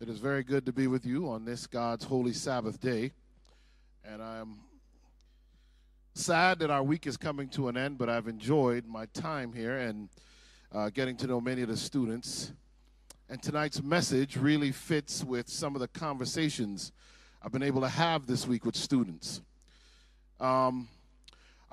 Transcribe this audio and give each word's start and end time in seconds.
It 0.00 0.08
is 0.08 0.20
very 0.20 0.44
good 0.44 0.64
to 0.66 0.72
be 0.72 0.86
with 0.86 1.04
you 1.04 1.28
on 1.28 1.44
this 1.44 1.66
God's 1.66 2.04
holy 2.04 2.32
Sabbath 2.32 2.80
day. 2.80 3.10
And 4.04 4.22
I'm 4.22 4.58
sad 6.14 6.60
that 6.60 6.70
our 6.70 6.84
week 6.84 7.08
is 7.08 7.16
coming 7.16 7.48
to 7.48 7.66
an 7.66 7.76
end, 7.76 7.98
but 7.98 8.08
I've 8.08 8.28
enjoyed 8.28 8.86
my 8.86 9.06
time 9.06 9.52
here 9.52 9.76
and 9.76 10.08
uh, 10.72 10.90
getting 10.90 11.16
to 11.16 11.26
know 11.26 11.40
many 11.40 11.62
of 11.62 11.68
the 11.68 11.76
students. 11.76 12.52
And 13.28 13.42
tonight's 13.42 13.82
message 13.82 14.36
really 14.36 14.70
fits 14.70 15.24
with 15.24 15.48
some 15.48 15.74
of 15.74 15.80
the 15.80 15.88
conversations 15.88 16.92
I've 17.42 17.50
been 17.50 17.64
able 17.64 17.80
to 17.80 17.88
have 17.88 18.24
this 18.28 18.46
week 18.46 18.64
with 18.64 18.76
students. 18.76 19.42
Um, 20.38 20.86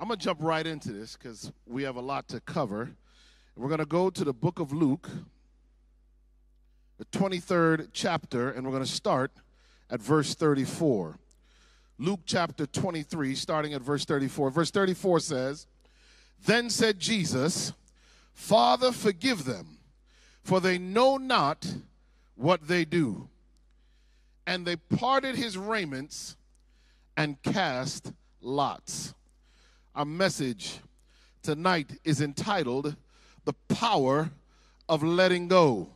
I'm 0.00 0.08
going 0.08 0.18
to 0.18 0.24
jump 0.24 0.42
right 0.42 0.66
into 0.66 0.90
this 0.90 1.16
because 1.16 1.52
we 1.64 1.84
have 1.84 1.94
a 1.94 2.02
lot 2.02 2.26
to 2.30 2.40
cover. 2.40 2.90
We're 3.54 3.68
going 3.68 3.78
to 3.78 3.86
go 3.86 4.10
to 4.10 4.24
the 4.24 4.34
book 4.34 4.58
of 4.58 4.72
Luke, 4.72 5.08
the 6.98 7.04
23rd 7.06 7.88
chapter, 7.92 8.50
and 8.50 8.64
we're 8.64 8.72
going 8.72 8.84
to 8.84 8.90
start 8.90 9.30
at 9.90 10.00
verse 10.00 10.34
34. 10.34 11.18
Luke 11.98 12.20
chapter 12.24 12.66
23, 12.66 13.34
starting 13.34 13.74
at 13.74 13.82
verse 13.82 14.04
34. 14.04 14.50
Verse 14.50 14.70
34 14.70 15.20
says, 15.20 15.66
Then 16.44 16.70
said 16.70 16.98
Jesus, 16.98 17.72
Father, 18.32 18.92
forgive 18.92 19.44
them, 19.44 19.78
for 20.42 20.60
they 20.60 20.78
know 20.78 21.16
not 21.16 21.74
what 22.34 22.66
they 22.66 22.84
do. 22.84 23.28
And 24.46 24.66
they 24.66 24.76
parted 24.76 25.36
his 25.36 25.58
raiments 25.58 26.36
and 27.16 27.40
cast 27.42 28.12
lots. 28.40 29.14
Our 29.94 30.04
message 30.04 30.78
tonight 31.42 31.98
is 32.04 32.20
entitled, 32.20 32.96
The 33.44 33.54
Power 33.68 34.30
of 34.88 35.02
Letting 35.02 35.48
Go 35.48 35.88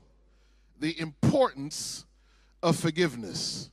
the 0.80 0.98
importance 0.98 2.04
of 2.62 2.76
forgiveness. 2.76 3.70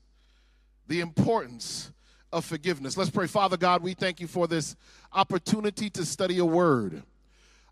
The 0.88 0.99
importance 0.99 1.91
of 2.31 2.45
forgiveness. 2.45 2.97
Let's 2.97 3.09
pray. 3.09 3.27
Father 3.27 3.58
God, 3.58 3.81
we 3.81 3.94
thank 3.94 4.19
you 4.19 4.27
for 4.27 4.47
this 4.47 4.75
opportunity 5.14 5.89
to 5.91 6.05
study 6.05 6.36
your 6.36 6.49
word. 6.49 7.02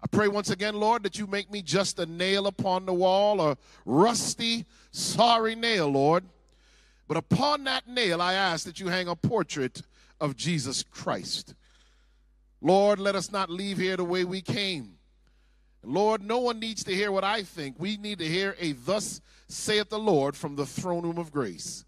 I 0.01 0.07
pray 0.07 0.27
once 0.27 0.49
again, 0.49 0.75
Lord, 0.75 1.03
that 1.03 1.17
you 1.17 1.27
make 1.27 1.51
me 1.51 1.61
just 1.61 1.99
a 1.99 2.05
nail 2.05 2.47
upon 2.47 2.85
the 2.85 2.93
wall, 2.93 3.41
a 3.41 3.57
rusty, 3.85 4.65
sorry 4.91 5.55
nail, 5.55 5.89
Lord. 5.89 6.23
But 7.07 7.17
upon 7.17 7.63
that 7.65 7.87
nail, 7.87 8.21
I 8.21 8.33
ask 8.33 8.65
that 8.65 8.79
you 8.79 8.87
hang 8.87 9.07
a 9.07 9.15
portrait 9.15 9.81
of 10.19 10.35
Jesus 10.35 10.83
Christ. 10.83 11.55
Lord, 12.61 12.99
let 12.99 13.15
us 13.15 13.31
not 13.31 13.49
leave 13.49 13.77
here 13.77 13.97
the 13.97 14.03
way 14.03 14.23
we 14.23 14.41
came. 14.41 14.97
Lord, 15.85 16.23
no 16.23 16.39
one 16.39 16.59
needs 16.59 16.83
to 16.85 16.95
hear 16.95 17.11
what 17.11 17.23
I 17.23 17.43
think. 17.43 17.75
We 17.79 17.97
need 17.97 18.19
to 18.19 18.27
hear 18.27 18.55
a 18.59 18.73
thus 18.73 19.21
saith 19.47 19.89
the 19.89 19.99
Lord 19.99 20.35
from 20.35 20.55
the 20.55 20.65
throne 20.65 21.03
room 21.03 21.17
of 21.17 21.31
grace. 21.31 21.85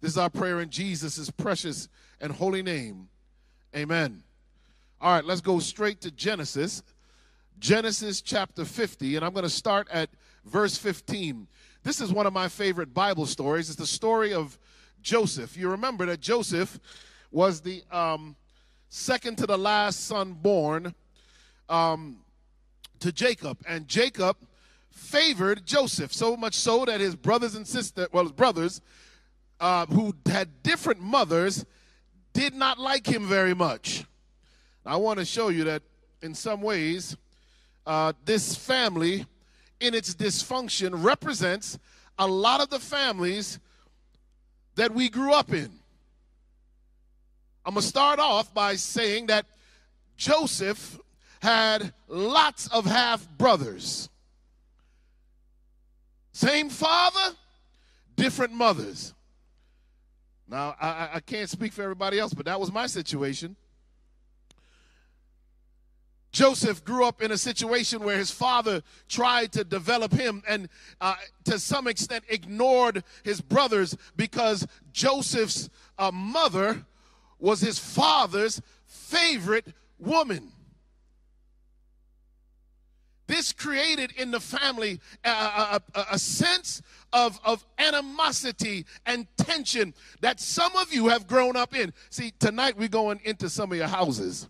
This 0.00 0.12
is 0.12 0.18
our 0.18 0.30
prayer 0.30 0.60
in 0.60 0.70
Jesus' 0.70 1.30
precious 1.30 1.88
and 2.20 2.32
holy 2.32 2.62
name. 2.62 3.08
Amen. 3.74 4.22
All 5.00 5.12
right, 5.12 5.24
let's 5.24 5.40
go 5.40 5.58
straight 5.58 6.00
to 6.02 6.10
Genesis. 6.10 6.82
Genesis 7.58 8.20
chapter 8.20 8.64
50, 8.64 9.16
and 9.16 9.24
I'm 9.24 9.32
going 9.32 9.44
to 9.44 9.50
start 9.50 9.88
at 9.90 10.10
verse 10.44 10.76
15. 10.76 11.46
This 11.82 12.00
is 12.00 12.12
one 12.12 12.26
of 12.26 12.32
my 12.32 12.48
favorite 12.48 12.92
Bible 12.92 13.26
stories. 13.26 13.68
It's 13.68 13.78
the 13.78 13.86
story 13.86 14.34
of 14.34 14.58
Joseph. 15.02 15.56
You 15.56 15.70
remember 15.70 16.04
that 16.06 16.20
Joseph 16.20 16.78
was 17.30 17.60
the 17.60 17.82
um, 17.90 18.36
second 18.88 19.38
to 19.38 19.46
the 19.46 19.56
last 19.56 20.06
son 20.06 20.32
born. 20.32 20.94
Um, 21.68 22.18
to 23.00 23.12
Jacob, 23.12 23.58
and 23.66 23.88
Jacob 23.88 24.36
favored 24.90 25.66
Joseph 25.66 26.12
so 26.12 26.36
much 26.36 26.54
so 26.54 26.84
that 26.84 27.00
his 27.00 27.14
brothers 27.14 27.54
and 27.54 27.66
sisters, 27.66 28.08
well, 28.12 28.24
his 28.24 28.32
brothers, 28.32 28.80
uh, 29.60 29.86
who 29.86 30.14
had 30.26 30.62
different 30.62 31.00
mothers, 31.00 31.64
did 32.32 32.54
not 32.54 32.78
like 32.78 33.06
him 33.06 33.26
very 33.26 33.54
much. 33.54 34.04
I 34.84 34.96
want 34.96 35.18
to 35.18 35.24
show 35.24 35.48
you 35.48 35.64
that 35.64 35.82
in 36.22 36.34
some 36.34 36.62
ways, 36.62 37.16
uh, 37.86 38.12
this 38.24 38.54
family, 38.56 39.26
in 39.80 39.94
its 39.94 40.14
dysfunction, 40.14 41.04
represents 41.04 41.78
a 42.18 42.26
lot 42.26 42.60
of 42.60 42.70
the 42.70 42.78
families 42.78 43.58
that 44.74 44.92
we 44.92 45.08
grew 45.08 45.32
up 45.32 45.52
in. 45.52 45.70
I'm 47.64 47.74
going 47.74 47.82
to 47.82 47.88
start 47.88 48.18
off 48.18 48.54
by 48.54 48.76
saying 48.76 49.26
that 49.26 49.46
Joseph 50.16 50.98
had 51.40 51.92
lots 52.08 52.68
of 52.68 52.86
half 52.86 53.28
brothers. 53.38 54.08
Same 56.32 56.68
father, 56.68 57.34
different 58.16 58.52
mothers. 58.52 59.14
Now, 60.48 60.76
I, 60.80 61.10
I, 61.14 61.20
can't 61.20 61.50
speak 61.50 61.72
for 61.72 61.82
everybody 61.82 62.20
else, 62.20 62.32
but 62.32 62.46
that 62.46 62.60
was 62.60 62.70
my 62.70 62.86
situation. 62.86 63.56
Joseph 66.30 66.84
grew 66.84 67.06
up 67.06 67.22
in 67.22 67.32
a 67.32 67.38
situation 67.38 68.02
where 68.02 68.18
his 68.18 68.30
father 68.30 68.82
tried 69.08 69.52
to 69.52 69.64
develop 69.64 70.12
him 70.12 70.42
and 70.46 70.68
uh, 71.00 71.14
to 71.44 71.58
some 71.58 71.88
extent 71.88 72.24
ignored 72.28 73.02
his 73.24 73.40
brothers 73.40 73.96
because 74.16 74.66
Joseph's 74.92 75.70
uh, 75.98 76.10
mother 76.12 76.84
was 77.38 77.62
his 77.62 77.78
father's 77.78 78.60
favorite 78.84 79.72
woman. 79.98 80.52
This 83.26 83.52
created 83.52 84.12
in 84.12 84.30
the 84.30 84.40
family 84.40 85.00
a, 85.24 85.28
a, 85.28 85.82
a, 85.94 86.06
a, 86.12 86.18
sense 86.18 86.80
of, 87.12 87.40
of 87.44 87.64
animosity 87.78 88.86
and 89.04 89.26
tension 89.36 89.94
that 90.20 90.38
some 90.40 90.76
of 90.76 90.92
you 90.92 91.08
have 91.08 91.26
grown 91.26 91.56
up 91.56 91.74
in. 91.74 91.92
See, 92.10 92.32
tonight 92.38 92.76
we're 92.76 92.88
going 92.88 93.20
into 93.24 93.48
some 93.48 93.72
of 93.72 93.78
your 93.78 93.88
houses. 93.88 94.48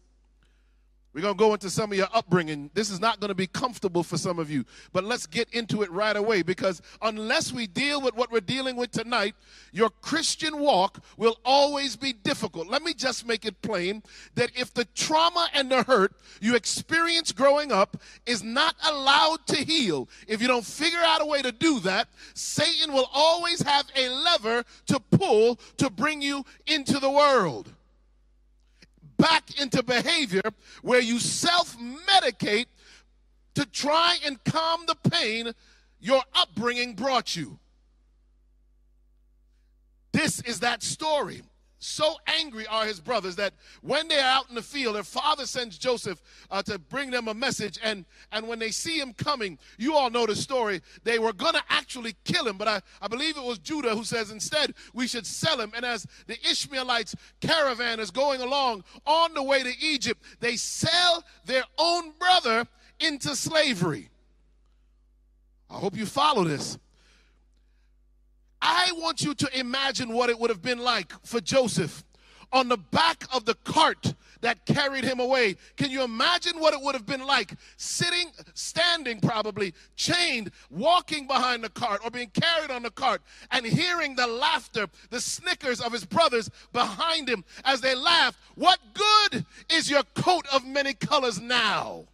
We're 1.17 1.23
going 1.23 1.35
to 1.35 1.39
go 1.39 1.55
into 1.55 1.71
some 1.71 1.93
of 1.93 1.97
your 1.97 2.09
upbringing. 2.13 2.69
This 2.75 2.91
is 2.91 3.01
not 3.01 3.21
going 3.21 3.31
to 3.31 3.35
be 3.35 3.47
comfortable 3.47 4.03
for 4.03 4.19
some 4.19 4.39
of 4.39 4.51
you, 4.51 4.67
but 4.93 5.03
let's 5.03 5.27
get 5.27 5.49
into 5.55 5.81
it 5.81 5.91
right 5.91 6.15
away 6.15 6.43
because 6.43 6.83
unless 7.01 7.55
we 7.55 7.67
deal 7.67 8.03
with 8.03 8.15
what 8.15 8.31
we're 8.31 8.41
dealing 8.41 8.77
with 8.77 8.91
tonight, 8.91 9.35
your 9.73 9.89
Christian 9.89 10.59
walk 10.59 11.03
will 11.17 11.39
always 11.43 11.97
be 11.97 12.13
difficult. 12.13 12.69
Let 12.69 12.83
me 12.83 12.93
just 12.93 13.27
make 13.27 13.47
it 13.47 13.63
plain 13.63 14.03
that 14.35 14.51
if 14.55 14.75
the 14.75 14.85
trauma 14.95 15.49
and 15.55 15.71
the 15.71 15.85
hurt 15.85 16.13
you 16.43 16.55
experience 16.55 17.33
growing 17.33 17.73
up 17.73 17.97
is 18.27 18.43
not 18.43 18.77
allowed 18.87 19.39
to 19.47 19.57
heal, 19.57 20.11
if 20.29 20.43
you 20.43 20.49
don't 20.49 20.67
figure 20.67 21.01
out 21.03 21.23
a 21.23 21.27
way 21.27 21.41
to 21.41 21.51
do 21.51 21.81
that, 21.81 22.09
Satan 22.35 22.93
will 22.93 23.09
always 23.15 23.63
have 23.63 23.87
a 23.97 24.11
lever 24.11 24.65
to 24.89 25.01
pull 25.01 25.59
to 25.79 25.89
bring 25.89 26.21
you 26.21 26.45
into 26.67 26.99
the 26.99 27.11
world 27.11 27.73
back 29.17 29.61
into 29.61 29.83
behavior 29.83 30.43
where 30.83 31.01
you 31.01 31.19
self 31.19 31.77
medicate 31.79 32.67
to 33.55 33.65
try 33.67 34.17
and 34.25 34.43
calm 34.45 34.85
the 34.87 35.11
pain 35.11 35.53
your 36.01 36.23
upbringing 36.35 36.95
brought 36.95 37.35
you. 37.35 37.59
This 40.13 40.41
is 40.43 40.61
that 40.61 40.83
story. 40.83 41.43
So 41.79 42.17
angry 42.27 42.67
are 42.67 42.87
his 42.87 43.01
brothers 43.01 43.37
that 43.37 43.53
when 43.83 44.09
they're 44.09 44.25
out 44.25 44.49
in 44.49 44.55
the 44.55 44.63
field, 44.63 44.97
their 44.97 45.03
father 45.03 45.45
sends 45.45 45.77
Joseph 45.77 46.23
uh, 46.51 46.63
to 46.63 46.79
bring 46.79 47.11
them 47.11 47.29
a 47.29 47.35
message. 47.35 47.79
And, 47.83 48.07
and 48.33 48.49
when 48.49 48.59
they 48.59 48.71
see 48.71 48.99
him 48.99 49.13
coming, 49.13 49.59
you 49.77 49.95
all 49.95 50.09
know 50.09 50.25
the 50.25 50.35
story. 50.35 50.81
They 51.05 51.19
were 51.19 51.35
going 51.35 51.53
to 51.53 51.63
actually 51.69 52.17
kill 52.25 52.49
him, 52.49 52.57
but 52.57 52.67
I, 52.67 52.81
I 53.03 53.09
believe 53.09 53.37
it 53.37 53.45
was 53.45 53.59
Judah 53.59 53.95
who 53.95 54.05
says, 54.05 54.31
instead, 54.31 54.75
we 54.95 55.07
should 55.07 55.27
sell 55.27 55.61
him. 55.61 55.73
And 55.77 55.85
as 55.85 56.07
the 56.27 56.39
Ishmaelites' 56.49 57.15
caravan 57.41 58.01
is 58.01 58.11
going 58.11 58.41
along 58.41 58.83
on 59.05 59.35
the 59.35 59.43
way 59.43 59.63
to 59.63 59.73
Egypt, 59.79 60.23
they 60.41 60.57
sell 60.57 61.25
their 61.45 61.65
own 61.77 62.13
brother 62.19 62.67
into 63.01 63.37
slavery. 63.37 64.09
I 65.69 65.75
hope 65.75 65.97
you 65.97 66.07
follow 66.07 66.45
this. 66.45 66.79
I 68.69 68.91
want 68.97 69.23
you 69.23 69.33
to 69.33 69.59
imagine 69.59 70.13
what 70.13 70.29
it 70.29 70.41
would 70.41 70.51
have 70.51 70.61
been 70.61 70.81
like 70.81 71.13
for 71.25 71.41
Joseph 71.41 72.03
on 72.53 72.69
the 72.69 72.77
back 72.77 73.23
of 73.33 73.45
the 73.45 73.55
cart 73.55 74.15
that 74.41 74.67
carried 74.67 75.05
him 75.05 75.21
away. 75.21 75.55
Can 75.77 75.89
you 75.89 76.03
imagine 76.03 76.59
what 76.59 76.75
it 76.75 76.81
would 76.81 76.97
have 76.97 77.07
been 77.07 77.25
like 77.25 77.55
sitting, 77.77 78.33
standing 78.55 79.21
probably, 79.21 79.73
chained, 79.95 80.51
walking 80.69 81.29
behind 81.29 81.63
the 81.63 81.69
cart 81.69 82.01
or 82.05 82.11
being 82.11 82.31
carried 82.31 82.73
on 82.73 82.83
the 82.83 82.91
cart 82.91 83.23
and 83.53 83.65
hearing 83.65 84.17
the 84.17 84.27
laughter, 84.27 84.89
the 85.11 85.21
snickers 85.21 85.81
of 85.81 85.93
his 85.93 86.05
brothers 86.05 86.51
behind 86.73 87.29
him 87.29 87.45
as 87.65 87.81
they 87.81 87.95
laughed? 87.95 88.39
What 88.57 88.81
good 88.95 89.47
is 89.71 89.89
your 89.89 90.03
coat 90.17 90.45
of 90.53 90.67
many 90.67 90.93
colors 90.93 91.41
now? 91.41 92.07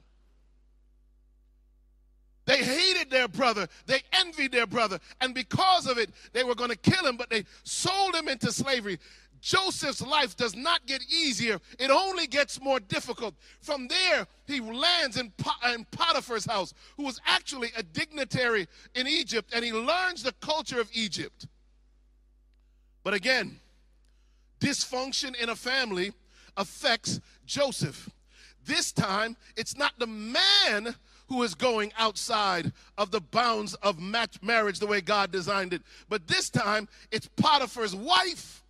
They 2.45 2.59
hated 2.59 3.11
their 3.11 3.29
brother. 3.29 3.69
They 3.87 4.03
envied 4.13 4.53
their 4.53 4.67
brother. 4.67 4.99
And 5.21 5.35
because 5.35 5.87
of 5.87 5.99
it, 5.99 6.11
they 6.33 6.43
were 6.43 6.55
going 6.55 6.71
to 6.71 6.77
kill 6.77 7.07
him, 7.07 7.17
but 7.17 7.31
they 7.31 7.45
sold 7.63 8.15
him 8.15 8.29
into 8.29 8.51
slavery. 8.51 8.99
Joseph's 9.43 10.01
life 10.01 10.37
does 10.37 10.55
not 10.55 10.87
get 10.87 11.03
easier, 11.13 11.59
it 11.81 11.91
only 11.91 12.29
gets 12.29 12.61
more 12.61 12.79
difficult. 12.79 13.35
From 13.61 13.89
there, 13.89 14.29
he 14.47 14.61
lands 14.61 15.17
in, 15.17 15.33
Potiphar's 15.91 16.47
house, 16.47 16.73
who 16.97 17.03
was 17.03 17.21
actually 17.27 17.73
a 17.77 17.83
dignitary 17.83 18.69
in 18.95 19.09
Egypt, 19.09 19.53
and 19.53 19.65
he 19.65 19.73
learns 19.73 20.23
the 20.23 20.33
culture 20.41 20.81
of 20.81 20.89
Egypt. 20.93 21.49
But 23.03 23.15
again, 23.15 23.59
dysfunction 24.61 25.35
in 25.35 25.49
a 25.49 25.57
family 25.57 26.13
affects 26.57 27.21
Joseph. 27.45 28.09
This 28.65 28.93
time, 28.93 29.37
it's 29.57 29.77
not 29.77 29.93
the 29.99 30.07
man 30.07 30.95
who 31.33 31.43
is 31.43 31.55
going 31.55 31.91
outside 31.97 32.71
of 32.99 33.11
the 33.11 33.21
bounds 33.21 33.73
of 33.77 33.99
marriage 34.43 34.79
the 34.79 34.87
way 34.87 35.01
God 35.01 35.33
designed 35.33 35.73
it. 35.73 35.81
But 36.11 36.29
this 36.29 36.51
time, 36.51 36.89
it's 37.11 37.27
Potiphar's 37.37 37.97
wife 37.97 38.63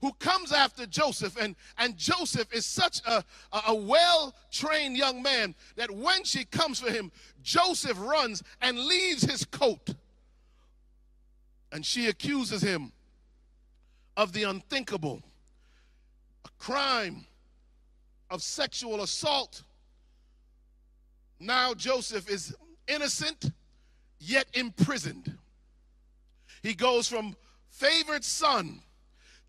who 0.00 0.12
comes 0.14 0.50
after 0.50 0.86
Joseph. 0.86 1.36
And, 1.40 1.54
and 1.78 1.96
Joseph 1.96 2.52
is 2.52 2.66
such 2.66 3.00
a, 3.06 3.24
a, 3.52 3.62
a 3.68 3.74
well 3.76 4.34
trained 4.50 4.96
young 4.96 5.22
man 5.22 5.54
that 5.76 5.88
when 5.88 6.24
she 6.24 6.44
comes 6.44 6.80
for 6.80 6.90
him, 6.90 7.12
Joseph 7.44 7.96
runs 8.00 8.42
and 8.60 8.76
leaves 8.76 9.22
his 9.22 9.44
coat. 9.44 9.94
And 11.70 11.86
she 11.86 12.08
accuses 12.08 12.60
him 12.60 12.90
of 14.16 14.32
the 14.32 14.42
unthinkable, 14.42 15.22
a 16.44 16.48
crime 16.58 17.24
of 18.30 18.42
sexual 18.42 19.00
assault. 19.02 19.62
Now 21.42 21.74
Joseph 21.74 22.30
is 22.30 22.54
innocent, 22.86 23.50
yet 24.20 24.46
imprisoned. 24.54 25.36
He 26.62 26.74
goes 26.74 27.08
from 27.08 27.36
favored 27.68 28.22
son 28.22 28.80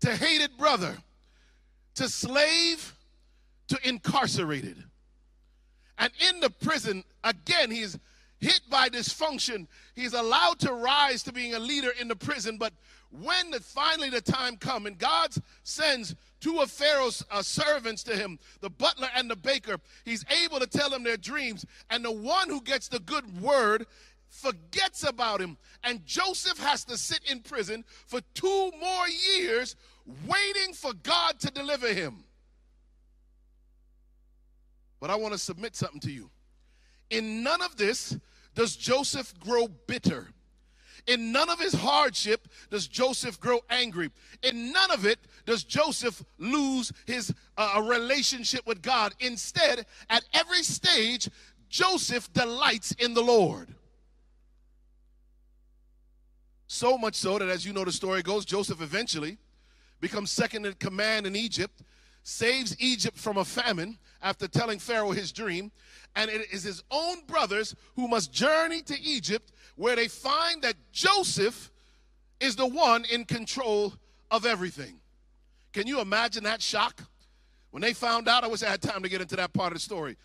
to 0.00 0.16
hated 0.16 0.56
brother 0.58 0.96
to 1.94 2.08
slave 2.08 2.96
to 3.68 3.78
incarcerated. 3.84 4.82
And 5.96 6.12
in 6.28 6.40
the 6.40 6.50
prison, 6.50 7.04
again, 7.22 7.70
he's 7.70 7.96
hit 8.44 8.60
by 8.68 8.88
dysfunction. 8.88 9.66
He's 9.94 10.12
allowed 10.12 10.58
to 10.60 10.72
rise 10.72 11.22
to 11.24 11.32
being 11.32 11.54
a 11.54 11.58
leader 11.58 11.90
in 11.98 12.08
the 12.08 12.16
prison, 12.16 12.58
but 12.58 12.72
when 13.10 13.50
the, 13.50 13.60
finally 13.60 14.10
the 14.10 14.20
time 14.20 14.56
comes 14.56 14.86
and 14.86 14.98
God 14.98 15.30
sends 15.62 16.14
two 16.40 16.60
of 16.60 16.70
Pharaoh's 16.70 17.24
uh, 17.30 17.42
servants 17.42 18.02
to 18.04 18.16
him, 18.16 18.38
the 18.60 18.70
butler 18.70 19.08
and 19.16 19.30
the 19.30 19.36
baker, 19.36 19.76
he's 20.04 20.24
able 20.44 20.58
to 20.58 20.66
tell 20.66 20.90
them 20.90 21.04
their 21.04 21.16
dreams. 21.16 21.64
And 21.90 22.04
the 22.04 22.12
one 22.12 22.48
who 22.48 22.60
gets 22.60 22.88
the 22.88 22.98
good 22.98 23.40
word 23.40 23.86
forgets 24.28 25.08
about 25.08 25.40
him. 25.40 25.56
And 25.84 26.04
Joseph 26.04 26.58
has 26.58 26.84
to 26.86 26.96
sit 26.96 27.20
in 27.30 27.40
prison 27.40 27.84
for 28.06 28.20
two 28.34 28.72
more 28.80 29.08
years 29.08 29.76
waiting 30.26 30.74
for 30.74 30.92
God 30.92 31.38
to 31.40 31.50
deliver 31.50 31.88
him. 31.88 32.24
But 35.00 35.10
I 35.10 35.16
want 35.16 35.34
to 35.34 35.38
submit 35.38 35.76
something 35.76 36.00
to 36.00 36.10
you. 36.10 36.30
In 37.10 37.42
none 37.42 37.62
of 37.62 37.76
this 37.76 38.18
does 38.54 38.76
Joseph 38.76 39.32
grow 39.40 39.68
bitter. 39.68 40.28
In 41.06 41.32
none 41.32 41.50
of 41.50 41.60
his 41.60 41.74
hardship 41.74 42.48
does 42.70 42.88
Joseph 42.88 43.38
grow 43.38 43.60
angry. 43.68 44.10
In 44.42 44.72
none 44.72 44.90
of 44.90 45.04
it 45.04 45.18
does 45.44 45.62
Joseph 45.62 46.24
lose 46.38 46.92
his 47.06 47.32
uh, 47.58 47.82
relationship 47.84 48.66
with 48.66 48.80
God. 48.80 49.14
Instead, 49.20 49.84
at 50.08 50.24
every 50.32 50.62
stage, 50.62 51.28
Joseph 51.68 52.32
delights 52.32 52.92
in 52.92 53.12
the 53.12 53.22
Lord. 53.22 53.74
So 56.66 56.96
much 56.96 57.14
so 57.14 57.38
that, 57.38 57.48
as 57.48 57.66
you 57.66 57.72
know, 57.72 57.84
the 57.84 57.92
story 57.92 58.22
goes, 58.22 58.44
Joseph 58.44 58.80
eventually 58.80 59.38
becomes 60.00 60.32
second 60.32 60.66
in 60.66 60.72
command 60.74 61.26
in 61.26 61.36
Egypt, 61.36 61.82
saves 62.22 62.74
Egypt 62.80 63.18
from 63.18 63.36
a 63.36 63.44
famine 63.44 63.98
after 64.22 64.48
telling 64.48 64.78
Pharaoh 64.78 65.12
his 65.12 65.30
dream, 65.30 65.70
and 66.16 66.30
it 66.30 66.52
is 66.52 66.62
his 66.62 66.82
own 66.90 67.24
brothers 67.26 67.74
who 67.96 68.08
must 68.08 68.32
journey 68.32 68.82
to 68.82 69.00
Egypt 69.00 69.52
where 69.76 69.96
they 69.96 70.08
find 70.08 70.62
that 70.62 70.76
Joseph 70.92 71.70
is 72.40 72.56
the 72.56 72.66
one 72.66 73.04
in 73.10 73.24
control 73.24 73.94
of 74.30 74.46
everything. 74.46 75.00
Can 75.72 75.86
you 75.86 76.00
imagine 76.00 76.44
that 76.44 76.62
shock? 76.62 77.02
When 77.70 77.80
they 77.80 77.92
found 77.92 78.28
out, 78.28 78.44
I 78.44 78.46
wish 78.46 78.62
I 78.62 78.70
had 78.70 78.80
time 78.80 79.02
to 79.02 79.08
get 79.08 79.20
into 79.20 79.34
that 79.36 79.52
part 79.52 79.72
of 79.72 79.74
the 79.74 79.80
story. 79.80 80.16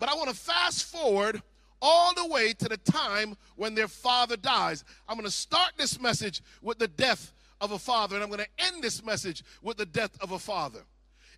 But 0.00 0.08
I 0.08 0.14
want 0.14 0.30
to 0.30 0.36
fast 0.36 0.84
forward 0.84 1.40
all 1.80 2.12
the 2.14 2.26
way 2.26 2.52
to 2.54 2.68
the 2.68 2.76
time 2.76 3.36
when 3.54 3.74
their 3.74 3.86
father 3.86 4.36
dies. 4.36 4.84
I'm 5.08 5.16
going 5.16 5.24
to 5.24 5.30
start 5.30 5.72
this 5.76 6.00
message 6.00 6.42
with 6.60 6.78
the 6.78 6.88
death 6.88 7.32
of 7.60 7.72
a 7.72 7.78
father, 7.78 8.16
and 8.16 8.24
I'm 8.24 8.30
going 8.30 8.44
to 8.44 8.64
end 8.66 8.82
this 8.82 9.04
message 9.04 9.44
with 9.62 9.76
the 9.76 9.86
death 9.86 10.20
of 10.20 10.32
a 10.32 10.38
father. 10.38 10.80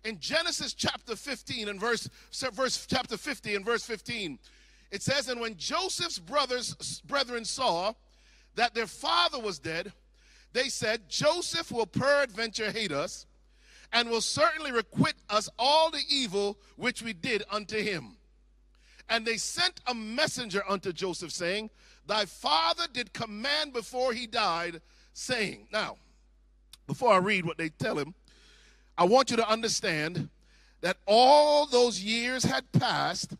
In 0.03 0.19
Genesis 0.19 0.73
chapter 0.73 1.15
15 1.15 1.69
and 1.69 1.79
verse, 1.79 2.09
verse 2.53 2.85
chapter 2.87 3.17
50 3.17 3.55
and 3.55 3.65
verse 3.65 3.83
15, 3.83 4.39
it 4.89 5.01
says, 5.01 5.27
And 5.27 5.39
when 5.39 5.57
Joseph's 5.57 6.19
brothers, 6.19 7.01
brethren 7.05 7.45
saw 7.45 7.93
that 8.55 8.73
their 8.73 8.87
father 8.87 9.39
was 9.39 9.59
dead, 9.59 9.93
they 10.53 10.69
said, 10.69 11.07
Joseph 11.07 11.71
will 11.71 11.85
peradventure 11.85 12.71
hate 12.71 12.91
us, 12.91 13.25
and 13.93 14.09
will 14.09 14.21
certainly 14.21 14.71
requite 14.71 15.15
us 15.29 15.49
all 15.59 15.91
the 15.91 16.03
evil 16.09 16.57
which 16.77 17.01
we 17.01 17.13
did 17.13 17.43
unto 17.49 17.77
him. 17.77 18.17
And 19.09 19.25
they 19.25 19.37
sent 19.37 19.81
a 19.87 19.93
messenger 19.93 20.63
unto 20.67 20.93
Joseph, 20.93 21.31
saying, 21.31 21.69
Thy 22.07 22.25
father 22.25 22.85
did 22.91 23.13
command 23.13 23.73
before 23.73 24.13
he 24.13 24.27
died, 24.27 24.81
saying, 25.13 25.67
Now, 25.71 25.97
before 26.87 27.13
I 27.13 27.17
read 27.17 27.45
what 27.45 27.57
they 27.57 27.69
tell 27.69 27.97
him, 27.97 28.15
I 28.97 29.05
want 29.05 29.31
you 29.31 29.37
to 29.37 29.49
understand 29.49 30.29
that 30.81 30.97
all 31.05 31.65
those 31.65 32.01
years 32.01 32.43
had 32.43 32.71
passed 32.71 33.35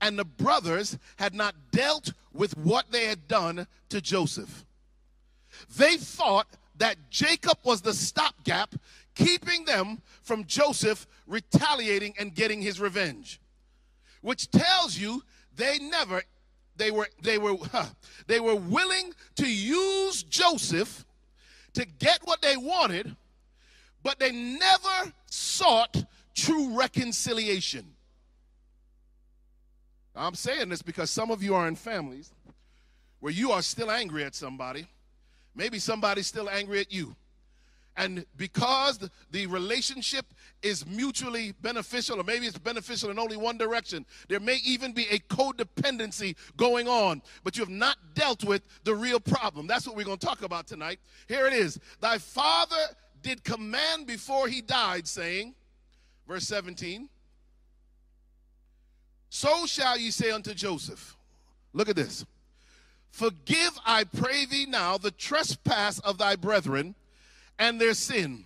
and 0.00 0.18
the 0.18 0.24
brothers 0.24 0.98
had 1.16 1.34
not 1.34 1.54
dealt 1.70 2.12
with 2.32 2.56
what 2.56 2.90
they 2.90 3.06
had 3.06 3.28
done 3.28 3.66
to 3.88 4.00
Joseph. 4.00 4.64
They 5.76 5.96
thought 5.96 6.46
that 6.76 7.10
Jacob 7.10 7.58
was 7.64 7.80
the 7.80 7.94
stopgap 7.94 8.74
keeping 9.14 9.64
them 9.64 10.02
from 10.22 10.44
Joseph 10.44 11.06
retaliating 11.26 12.14
and 12.18 12.34
getting 12.34 12.60
his 12.60 12.80
revenge. 12.80 13.40
Which 14.20 14.50
tells 14.50 14.98
you 14.98 15.22
they 15.54 15.78
never 15.78 16.22
they 16.76 16.90
were 16.90 17.08
they 17.22 17.38
were 17.38 17.56
huh, 17.72 17.86
they 18.26 18.40
were 18.40 18.56
willing 18.56 19.14
to 19.36 19.50
use 19.50 20.22
Joseph 20.22 21.04
to 21.74 21.86
get 21.86 22.20
what 22.24 22.42
they 22.42 22.56
wanted, 22.56 23.16
but 24.06 24.20
they 24.20 24.30
never 24.30 25.12
sought 25.28 26.04
true 26.32 26.78
reconciliation. 26.78 27.84
I'm 30.14 30.36
saying 30.36 30.68
this 30.68 30.80
because 30.80 31.10
some 31.10 31.32
of 31.32 31.42
you 31.42 31.56
are 31.56 31.66
in 31.66 31.74
families 31.74 32.30
where 33.18 33.32
you 33.32 33.50
are 33.50 33.62
still 33.62 33.90
angry 33.90 34.22
at 34.22 34.36
somebody. 34.36 34.86
Maybe 35.56 35.80
somebody's 35.80 36.28
still 36.28 36.48
angry 36.48 36.78
at 36.78 36.92
you. 36.92 37.16
And 37.96 38.24
because 38.36 39.00
the, 39.32 39.46
relationship 39.48 40.26
is 40.62 40.86
mutually 40.86 41.52
beneficial, 41.60 42.20
or 42.20 42.22
maybe 42.22 42.46
it's 42.46 42.58
beneficial 42.58 43.10
in 43.10 43.18
only 43.18 43.36
one 43.36 43.58
direction, 43.58 44.06
there 44.28 44.38
may 44.38 44.60
even 44.64 44.92
be 44.92 45.06
a 45.10 45.18
codependency 45.18 46.36
going 46.56 46.86
on, 46.86 47.22
but 47.42 47.56
you 47.56 47.64
have 47.64 47.70
not 47.70 47.96
dealt 48.14 48.44
with 48.44 48.62
the 48.84 48.94
real 48.94 49.18
problem. 49.18 49.66
That's 49.66 49.84
what 49.84 49.96
we're 49.96 50.04
going 50.04 50.18
to 50.18 50.26
talk 50.26 50.42
about 50.42 50.68
tonight. 50.68 51.00
Here 51.26 51.48
it 51.48 51.54
is 51.54 51.80
Thy 52.00 52.18
father 52.18 52.76
did 53.26 53.42
command 53.42 54.06
before 54.06 54.46
he 54.46 54.60
died, 54.60 55.08
saying, 55.08 55.52
verse 56.28 56.46
17, 56.46 57.08
so 59.28 59.66
shall 59.66 59.98
ye 59.98 60.12
say 60.12 60.30
unto 60.30 60.54
Joseph, 60.54 61.16
look 61.72 61.88
at 61.88 61.96
this. 61.96 62.24
Forgive, 63.10 63.78
I 63.84 64.04
pray 64.04 64.44
thee 64.44 64.66
now, 64.68 64.96
the 64.96 65.10
trespass 65.10 65.98
of 66.00 66.18
thy 66.18 66.36
brethren 66.36 66.94
and 67.58 67.80
their 67.80 67.94
sin, 67.94 68.44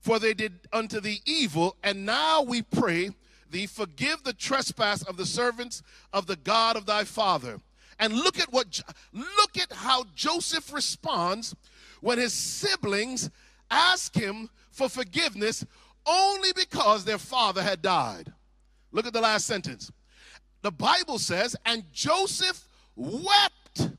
for 0.00 0.20
they 0.20 0.32
did 0.32 0.60
unto 0.72 1.00
thee 1.00 1.20
evil, 1.26 1.76
and 1.82 2.06
now 2.06 2.40
we 2.40 2.62
pray 2.62 3.10
thee, 3.50 3.66
forgive 3.66 4.22
the 4.22 4.32
trespass 4.32 5.02
of 5.02 5.16
the 5.16 5.26
servants 5.26 5.82
of 6.12 6.26
the 6.26 6.36
God 6.36 6.76
of 6.76 6.86
thy 6.86 7.02
father. 7.02 7.60
And 7.98 8.12
look 8.12 8.38
at 8.38 8.52
what 8.52 8.80
look 9.12 9.56
at 9.56 9.72
how 9.72 10.04
Joseph 10.14 10.72
responds 10.72 11.54
when 12.00 12.18
his 12.18 12.32
siblings 12.32 13.30
ask 13.74 14.14
him 14.14 14.48
for 14.70 14.88
forgiveness 14.88 15.64
only 16.06 16.52
because 16.54 17.04
their 17.04 17.18
father 17.18 17.62
had 17.62 17.82
died. 17.82 18.32
Look 18.92 19.06
at 19.06 19.12
the 19.12 19.20
last 19.20 19.46
sentence 19.46 19.90
the 20.62 20.72
Bible 20.72 21.18
says, 21.18 21.54
and 21.66 21.84
Joseph 21.92 22.66
wept 22.96 23.90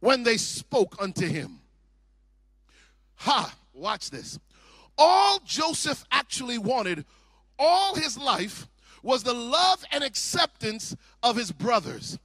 when 0.00 0.22
they 0.24 0.36
spoke 0.36 0.94
unto 1.00 1.26
him. 1.26 1.60
Ha, 3.14 3.54
watch 3.72 4.10
this. 4.10 4.38
All 4.98 5.40
Joseph 5.46 6.04
actually 6.12 6.58
wanted 6.58 7.06
all 7.58 7.94
his 7.94 8.18
life 8.18 8.68
was 9.02 9.22
the 9.22 9.32
love 9.32 9.82
and 9.90 10.04
acceptance 10.04 10.94
of 11.22 11.36
his 11.36 11.50
brothers. 11.50 12.18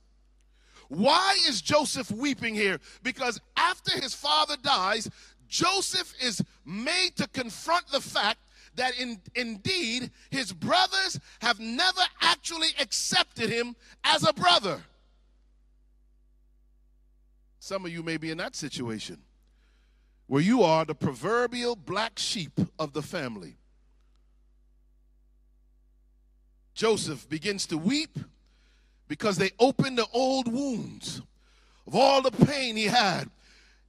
Why 0.89 1.38
is 1.48 1.62
Joseph 1.62 2.12
weeping 2.12 2.56
here? 2.56 2.80
Because 3.04 3.39
after 3.56 3.98
his 3.98 4.13
father 4.13 4.58
dies, 4.62 5.10
Joseph 5.48 6.13
is 6.22 6.42
made 6.66 7.16
to 7.16 7.27
confront 7.27 7.88
the 7.88 8.01
fact 8.01 8.39
that 8.75 8.98
in, 9.00 9.20
indeed 9.36 10.12
his 10.30 10.54
brothers 10.54 11.20
have 11.42 11.60
never 11.60 12.01
actually 12.22 12.70
accepted 12.80 13.50
him 13.50 13.75
as 14.04 14.27
a 14.27 14.34
brother. 14.34 14.82
Some 17.60 17.86
of 17.86 17.92
you 17.92 18.04
may 18.04 18.18
be 18.18 18.32
in 18.32 18.38
that 18.38 18.56
situation 18.56 19.18
where 20.27 20.42
you 20.42 20.63
are 20.63 20.86
the 20.86 20.96
proverbial 20.96 21.75
black 21.75 22.20
sheep 22.20 22.60
of 22.77 22.94
the 22.94 23.01
family. 23.01 23.58
Joseph 26.74 27.27
begins 27.27 27.66
to 27.66 27.77
weep 27.77 28.20
because 29.08 29.38
they 29.38 29.51
open 29.60 29.96
the 29.96 30.06
old 30.13 30.51
wounds 30.51 31.22
of 31.88 31.96
all 31.96 32.22
the 32.22 32.32
pain 32.32 32.75
he 32.75 32.86
had. 32.86 33.30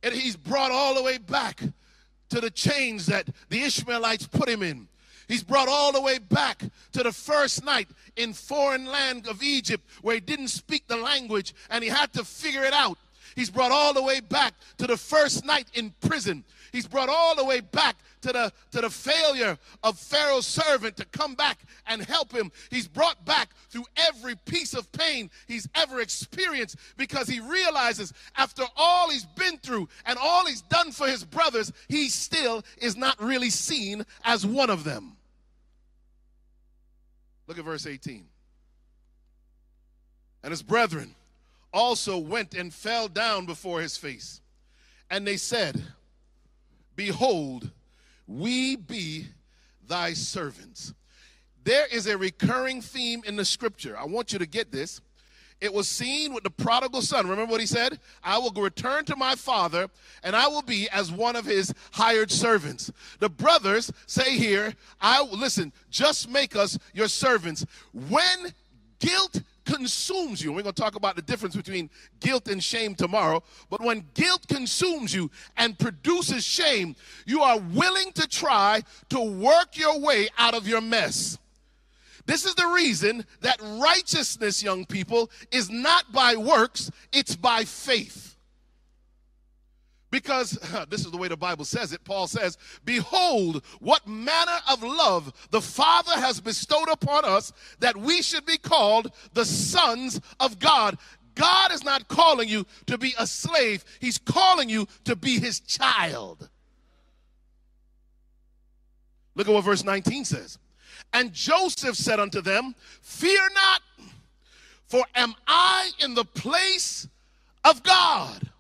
And 0.03 0.15
he's 0.15 0.37
brought 0.37 0.71
all 0.71 0.95
the 0.95 1.03
way 1.03 1.19
back 1.19 1.63
to 2.31 2.41
the 2.41 2.51
chains 2.51 3.07
that 3.07 3.29
the 3.49 3.63
Ishmaelites 3.63 4.27
put 4.27 4.49
him 4.49 4.63
in. 4.63 4.89
He's 5.29 5.43
brought 5.43 5.69
all 5.69 5.93
the 5.93 6.01
way 6.01 6.19
back 6.19 6.63
to 6.93 7.03
the 7.03 7.13
first 7.13 7.65
night 7.65 7.89
in 8.17 8.33
foreign 8.33 8.87
land 8.87 9.29
of 9.29 9.43
Egypt 9.43 9.85
where 10.01 10.15
he 10.15 10.21
didn't 10.21 10.49
speak 10.49 10.89
the 10.89 10.97
language 10.97 11.55
and 11.69 11.85
he 11.85 11.91
had 11.91 12.13
to 12.15 12.25
figure 12.25 12.65
it 12.65 12.73
out. 12.73 12.99
He's 13.37 13.51
brought 13.51 13.71
all 13.71 13.93
the 13.93 14.03
way 14.03 14.21
back 14.21 14.55
to 14.79 14.87
the 14.87 14.97
first 14.97 15.45
night 15.45 15.69
in 15.75 15.95
prison. 16.01 16.45
He's 16.73 16.87
brought 16.87 17.09
all 17.09 17.35
the 17.35 17.45
way 17.45 17.61
back 17.61 17.97
to 18.23 18.33
the, 18.33 18.53
to 18.73 18.81
the 18.81 18.91
failure 18.91 19.59
of 19.83 19.99
Pharaoh's 19.99 20.47
servant 20.47 20.97
to 20.97 21.05
come 21.07 21.35
back 21.35 21.61
and 21.87 22.03
help 22.03 22.33
him. 22.33 22.51
He's 22.71 22.89
brought 22.89 23.25
back 23.25 23.51
through 23.71 23.85
every 23.97 24.35
piece 24.45 24.75
of 24.75 24.91
pain 24.93 25.31
he's 25.47 25.69
ever 25.75 26.01
experienced 26.01 26.77
because 26.97 27.29
he 27.29 27.41
realizes 27.41 28.13
after 28.37 28.65
all 28.77 29.11
he's 29.11 29.27
been 29.27 29.59
through 29.59 29.89
and 30.07 30.19
all 30.21 30.47
he's 30.47 30.63
done 30.63 30.93
for 30.93 31.07
his 31.07 31.25
brothers, 31.25 31.73
he 31.89 32.09
still 32.09 32.65
is 32.79 32.97
not 32.97 33.21
really 33.23 33.51
seen 33.51 34.05
as 34.25 34.45
one 34.47 34.71
of 34.71 34.85
them. 34.85 35.17
Look 37.47 37.59
at 37.59 37.65
verse 37.65 37.87
18. 37.87 38.27
And 40.43 40.51
his 40.51 40.63
brethren 40.63 41.15
also 41.73 42.19
went 42.19 42.55
and 42.55 42.73
fell 42.73 43.09
down 43.09 43.47
before 43.47 43.81
his 43.81 43.97
face. 43.97 44.41
And 45.11 45.27
they 45.27 45.37
said, 45.37 45.83
Behold, 46.99 47.71
we 48.27 48.75
be 48.75 49.29
thy 49.87 50.15
servants. 50.15 50.93
There 51.63 51.87
is 51.87 52.09
a 52.09 52.19
recurring 52.19 52.83
theme 52.83 53.23
in 53.25 53.37
the 53.37 53.45
scripture. 53.45 53.97
I 53.97 54.05
want 54.05 54.33
you 54.33 54.41
to 54.41 54.47
get 54.47 54.73
this. 54.73 55.01
It 55.61 55.73
was 55.73 55.87
seen 55.87 56.35
with 56.35 56.43
the 56.43 56.51
prodigal 56.51 57.03
son. 57.03 57.29
Remember 57.29 57.53
what 57.53 57.61
he 57.61 57.69
said? 57.69 58.01
I 58.25 58.39
will 58.39 58.51
return 58.51 59.05
to 59.05 59.15
my 59.15 59.37
father 59.37 59.87
and 60.25 60.35
I 60.35 60.49
will 60.49 60.63
be 60.63 60.89
as 60.91 61.13
one 61.13 61.37
of 61.37 61.45
his 61.45 61.73
hired 61.93 62.33
servants. 62.33 62.91
The 63.21 63.29
brothers 63.29 63.93
say 64.07 64.37
here, 64.37 64.75
I 65.01 65.23
listen, 65.23 65.73
just 65.91 66.29
make 66.29 66.57
us 66.57 66.81
your 66.95 67.07
servants. 67.07 67.65
When 67.93 68.53
guilt 68.99 69.43
consumes 69.69 70.43
you, 70.43 70.49
and 70.49 70.57
we're 70.57 70.63
going 70.63 70.75
to 70.75 70.83
talk 70.83 70.97
about 70.97 71.15
the 71.15 71.23
difference 71.23 71.55
between 71.55 71.91
guilt 72.21 72.49
and 72.49 72.65
shame 72.65 72.95
tomorrow, 72.95 73.43
but 73.69 73.81
when 73.83 74.05
guilt 74.15 74.49
consumes 74.49 75.15
you 75.15 75.31
and 75.57 75.79
produces 75.79 76.45
shame, 76.45 76.97
you 77.27 77.43
are 77.43 77.59
willing 77.59 78.11
to 78.13 78.27
try 78.27 78.83
to 79.11 79.21
work 79.21 79.77
your 79.77 80.01
way 80.01 80.29
out 80.39 80.55
of 80.55 80.67
your 80.67 80.81
mess. 80.81 81.39
This 82.25 82.45
is 82.45 82.55
the 82.55 82.67
reason 82.67 83.25
that 83.43 83.61
righteousness, 83.63 84.63
young 84.63 84.87
people, 84.87 85.31
is 85.53 85.71
not 85.71 86.13
by 86.13 86.35
works, 86.37 86.91
it's 87.13 87.37
by 87.37 87.65
faith. 87.65 88.37
Because 90.11 90.53
this 90.89 91.05
is 91.05 91.11
the 91.11 91.17
way 91.17 91.29
the 91.29 91.37
Bible 91.37 91.65
says 91.65 91.93
it. 91.93 92.05
Paul 92.05 92.27
says, 92.27 92.57
Behold, 92.85 93.65
what 93.81 94.07
manner 94.07 94.59
of 94.71 94.83
love 94.83 95.33
the 95.51 95.61
Father 95.61 96.13
has 96.13 96.41
bestowed 96.41 96.89
upon 96.91 97.25
us 97.25 97.53
that 97.81 97.97
we 97.97 98.23
should 98.23 98.47
be 98.47 98.59
called 98.59 99.13
the 99.35 99.45
sons 99.45 100.21
of 100.41 100.59
God. 100.59 100.99
God 101.35 101.73
is 101.73 101.85
not 101.85 102.09
calling 102.09 102.49
you 102.49 102.67
to 102.87 102.99
be 102.99 103.15
a 103.19 103.27
slave, 103.27 103.85
He's 104.01 104.19
calling 104.19 104.69
you 104.69 104.89
to 105.05 105.15
be 105.15 105.39
His 105.39 105.61
child. 105.61 106.49
Look 109.35 109.47
at 109.47 109.55
what 109.55 109.65
verse 109.65 109.85
19 109.85 110.25
says. 110.25 110.59
And 111.13 111.33
Joseph 111.33 111.97
said 111.97 112.19
unto 112.19 112.41
them, 112.41 112.75
Fear 113.03 113.41
not, 113.55 113.83
for 114.89 115.05
am 115.15 115.35
I 115.47 115.91
in 116.01 116.15
the 116.15 116.25
place 116.25 117.07
of 117.65 117.83
God? 117.85 118.51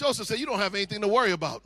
Joseph 0.00 0.28
said, 0.28 0.38
You 0.38 0.46
don't 0.46 0.58
have 0.58 0.74
anything 0.74 1.02
to 1.02 1.08
worry 1.08 1.32
about. 1.32 1.62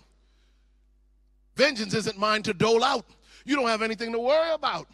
Vengeance 1.55 1.95
isn't 1.95 2.19
mine 2.19 2.43
to 2.43 2.53
dole 2.53 2.83
out. 2.83 3.07
You 3.45 3.55
don't 3.55 3.69
have 3.69 3.81
anything 3.81 4.11
to 4.11 4.19
worry 4.19 4.53
about. 4.53 4.88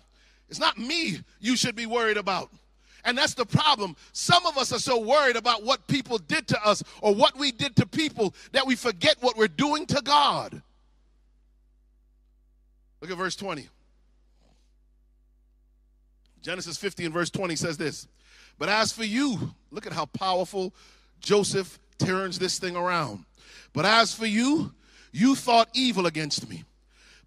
It's 0.51 0.61
not 0.61 0.77
me 0.77 1.21
you 1.41 1.57
should 1.57 1.75
be 1.75 1.87
worried 1.87 2.19
about. 2.19 2.51
And 3.03 3.17
that's 3.17 3.33
the 3.33 3.47
problem. 3.47 3.97
Some 4.13 4.45
of 4.45 4.59
us 4.59 4.75
are 4.75 4.79
so 4.79 5.01
worried 5.01 5.37
about 5.37 5.65
what 5.65 5.87
people 5.87 6.19
did 6.19 6.49
to 6.49 6.63
us 6.63 6.83
or 7.01 7.15
what 7.15 7.35
we 7.39 7.51
did 7.51 7.77
to 7.77 7.87
people 7.87 8.35
that 8.53 8.67
we 8.67 8.77
forget 8.77 9.17
what 9.21 9.39
we're 9.39 9.49
doing 9.49 9.87
to 9.87 10.03
God. 10.03 10.61
Look 13.01 13.11
at 13.11 13.17
verse 13.17 13.37
20. 13.37 13.71
Genesis 16.43 16.77
50 16.77 17.07
and 17.07 17.15
verse 17.15 17.31
20 17.31 17.57
says 17.57 17.79
this 17.79 18.07
But 18.59 18.69
as 18.69 18.93
for 18.93 19.05
you, 19.05 19.55
look 19.71 19.87
at 19.87 19.95
how 19.95 20.05
powerful 20.05 20.75
Joseph 21.21 21.79
turns 21.99 22.39
this 22.39 22.59
thing 22.59 22.77
around. 22.77 23.25
But 23.73 23.85
as 23.85 24.13
for 24.13 24.27
you, 24.27 24.75
you 25.13 25.35
thought 25.35 25.69
evil 25.73 26.07
against 26.07 26.49
me. 26.49 26.65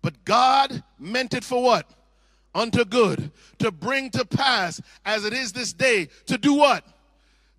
But 0.01 0.25
God 0.25 0.83
meant 0.99 1.33
it 1.33 1.43
for 1.43 1.61
what? 1.63 1.89
Unto 2.55 2.85
good, 2.85 3.31
to 3.59 3.71
bring 3.71 4.11
to 4.11 4.25
pass, 4.25 4.79
as 5.05 5.25
it 5.25 5.33
is 5.33 5.53
this 5.53 5.73
day, 5.73 6.09
to 6.27 6.37
do 6.37 6.53
what? 6.53 6.85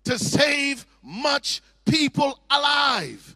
To 0.05 0.17
save 0.17 0.85
much 1.03 1.61
people 1.85 2.39
alive. 2.49 3.35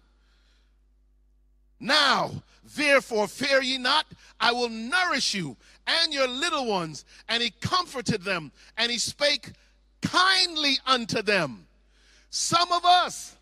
Now, 1.80 2.44
therefore, 2.76 3.28
fear 3.28 3.62
ye 3.62 3.78
not, 3.78 4.06
I 4.40 4.52
will 4.52 4.70
nourish 4.70 5.34
you 5.34 5.58
and 5.88 6.14
your 6.14 6.28
little 6.28 6.66
ones. 6.66 7.04
And 7.28 7.42
he 7.42 7.50
comforted 7.50 8.24
them, 8.24 8.52
and 8.78 8.92
he 8.92 8.98
spake 8.98 9.52
kindly 10.02 10.78
unto 10.86 11.22
them. 11.22 11.66
Some 12.30 12.72
of 12.72 12.86
us, 12.86 13.36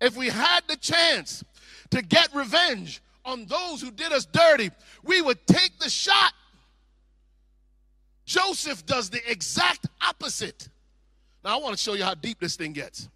if 0.00 0.16
we 0.16 0.28
had 0.28 0.60
the 0.68 0.76
chance 0.76 1.44
to 1.90 2.02
get 2.02 2.34
revenge 2.34 3.02
on 3.24 3.46
those 3.46 3.80
who 3.80 3.90
did 3.90 4.12
us 4.12 4.24
dirty, 4.24 4.70
we 5.04 5.20
would 5.20 5.46
take 5.46 5.78
the 5.78 5.90
shot. 5.90 6.32
Joseph 8.24 8.86
does 8.86 9.10
the 9.10 9.20
exact 9.30 9.86
opposite. 10.00 10.68
Now, 11.44 11.58
I 11.58 11.62
want 11.62 11.76
to 11.76 11.82
show 11.82 11.94
you 11.94 12.04
how 12.04 12.14
deep 12.14 12.38
this 12.40 12.56
thing 12.56 12.72
gets. 12.72 13.08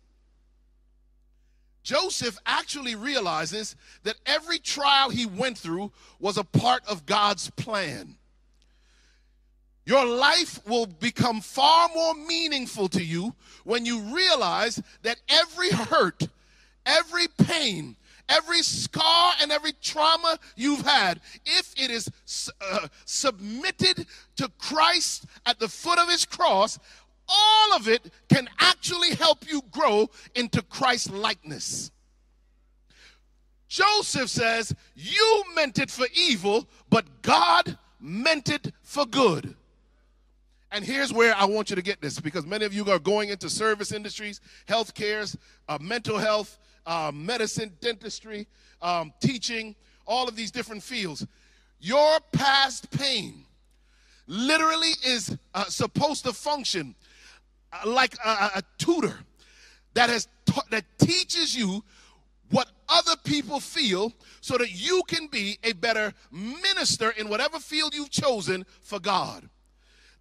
Joseph 1.82 2.38
actually 2.46 2.94
realizes 2.94 3.76
that 4.04 4.16
every 4.24 4.58
trial 4.58 5.10
he 5.10 5.26
went 5.26 5.58
through 5.58 5.92
was 6.18 6.38
a 6.38 6.44
part 6.44 6.82
of 6.86 7.04
God's 7.04 7.50
plan. 7.50 8.16
Your 9.86 10.06
life 10.06 10.66
will 10.66 10.86
become 10.86 11.42
far 11.42 11.88
more 11.94 12.14
meaningful 12.14 12.88
to 12.88 13.04
you 13.04 13.34
when 13.64 13.84
you 13.84 14.00
realize 14.00 14.82
that 15.02 15.18
every 15.28 15.70
hurt 15.70 16.28
every 16.86 17.26
pain, 17.46 17.96
every 18.28 18.62
scar, 18.62 19.34
and 19.40 19.52
every 19.52 19.72
trauma 19.82 20.38
you've 20.56 20.82
had, 20.82 21.20
if 21.44 21.74
it 21.76 21.90
is 21.90 22.10
uh, 22.60 22.88
submitted 23.04 24.06
to 24.36 24.50
Christ 24.58 25.26
at 25.46 25.58
the 25.58 25.68
foot 25.68 25.98
of 25.98 26.08
his 26.08 26.24
cross, 26.24 26.78
all 27.28 27.76
of 27.76 27.88
it 27.88 28.10
can 28.28 28.48
actually 28.58 29.14
help 29.14 29.50
you 29.50 29.62
grow 29.70 30.08
into 30.34 30.62
Christ 30.62 31.10
likeness. 31.10 31.90
Joseph 33.68 34.28
says, 34.28 34.74
You 34.94 35.44
meant 35.54 35.78
it 35.78 35.90
for 35.90 36.06
evil, 36.14 36.68
but 36.90 37.22
God 37.22 37.78
meant 38.00 38.48
it 38.48 38.72
for 38.82 39.06
good. 39.06 39.56
And 40.70 40.84
here's 40.84 41.12
where 41.12 41.34
I 41.36 41.44
want 41.44 41.70
you 41.70 41.76
to 41.76 41.82
get 41.82 42.00
this 42.00 42.20
because 42.20 42.44
many 42.44 42.64
of 42.64 42.74
you 42.74 42.88
are 42.90 42.98
going 42.98 43.30
into 43.30 43.48
service 43.48 43.92
industries, 43.92 44.40
health 44.66 44.94
cares, 44.94 45.36
uh, 45.68 45.78
mental 45.80 46.18
health, 46.18 46.58
uh, 46.86 47.10
medicine, 47.14 47.72
dentistry, 47.80 48.46
um, 48.82 49.12
teaching, 49.20 49.74
all 50.06 50.28
of 50.28 50.36
these 50.36 50.50
different 50.50 50.82
fields. 50.82 51.26
Your 51.80 52.18
past 52.32 52.90
pain 52.90 53.44
literally 54.26 54.92
is 55.04 55.36
uh, 55.54 55.64
supposed 55.64 56.24
to 56.24 56.32
function 56.32 56.94
uh, 57.72 57.88
like 57.88 58.14
a, 58.24 58.28
a, 58.56 58.62
tutor 58.78 59.18
that 59.94 60.08
has 60.08 60.28
ta- 60.46 60.64
that 60.70 60.84
teaches 60.98 61.54
you 61.54 61.84
what 62.50 62.68
other 62.88 63.16
people 63.24 63.60
feel 63.60 64.12
so 64.40 64.56
that 64.56 64.70
you 64.72 65.02
can 65.08 65.26
be 65.26 65.58
a 65.62 65.72
better 65.72 66.12
minister 66.30 67.10
in 67.10 67.28
whatever 67.28 67.58
field 67.58 67.94
you've 67.94 68.10
chosen 68.10 68.64
for 68.80 68.98
God 68.98 69.48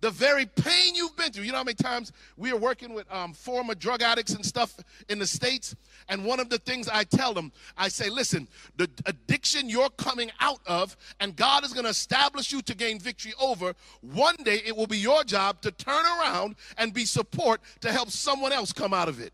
the 0.04 0.12
very 0.12 0.46
pain 0.46 0.96
you've 0.96 1.16
been 1.16 1.32
through. 1.32 1.46
You 1.46 1.54
know 1.54 1.60
how 1.60 1.64
many 1.64 1.76
times 1.76 2.12
we 2.36 2.52
are 2.52 2.58
working 2.58 2.94
with 2.94 3.10
um, 3.10 3.32
former 3.32 3.74
drug 3.74 4.02
addicts 4.02 4.34
and 4.34 4.46
stuff 4.46 4.76
in 5.08 5.18
the 5.18 5.26
States? 5.26 5.78
And 6.10 6.26
one 6.26 6.42
of 6.42 6.50
the 6.50 6.58
things 6.58 6.90
I 6.90 7.06
tell 7.06 7.34
them, 7.34 7.54
I 7.78 7.88
say, 7.88 8.10
listen, 8.10 8.50
the 8.76 8.90
addiction 9.06 9.70
you're 9.70 9.90
coming 9.92 10.30
out 10.42 10.60
of, 10.68 10.98
and 11.22 11.38
God 11.38 11.64
is 11.64 11.72
going 11.72 11.86
to 11.86 11.90
establish 11.90 12.52
you 12.52 12.62
to 12.64 12.76
gain 12.76 13.00
victory 13.00 13.32
over, 13.40 13.76
one 14.02 14.36
day 14.44 14.62
it 14.66 14.76
will 14.76 14.88
be 14.88 14.98
your 14.98 15.24
job 15.24 15.62
to 15.62 15.72
turn 15.72 16.04
around 16.20 16.56
and 16.78 16.94
be 16.94 17.06
support 17.06 17.62
to 17.80 17.90
help 17.90 18.10
someone 18.10 18.52
else 18.52 18.74
come 18.74 18.94
out 18.94 19.08
of 19.08 19.22
it. 19.22 19.32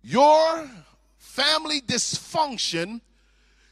Your 0.00 0.70
family 1.18 1.82
dysfunction 1.82 3.02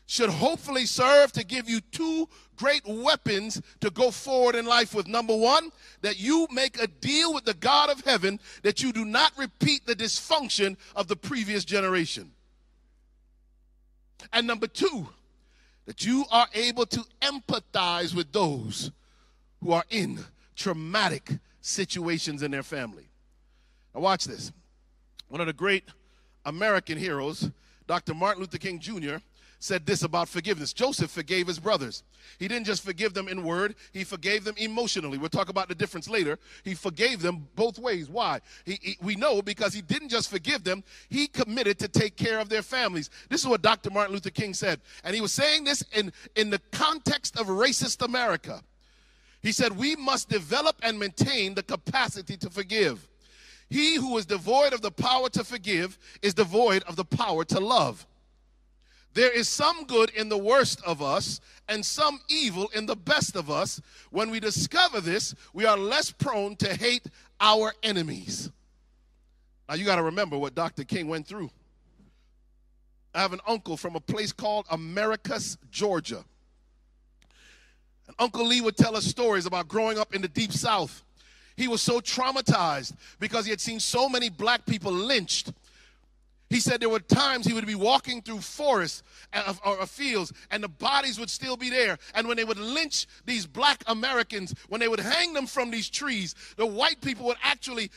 should 0.06 0.30
hopefully 0.30 0.86
serve 0.86 1.32
to 1.32 1.44
give 1.44 1.68
you 1.68 1.80
two 1.80 2.28
great 2.56 2.82
weapons 2.86 3.60
to 3.80 3.90
go 3.90 4.10
forward 4.10 4.54
in 4.54 4.66
life 4.66 4.94
with. 4.94 5.06
Number 5.06 5.34
one, 5.34 5.70
that 6.02 6.18
you 6.20 6.46
make 6.50 6.80
a 6.80 6.86
deal 6.86 7.32
with 7.32 7.44
the 7.44 7.54
God 7.54 7.90
of 7.90 8.04
heaven 8.04 8.38
that 8.62 8.82
you 8.82 8.92
do 8.92 9.04
not 9.04 9.32
repeat 9.36 9.86
the 9.86 9.96
dysfunction 9.96 10.76
of 10.94 11.08
the 11.08 11.16
previous 11.16 11.64
generation. 11.64 12.32
And 14.32 14.46
number 14.46 14.66
two, 14.66 15.08
that 15.86 16.04
you 16.04 16.24
are 16.30 16.48
able 16.54 16.86
to 16.86 17.04
empathize 17.20 18.14
with 18.14 18.32
those 18.32 18.90
who 19.62 19.72
are 19.72 19.84
in 19.90 20.18
traumatic 20.56 21.30
situations 21.60 22.42
in 22.42 22.50
their 22.50 22.62
family. 22.62 23.08
Now, 23.94 24.00
watch 24.00 24.24
this. 24.24 24.52
One 25.28 25.40
of 25.40 25.46
the 25.46 25.52
great 25.52 25.84
American 26.44 26.98
heroes, 26.98 27.50
Dr. 27.86 28.14
Martin 28.14 28.42
Luther 28.42 28.58
King 28.58 28.78
Jr., 28.78 29.16
said 29.64 29.86
this 29.86 30.02
about 30.02 30.28
forgiveness. 30.28 30.74
Joseph 30.74 31.10
forgave 31.10 31.46
his 31.46 31.58
brothers. 31.58 32.02
He 32.38 32.48
didn't 32.48 32.66
just 32.66 32.84
forgive 32.84 33.14
them 33.14 33.28
in 33.28 33.42
word, 33.42 33.76
he 33.92 34.04
forgave 34.04 34.44
them 34.44 34.54
emotionally. 34.58 35.16
We'll 35.16 35.30
talk 35.30 35.48
about 35.48 35.68
the 35.68 35.74
difference 35.74 36.06
later. 36.06 36.38
He 36.64 36.74
forgave 36.74 37.22
them 37.22 37.48
both 37.56 37.78
ways. 37.78 38.10
Why? 38.10 38.40
He, 38.66 38.78
he, 38.82 38.98
we 39.00 39.16
know 39.16 39.40
because 39.40 39.72
he 39.72 39.80
didn't 39.80 40.10
just 40.10 40.30
forgive 40.30 40.64
them, 40.64 40.84
he 41.08 41.26
committed 41.26 41.78
to 41.78 41.88
take 41.88 42.16
care 42.16 42.40
of 42.40 42.50
their 42.50 42.60
families. 42.60 43.08
This 43.30 43.40
is 43.40 43.46
what 43.46 43.62
Dr. 43.62 43.88
Martin 43.88 44.12
Luther 44.12 44.28
King 44.28 44.52
said. 44.52 44.82
And 45.02 45.14
he 45.14 45.22
was 45.22 45.32
saying 45.32 45.64
this 45.64 45.82
in, 45.92 46.12
in 46.36 46.50
the 46.50 46.60
context 46.70 47.38
of 47.40 47.46
racist 47.46 48.04
America. 48.04 48.62
He 49.42 49.50
said, 49.50 49.78
We 49.78 49.96
must 49.96 50.28
develop 50.28 50.76
and 50.82 50.98
maintain 50.98 51.54
the 51.54 51.62
capacity 51.62 52.36
to 52.36 52.50
forgive. 52.50 53.08
He 53.70 53.96
who 53.96 54.18
is 54.18 54.26
devoid 54.26 54.74
of 54.74 54.82
the 54.82 54.90
power 54.90 55.30
to 55.30 55.42
forgive 55.42 55.98
is 56.20 56.34
devoid 56.34 56.82
of 56.82 56.96
the 56.96 57.04
power 57.04 57.46
to 57.46 57.60
love. 57.60 58.06
There 59.14 59.30
is 59.30 59.48
some 59.48 59.84
good 59.86 60.10
in 60.10 60.28
the 60.28 60.36
worst 60.36 60.82
of 60.84 61.00
us 61.00 61.40
and 61.68 61.84
some 61.84 62.20
evil 62.28 62.68
in 62.74 62.86
the 62.86 62.96
best 62.96 63.36
of 63.36 63.50
us. 63.50 63.80
When 64.10 64.30
we 64.30 64.40
discover 64.40 65.00
this, 65.00 65.34
we 65.52 65.64
are 65.64 65.76
less 65.76 66.10
prone 66.10 66.56
to 66.56 66.74
hate 66.74 67.06
our 67.40 67.72
enemies. 67.82 68.50
Now, 69.68 69.76
you 69.76 69.84
got 69.84 69.96
to 69.96 70.02
remember 70.02 70.36
what 70.36 70.54
Dr. 70.54 70.84
King 70.84 71.08
went 71.08 71.26
through. 71.26 71.50
I 73.14 73.20
have 73.20 73.32
an 73.32 73.40
uncle 73.46 73.76
from 73.76 73.94
a 73.94 74.00
place 74.00 74.32
called 74.32 74.66
Americus, 74.70 75.56
Georgia. 75.70 76.24
And 78.08 78.16
Uncle 78.18 78.44
Lee 78.44 78.60
would 78.60 78.76
tell 78.76 78.96
us 78.96 79.04
stories 79.04 79.46
about 79.46 79.68
growing 79.68 79.98
up 79.98 80.14
in 80.14 80.20
the 80.20 80.28
deep 80.28 80.52
south. 80.52 81.04
He 81.56 81.68
was 81.68 81.80
so 81.80 82.00
traumatized 82.00 82.94
because 83.20 83.44
he 83.44 83.50
had 83.50 83.60
seen 83.60 83.78
so 83.78 84.08
many 84.08 84.28
black 84.28 84.66
people 84.66 84.92
lynched 84.92 85.52
he 86.54 86.60
said 86.60 86.78
there 86.78 86.88
were 86.88 87.00
times 87.00 87.44
he 87.44 87.52
would 87.52 87.66
be 87.66 87.74
walking 87.74 88.22
through 88.22 88.38
forests 88.38 89.02
or 89.66 89.86
fields 89.86 90.32
and 90.52 90.62
the 90.62 90.68
bodies 90.68 91.18
would 91.18 91.28
still 91.28 91.56
be 91.56 91.68
there. 91.68 91.98
And 92.14 92.28
when 92.28 92.36
they 92.36 92.44
would 92.44 92.58
lynch 92.58 93.08
these 93.26 93.44
black 93.44 93.82
Americans, 93.88 94.54
when 94.68 94.80
they 94.80 94.86
would 94.86 95.00
hang 95.00 95.32
them 95.32 95.48
from 95.48 95.72
these 95.72 95.90
trees, 95.90 96.36
the 96.56 96.64
white 96.64 97.00
people 97.00 97.26
would 97.26 97.38
actually 97.42 97.90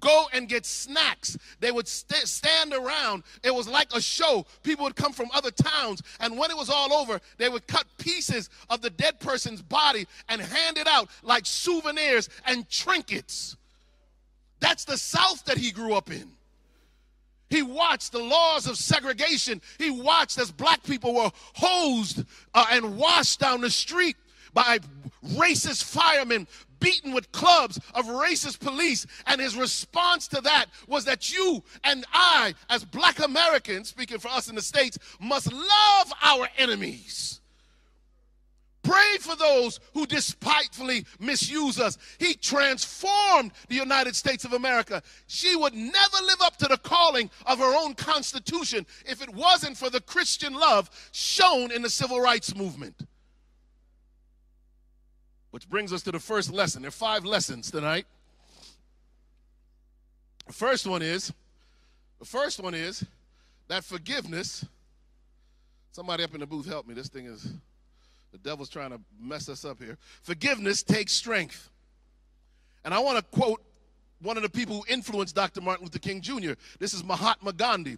go 0.00 0.28
and 0.32 0.48
get 0.48 0.64
snacks. 0.64 1.36
They 1.60 1.72
would 1.72 1.86
st- 1.86 2.26
stand 2.26 2.72
around. 2.72 3.22
It 3.44 3.54
was 3.54 3.68
like 3.68 3.94
a 3.94 4.00
show. 4.00 4.46
People 4.62 4.84
would 4.84 4.96
come 4.96 5.12
from 5.12 5.28
other 5.34 5.50
towns. 5.50 6.00
And 6.20 6.38
when 6.38 6.50
it 6.50 6.56
was 6.56 6.70
all 6.70 6.94
over, 6.94 7.20
they 7.36 7.50
would 7.50 7.66
cut 7.66 7.84
pieces 7.98 8.48
of 8.70 8.80
the 8.80 8.88
dead 8.88 9.20
person's 9.20 9.60
body 9.60 10.06
and 10.30 10.40
hand 10.40 10.78
it 10.78 10.86
out 10.86 11.10
like 11.22 11.44
souvenirs 11.44 12.30
and 12.46 12.66
trinkets. 12.70 13.58
That's 14.58 14.86
the 14.86 14.96
South 14.96 15.44
that 15.44 15.58
he 15.58 15.70
grew 15.70 15.92
up 15.92 16.10
in. 16.10 16.39
He 17.50 17.62
watched 17.62 18.12
the 18.12 18.20
laws 18.20 18.66
of 18.66 18.76
segregation. 18.76 19.60
He 19.78 19.90
watched 19.90 20.38
as 20.38 20.50
black 20.50 20.82
people 20.84 21.14
were 21.14 21.30
hosed 21.54 22.24
uh, 22.54 22.66
and 22.70 22.96
washed 22.96 23.40
down 23.40 23.60
the 23.60 23.70
street 23.70 24.16
by 24.54 24.78
racist 25.34 25.84
firemen 25.84 26.46
beaten 26.78 27.12
with 27.12 27.30
clubs 27.32 27.78
of 27.94 28.06
racist 28.06 28.60
police. 28.60 29.06
And 29.26 29.40
his 29.40 29.56
response 29.56 30.28
to 30.28 30.40
that 30.42 30.66
was 30.86 31.04
that 31.04 31.32
you 31.32 31.62
and 31.84 32.04
I, 32.12 32.54
as 32.70 32.84
black 32.84 33.18
Americans, 33.18 33.88
speaking 33.88 34.18
for 34.18 34.28
us 34.28 34.48
in 34.48 34.54
the 34.54 34.62
States, 34.62 34.98
must 35.20 35.52
love 35.52 36.12
our 36.22 36.48
enemies. 36.56 37.39
Pray 38.82 39.18
for 39.20 39.36
those 39.36 39.78
who 39.92 40.06
despitefully 40.06 41.04
misuse 41.18 41.78
us. 41.78 41.98
He 42.18 42.34
transformed 42.34 43.52
the 43.68 43.74
United 43.74 44.16
States 44.16 44.44
of 44.44 44.54
America. 44.54 45.02
She 45.26 45.54
would 45.54 45.74
never 45.74 46.16
live 46.24 46.40
up 46.42 46.56
to 46.58 46.66
the 46.66 46.78
calling 46.78 47.30
of 47.44 47.58
her 47.58 47.74
own 47.78 47.94
Constitution 47.94 48.86
if 49.06 49.22
it 49.22 49.28
wasn't 49.34 49.76
for 49.76 49.90
the 49.90 50.00
Christian 50.00 50.54
love 50.54 50.90
shown 51.12 51.70
in 51.70 51.82
the 51.82 51.90
civil 51.90 52.20
rights 52.20 52.56
movement. 52.56 53.06
Which 55.50 55.68
brings 55.68 55.92
us 55.92 56.02
to 56.02 56.12
the 56.12 56.20
first 56.20 56.50
lesson. 56.50 56.82
There 56.82 56.88
are 56.88 56.92
five 56.92 57.24
lessons 57.24 57.70
tonight. 57.70 58.06
The 60.46 60.52
first 60.54 60.86
one 60.86 61.02
is 61.02 61.32
the 62.18 62.24
first 62.26 62.60
one 62.60 62.74
is 62.74 63.04
that 63.68 63.84
forgiveness. 63.84 64.64
Somebody 65.92 66.22
up 66.22 66.34
in 66.34 66.40
the 66.40 66.46
booth 66.46 66.66
help 66.66 66.86
me. 66.86 66.94
This 66.94 67.08
thing 67.08 67.26
is 67.26 67.46
the 68.32 68.38
devil's 68.38 68.68
trying 68.68 68.90
to 68.90 69.00
mess 69.20 69.48
us 69.48 69.64
up 69.64 69.82
here. 69.82 69.98
Forgiveness 70.22 70.82
takes 70.82 71.12
strength. 71.12 71.68
And 72.84 72.94
I 72.94 72.98
want 73.00 73.18
to 73.18 73.38
quote 73.38 73.62
one 74.22 74.36
of 74.36 74.42
the 74.42 74.48
people 74.48 74.76
who 74.76 74.92
influenced 74.92 75.34
Dr. 75.34 75.60
Martin 75.60 75.84
Luther 75.84 75.98
King 75.98 76.20
Jr. 76.20 76.52
This 76.78 76.94
is 76.94 77.02
Mahatma 77.02 77.52
Gandhi, 77.52 77.96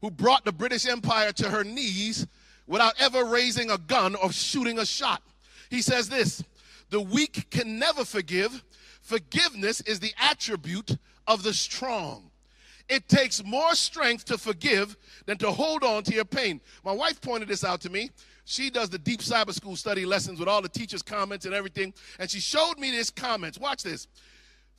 who 0.00 0.10
brought 0.10 0.44
the 0.44 0.52
British 0.52 0.86
Empire 0.86 1.32
to 1.32 1.48
her 1.48 1.62
knees 1.62 2.26
without 2.66 2.94
ever 2.98 3.24
raising 3.24 3.70
a 3.70 3.78
gun 3.78 4.14
or 4.16 4.32
shooting 4.32 4.78
a 4.78 4.86
shot. 4.86 5.22
He 5.70 5.82
says 5.82 6.08
this 6.08 6.42
The 6.90 7.00
weak 7.00 7.50
can 7.50 7.78
never 7.78 8.04
forgive. 8.04 8.64
Forgiveness 9.00 9.80
is 9.82 10.00
the 10.00 10.12
attribute 10.18 10.96
of 11.26 11.42
the 11.42 11.52
strong. 11.52 12.30
It 12.88 13.08
takes 13.08 13.44
more 13.44 13.74
strength 13.74 14.24
to 14.26 14.38
forgive 14.38 14.96
than 15.26 15.38
to 15.38 15.50
hold 15.50 15.82
on 15.82 16.02
to 16.04 16.14
your 16.14 16.24
pain. 16.24 16.60
My 16.84 16.92
wife 16.92 17.20
pointed 17.20 17.48
this 17.48 17.64
out 17.64 17.80
to 17.82 17.90
me. 17.90 18.10
She 18.44 18.70
does 18.70 18.90
the 18.90 18.98
deep 18.98 19.22
Sabbath 19.22 19.54
school 19.54 19.76
study 19.76 20.04
lessons 20.04 20.38
with 20.38 20.48
all 20.48 20.62
the 20.62 20.68
teachers' 20.68 21.02
comments 21.02 21.46
and 21.46 21.54
everything. 21.54 21.94
And 22.18 22.30
she 22.30 22.40
showed 22.40 22.78
me 22.78 22.90
this 22.90 23.10
comments. 23.10 23.58
Watch 23.58 23.82
this. 23.82 24.08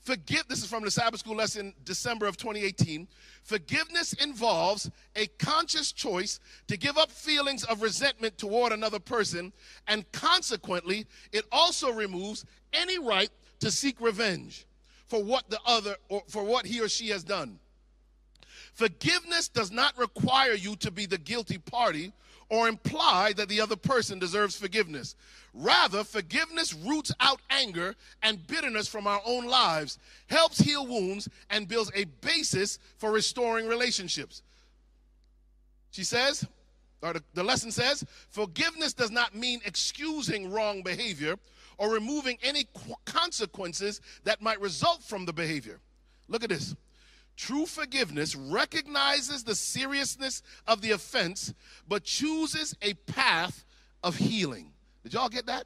Forgive, 0.03 0.45
this 0.49 0.59
is 0.59 0.65
from 0.65 0.83
the 0.83 0.91
Sabbath 0.91 1.21
school 1.21 1.37
lesson, 1.37 1.73
December 1.85 2.25
of 2.25 2.35
2018. 2.35 3.07
Forgiveness 3.41 4.11
involves 4.13 4.91
a 5.15 5.27
conscious 5.39 5.93
choice 5.93 6.41
to 6.67 6.75
give 6.75 6.97
up 6.97 7.09
feelings 7.09 7.63
of 7.63 7.81
resentment 7.81 8.37
toward 8.37 8.73
another 8.73 8.99
person, 8.99 9.53
and 9.87 10.09
consequently, 10.11 11.05
it 11.31 11.45
also 11.53 11.89
removes 11.89 12.45
any 12.73 12.99
right 12.99 13.29
to 13.61 13.71
seek 13.71 14.01
revenge 14.01 14.65
for 15.07 15.23
what 15.23 15.49
the 15.49 15.59
other 15.65 15.95
or 16.09 16.21
for 16.27 16.43
what 16.43 16.65
he 16.65 16.81
or 16.81 16.89
she 16.89 17.07
has 17.07 17.23
done. 17.23 17.57
Forgiveness 18.73 19.47
does 19.47 19.71
not 19.71 19.97
require 19.97 20.53
you 20.53 20.75
to 20.77 20.91
be 20.91 21.05
the 21.05 21.17
guilty 21.17 21.59
party 21.59 22.11
or 22.49 22.67
imply 22.67 23.33
that 23.33 23.49
the 23.49 23.61
other 23.61 23.75
person 23.75 24.19
deserves 24.19 24.55
forgiveness. 24.55 25.15
Rather, 25.53 26.03
forgiveness 26.03 26.73
roots 26.73 27.11
out 27.19 27.39
anger 27.49 27.95
and 28.21 28.45
bitterness 28.47 28.87
from 28.87 29.05
our 29.05 29.21
own 29.25 29.45
lives, 29.45 29.99
helps 30.27 30.59
heal 30.59 30.85
wounds, 30.85 31.29
and 31.49 31.67
builds 31.67 31.91
a 31.95 32.05
basis 32.21 32.79
for 32.97 33.11
restoring 33.11 33.67
relationships. 33.67 34.41
She 35.91 36.03
says, 36.03 36.47
or 37.03 37.13
the, 37.13 37.23
the 37.33 37.43
lesson 37.43 37.71
says, 37.71 38.03
forgiveness 38.29 38.93
does 38.93 39.11
not 39.11 39.35
mean 39.35 39.61
excusing 39.65 40.51
wrong 40.51 40.81
behavior 40.81 41.37
or 41.77 41.91
removing 41.91 42.37
any 42.41 42.65
consequences 43.05 44.01
that 44.23 44.41
might 44.41 44.59
result 44.59 45.03
from 45.03 45.25
the 45.25 45.33
behavior. 45.33 45.79
Look 46.27 46.43
at 46.43 46.49
this. 46.49 46.75
True 47.35 47.65
forgiveness 47.65 48.35
recognizes 48.35 49.43
the 49.43 49.55
seriousness 49.55 50.43
of 50.67 50.81
the 50.81 50.91
offense, 50.91 51.53
but 51.87 52.03
chooses 52.03 52.75
a 52.81 52.93
path 52.93 53.65
of 54.03 54.17
healing. 54.17 54.71
Did 55.03 55.13
y'all 55.13 55.29
get 55.29 55.47
that? 55.47 55.65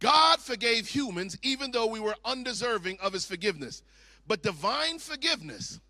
God 0.00 0.40
forgave 0.40 0.88
humans 0.88 1.36
even 1.42 1.70
though 1.70 1.86
we 1.86 2.00
were 2.00 2.14
undeserving 2.24 2.98
of 3.00 3.12
his 3.12 3.24
forgiveness. 3.24 3.82
But 4.26 4.42
divine 4.42 4.98
forgiveness 4.98 5.80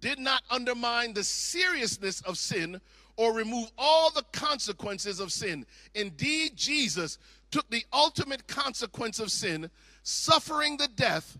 did 0.00 0.18
not 0.18 0.42
undermine 0.50 1.12
the 1.12 1.24
seriousness 1.24 2.20
of 2.22 2.38
sin 2.38 2.80
or 3.16 3.34
remove 3.34 3.70
all 3.76 4.10
the 4.10 4.24
consequences 4.32 5.18
of 5.20 5.32
sin. 5.32 5.66
Indeed, 5.94 6.56
Jesus 6.56 7.18
took 7.50 7.68
the 7.70 7.84
ultimate 7.92 8.46
consequence 8.46 9.18
of 9.18 9.32
sin, 9.32 9.70
suffering 10.02 10.76
the 10.76 10.88
death 10.88 11.38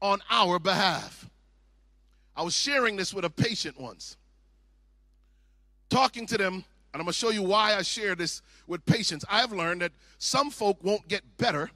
on 0.00 0.20
our 0.30 0.58
behalf. 0.58 1.27
I 2.38 2.42
was 2.42 2.54
sharing 2.54 2.94
this 2.94 3.12
with 3.12 3.24
a 3.24 3.30
patient 3.30 3.80
once, 3.80 4.16
talking 5.90 6.24
to 6.28 6.38
them, 6.38 6.54
and 6.54 6.64
I'm 6.94 7.00
gonna 7.00 7.12
show 7.12 7.30
you 7.30 7.42
why 7.42 7.74
I 7.74 7.82
share 7.82 8.14
this 8.14 8.42
with 8.68 8.86
patients. 8.86 9.24
I 9.28 9.40
have 9.40 9.50
learned 9.50 9.82
that 9.82 9.90
some 10.18 10.52
folk 10.52 10.78
won't 10.84 11.08
get 11.08 11.24
better 11.36 11.68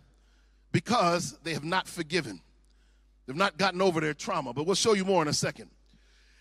because 0.71 1.37
they 1.43 1.53
have 1.53 1.65
not 1.65 1.89
forgiven. 1.89 2.41
They've 3.27 3.35
not 3.35 3.59
gotten 3.59 3.83
over 3.83 4.01
their 4.01 4.15
trauma, 4.15 4.53
but 4.53 4.65
we'll 4.65 4.77
show 4.77 4.95
you 4.95 5.05
more 5.05 5.21
in 5.21 5.27
a 5.27 5.33
second. 5.33 5.69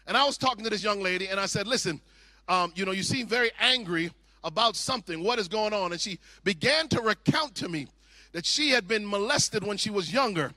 And 0.06 0.16
I 0.16 0.24
was 0.24 0.38
talking 0.38 0.64
to 0.66 0.70
this 0.70 0.84
young 0.84 1.02
lady, 1.02 1.28
and 1.28 1.40
I 1.40 1.48
said, 1.48 1.66
Listen, 1.66 2.00
um, 2.48 2.74
you 2.76 2.86
know, 2.86 2.92
you 2.92 3.02
seem 3.02 3.26
very 3.26 3.50
angry 3.60 4.12
about 4.44 4.76
something. 4.76 5.24
What 5.24 5.40
is 5.40 5.48
going 5.48 5.74
on? 5.74 5.94
And 5.94 6.00
she 6.00 6.20
began 6.44 6.88
to 6.90 7.02
recount 7.02 7.56
to 7.56 7.70
me 7.70 7.88
that 8.34 8.46
she 8.46 8.70
had 8.70 8.88
been 8.88 9.10
molested 9.10 9.64
when 9.64 9.78
she 9.78 9.90
was 9.90 10.14
younger, 10.14 10.54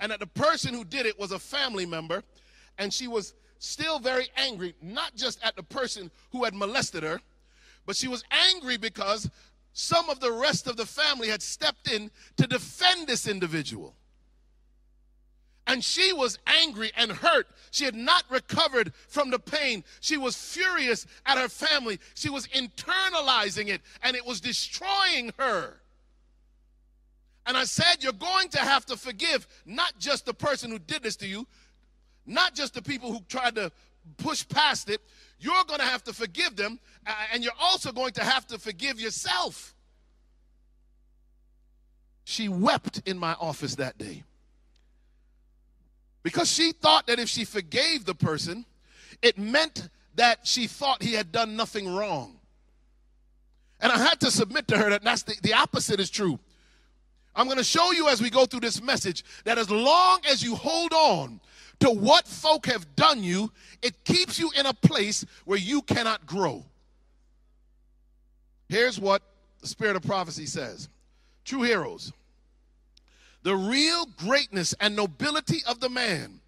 and 0.00 0.10
that 0.10 0.18
the 0.18 0.26
person 0.26 0.74
who 0.74 0.84
did 0.84 1.06
it 1.06 1.16
was 1.16 1.30
a 1.30 1.38
family 1.38 1.86
member, 1.86 2.24
and 2.78 2.92
she 2.92 3.08
was 3.08 3.34
still 3.58 3.98
very 3.98 4.28
angry, 4.36 4.74
not 4.82 5.14
just 5.16 5.42
at 5.42 5.56
the 5.56 5.62
person 5.62 6.10
who 6.32 6.44
had 6.44 6.54
molested 6.54 7.02
her, 7.02 7.20
but 7.86 7.96
she 7.96 8.08
was 8.08 8.24
angry 8.30 8.76
because 8.76 9.30
some 9.72 10.08
of 10.08 10.20
the 10.20 10.32
rest 10.32 10.66
of 10.66 10.76
the 10.76 10.86
family 10.86 11.28
had 11.28 11.42
stepped 11.42 11.90
in 11.90 12.10
to 12.36 12.46
defend 12.46 13.06
this 13.06 13.26
individual. 13.26 13.94
And 15.66 15.82
she 15.82 16.12
was 16.12 16.38
angry 16.46 16.92
and 16.96 17.10
hurt. 17.10 17.48
She 17.70 17.84
had 17.84 17.94
not 17.94 18.24
recovered 18.28 18.92
from 19.08 19.30
the 19.30 19.38
pain. 19.38 19.82
She 20.00 20.18
was 20.18 20.36
furious 20.36 21.06
at 21.24 21.38
her 21.38 21.48
family. 21.48 21.98
She 22.14 22.28
was 22.28 22.46
internalizing 22.48 23.68
it, 23.68 23.80
and 24.02 24.14
it 24.14 24.26
was 24.26 24.40
destroying 24.40 25.32
her. 25.38 25.80
And 27.46 27.56
I 27.56 27.64
said, 27.64 27.96
You're 28.02 28.12
going 28.12 28.48
to 28.50 28.58
have 28.58 28.84
to 28.86 28.96
forgive 28.96 29.46
not 29.64 29.98
just 29.98 30.26
the 30.26 30.34
person 30.34 30.70
who 30.70 30.78
did 30.78 31.02
this 31.02 31.16
to 31.16 31.26
you, 31.26 31.46
not 32.26 32.54
just 32.54 32.74
the 32.74 32.82
people 32.82 33.12
who 33.12 33.20
tried 33.28 33.54
to 33.56 33.70
push 34.18 34.46
past 34.48 34.90
it. 34.90 35.00
You're 35.38 35.64
going 35.66 35.80
to 35.80 35.86
have 35.86 36.04
to 36.04 36.12
forgive 36.12 36.56
them, 36.56 36.78
and 37.32 37.42
you're 37.42 37.52
also 37.60 37.92
going 37.92 38.12
to 38.12 38.24
have 38.24 38.46
to 38.48 38.58
forgive 38.58 39.00
yourself. 39.00 39.74
She 42.24 42.48
wept 42.48 43.02
in 43.04 43.18
my 43.18 43.34
office 43.34 43.74
that 43.74 43.98
day 43.98 44.22
because 46.22 46.50
she 46.50 46.72
thought 46.72 47.06
that 47.06 47.18
if 47.18 47.28
she 47.28 47.44
forgave 47.44 48.06
the 48.06 48.14
person, 48.14 48.64
it 49.20 49.36
meant 49.36 49.90
that 50.14 50.46
she 50.46 50.66
thought 50.66 51.02
he 51.02 51.12
had 51.12 51.30
done 51.30 51.54
nothing 51.54 51.94
wrong. 51.94 52.36
And 53.80 53.92
I 53.92 53.98
had 53.98 54.20
to 54.20 54.30
submit 54.30 54.66
to 54.68 54.78
her 54.78 54.88
that 54.88 55.04
that's 55.04 55.22
the, 55.22 55.34
the 55.42 55.52
opposite 55.52 56.00
is 56.00 56.08
true. 56.08 56.38
I'm 57.36 57.46
going 57.46 57.58
to 57.58 57.64
show 57.64 57.92
you 57.92 58.08
as 58.08 58.22
we 58.22 58.30
go 58.30 58.46
through 58.46 58.60
this 58.60 58.80
message 58.80 59.24
that 59.44 59.58
as 59.58 59.70
long 59.70 60.20
as 60.30 60.42
you 60.42 60.54
hold 60.54 60.92
on 60.92 61.40
to 61.80 61.90
what 61.90 62.26
folk 62.26 62.66
have 62.66 62.96
done 62.96 63.22
you, 63.22 63.52
it 63.82 64.04
keeps 64.04 64.38
you 64.38 64.50
in 64.56 64.66
a 64.66 64.74
place 64.74 65.24
where 65.44 65.58
you 65.58 65.82
cannot 65.82 66.26
grow. 66.26 66.64
Here's 68.68 68.98
what 68.98 69.22
the 69.60 69.66
spirit 69.68 69.96
of 69.96 70.02
prophecy 70.02 70.46
says 70.46 70.88
True 71.44 71.62
heroes 71.62 72.12
the 73.42 73.54
real 73.54 74.06
greatness 74.16 74.74
and 74.80 74.96
nobility 74.96 75.62
of 75.68 75.78
the 75.80 75.90
man 75.90 76.40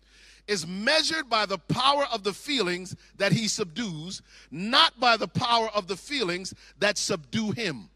is 0.49 0.67
measured 0.67 1.29
by 1.29 1.45
the 1.45 1.59
power 1.59 2.05
of 2.13 2.23
the 2.23 2.33
feelings 2.33 2.97
that 3.19 3.33
he 3.33 3.49
subdues, 3.49 4.23
not 4.51 4.99
by 4.99 5.17
the 5.17 5.29
power 5.29 5.69
of 5.75 5.89
the 5.89 5.97
feelings 5.97 6.55
that 6.79 6.97
subdue 6.97 7.51
him 7.51 7.91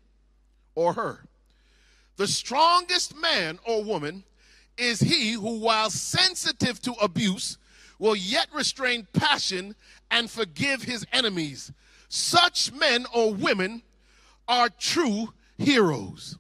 or 0.74 0.92
her. 0.92 1.24
The 2.16 2.26
strongest 2.26 3.16
man 3.16 3.58
or 3.64 3.82
woman 3.82 4.24
is 4.80 5.00
he 5.00 5.32
who, 5.32 5.58
while 5.58 5.90
sensitive 5.90 6.80
to 6.82 6.92
abuse, 6.94 7.58
will 7.98 8.16
yet 8.16 8.48
restrain 8.54 9.06
passion 9.12 9.74
and 10.10 10.30
forgive 10.30 10.82
his 10.82 11.06
enemies. 11.12 11.70
Such 12.08 12.72
men 12.72 13.06
or 13.14 13.34
women 13.34 13.82
are 14.48 14.68
true 14.68 15.32
heroes. 15.58 16.38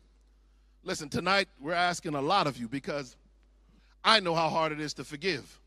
Listen, 0.82 1.08
tonight 1.08 1.48
we're 1.60 1.72
asking 1.72 2.14
a 2.14 2.20
lot 2.20 2.46
of 2.46 2.56
you 2.56 2.66
because 2.66 3.16
I 4.02 4.20
know 4.20 4.34
how 4.34 4.48
hard 4.48 4.72
it 4.72 4.80
is 4.80 4.94
to 4.94 5.04
forgive. 5.04 5.60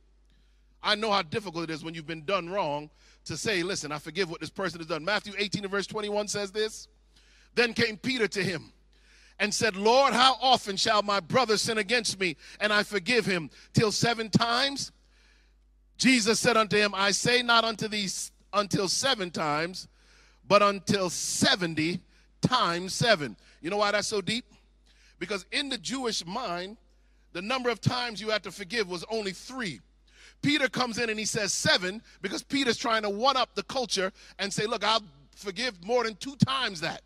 I 0.81 0.95
know 0.95 1.11
how 1.11 1.21
difficult 1.21 1.65
it 1.65 1.69
is 1.69 1.83
when 1.83 1.93
you've 1.93 2.07
been 2.07 2.25
done 2.25 2.49
wrong 2.49 2.89
to 3.25 3.37
say, 3.37 3.63
listen, 3.63 3.91
I 3.91 3.99
forgive 3.99 4.29
what 4.29 4.41
this 4.41 4.49
person 4.49 4.79
has 4.79 4.87
done. 4.87 5.05
Matthew 5.05 5.33
18 5.37 5.63
and 5.63 5.71
verse 5.71 5.87
21 5.87 6.27
says 6.27 6.51
this. 6.51 6.87
Then 7.55 7.73
came 7.73 7.95
Peter 7.97 8.27
to 8.27 8.43
him 8.43 8.73
and 9.43 9.53
said, 9.53 9.75
Lord, 9.75 10.13
how 10.13 10.37
often 10.41 10.77
shall 10.77 11.03
my 11.03 11.19
brother 11.19 11.57
sin 11.57 11.77
against 11.77 12.17
me 12.17 12.37
and 12.61 12.71
I 12.71 12.83
forgive 12.83 13.25
him? 13.25 13.49
Till 13.73 13.91
seven 13.91 14.29
times? 14.29 14.93
Jesus 15.97 16.39
said 16.39 16.55
unto 16.55 16.77
him, 16.77 16.93
I 16.95 17.11
say 17.11 17.41
not 17.41 17.65
unto 17.65 17.89
thee 17.89 18.07
until 18.53 18.87
seven 18.87 19.31
times, 19.31 19.89
but 20.47 20.63
until 20.63 21.09
70 21.09 21.99
times 22.39 22.93
seven. 22.93 23.35
You 23.59 23.69
know 23.69 23.75
why 23.75 23.91
that's 23.91 24.07
so 24.07 24.21
deep? 24.21 24.45
Because 25.19 25.45
in 25.51 25.67
the 25.67 25.77
Jewish 25.77 26.25
mind, 26.25 26.77
the 27.33 27.41
number 27.41 27.69
of 27.69 27.81
times 27.81 28.21
you 28.21 28.29
had 28.29 28.43
to 28.43 28.51
forgive 28.51 28.87
was 28.87 29.03
only 29.09 29.33
three. 29.33 29.81
Peter 30.41 30.69
comes 30.69 30.97
in 30.97 31.09
and 31.09 31.19
he 31.19 31.25
says 31.25 31.51
seven 31.51 32.01
because 32.21 32.43
Peter's 32.43 32.77
trying 32.77 33.01
to 33.01 33.09
one 33.09 33.35
up 33.35 33.55
the 33.55 33.63
culture 33.63 34.13
and 34.39 34.53
say, 34.53 34.67
Look, 34.67 34.85
I'll 34.85 35.03
forgive 35.35 35.83
more 35.85 36.05
than 36.05 36.15
two 36.15 36.37
times 36.37 36.79
that. 36.79 37.01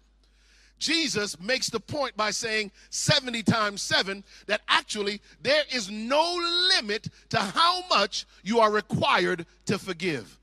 Jesus 0.79 1.39
makes 1.39 1.69
the 1.69 1.79
point 1.79 2.15
by 2.15 2.31
saying 2.31 2.71
70 2.89 3.43
times 3.43 3.81
7 3.81 4.23
that 4.45 4.61
actually 4.67 5.21
there 5.41 5.63
is 5.73 5.89
no 5.89 6.39
limit 6.75 7.07
to 7.29 7.37
how 7.37 7.83
much 7.89 8.25
you 8.43 8.59
are 8.59 8.71
required 8.71 9.45
to 9.65 9.79
forgive. 9.79 10.37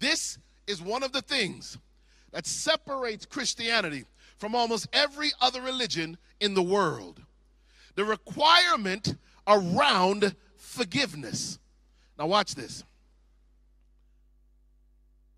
This 0.00 0.38
is 0.66 0.82
one 0.82 1.02
of 1.02 1.12
the 1.12 1.22
things 1.22 1.78
that 2.32 2.46
separates 2.46 3.26
Christianity 3.26 4.04
from 4.38 4.54
almost 4.54 4.88
every 4.92 5.30
other 5.40 5.62
religion 5.62 6.18
in 6.40 6.54
the 6.54 6.62
world. 6.62 7.20
The 7.94 8.04
requirement 8.04 9.14
around 9.46 10.34
forgiveness. 10.56 11.58
Now, 12.18 12.26
watch 12.26 12.54
this. 12.54 12.84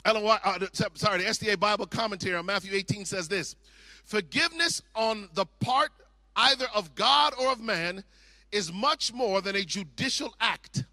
Ellen 0.07 0.25
uh, 0.25 0.59
sorry, 0.95 1.19
the 1.19 1.25
SDA 1.25 1.59
Bible 1.59 1.85
commentary 1.85 2.37
on 2.37 2.47
Matthew 2.47 2.73
18 2.73 3.05
says 3.05 3.27
this 3.27 3.57
Forgiveness 4.05 4.81
on 4.95 5.29
the 5.35 5.47
part 5.59 5.90
either 6.37 6.66
of 6.73 6.95
God 6.95 7.35
or 7.40 7.51
of 7.51 7.61
man 7.61 8.05
is 8.53 8.73
much 8.73 9.12
more 9.12 9.40
than 9.40 9.57
a 9.57 9.64
judicial 9.64 10.33
act. 10.40 10.85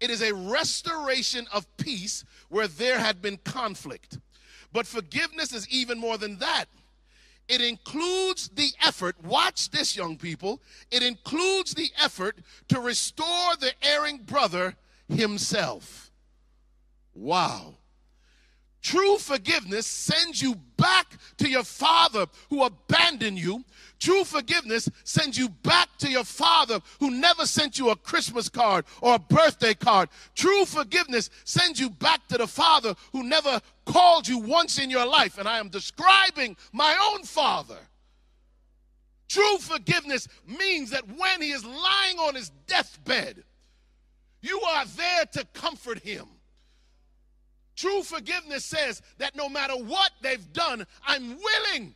It 0.00 0.08
is 0.08 0.22
a 0.22 0.32
restoration 0.32 1.48
of 1.52 1.66
peace 1.78 2.24
where 2.48 2.68
there 2.68 3.00
had 3.00 3.20
been 3.20 3.38
conflict. 3.38 4.18
But 4.72 4.86
forgiveness 4.86 5.52
is 5.52 5.68
even 5.68 5.98
more 5.98 6.16
than 6.16 6.38
that. 6.38 6.66
It 7.48 7.60
includes 7.60 8.48
the 8.50 8.70
effort, 8.80 9.16
watch 9.24 9.70
this, 9.70 9.96
young 9.96 10.16
people, 10.16 10.62
it 10.92 11.02
includes 11.02 11.74
the 11.74 11.90
effort 12.00 12.38
to 12.68 12.78
restore 12.78 13.56
the 13.58 13.72
erring 13.82 14.18
brother 14.18 14.76
himself. 15.08 16.12
Wow. 17.14 17.74
True 18.84 19.16
forgiveness 19.16 19.86
sends 19.86 20.42
you 20.42 20.56
back 20.76 21.16
to 21.38 21.48
your 21.48 21.64
father 21.64 22.26
who 22.50 22.64
abandoned 22.64 23.38
you. 23.38 23.64
True 23.98 24.24
forgiveness 24.24 24.90
sends 25.04 25.38
you 25.38 25.48
back 25.48 25.88
to 26.00 26.10
your 26.10 26.22
father 26.22 26.80
who 27.00 27.10
never 27.10 27.46
sent 27.46 27.78
you 27.78 27.88
a 27.88 27.96
Christmas 27.96 28.50
card 28.50 28.84
or 29.00 29.14
a 29.14 29.18
birthday 29.18 29.72
card. 29.72 30.10
True 30.34 30.66
forgiveness 30.66 31.30
sends 31.44 31.80
you 31.80 31.88
back 31.88 32.28
to 32.28 32.36
the 32.36 32.46
father 32.46 32.94
who 33.12 33.22
never 33.22 33.58
called 33.86 34.28
you 34.28 34.38
once 34.38 34.78
in 34.78 34.90
your 34.90 35.06
life. 35.06 35.38
And 35.38 35.48
I 35.48 35.60
am 35.60 35.70
describing 35.70 36.54
my 36.70 36.94
own 37.14 37.22
father. 37.22 37.78
True 39.28 39.56
forgiveness 39.60 40.28
means 40.46 40.90
that 40.90 41.08
when 41.08 41.40
he 41.40 41.52
is 41.52 41.64
lying 41.64 42.18
on 42.18 42.34
his 42.34 42.50
deathbed, 42.66 43.44
you 44.42 44.60
are 44.60 44.84
there 44.84 45.24
to 45.32 45.46
comfort 45.54 46.00
him. 46.00 46.26
True 47.76 48.02
forgiveness 48.02 48.64
says 48.64 49.02
that 49.18 49.34
no 49.34 49.48
matter 49.48 49.74
what 49.74 50.12
they've 50.22 50.52
done, 50.52 50.86
I'm 51.06 51.36
willing 51.36 51.94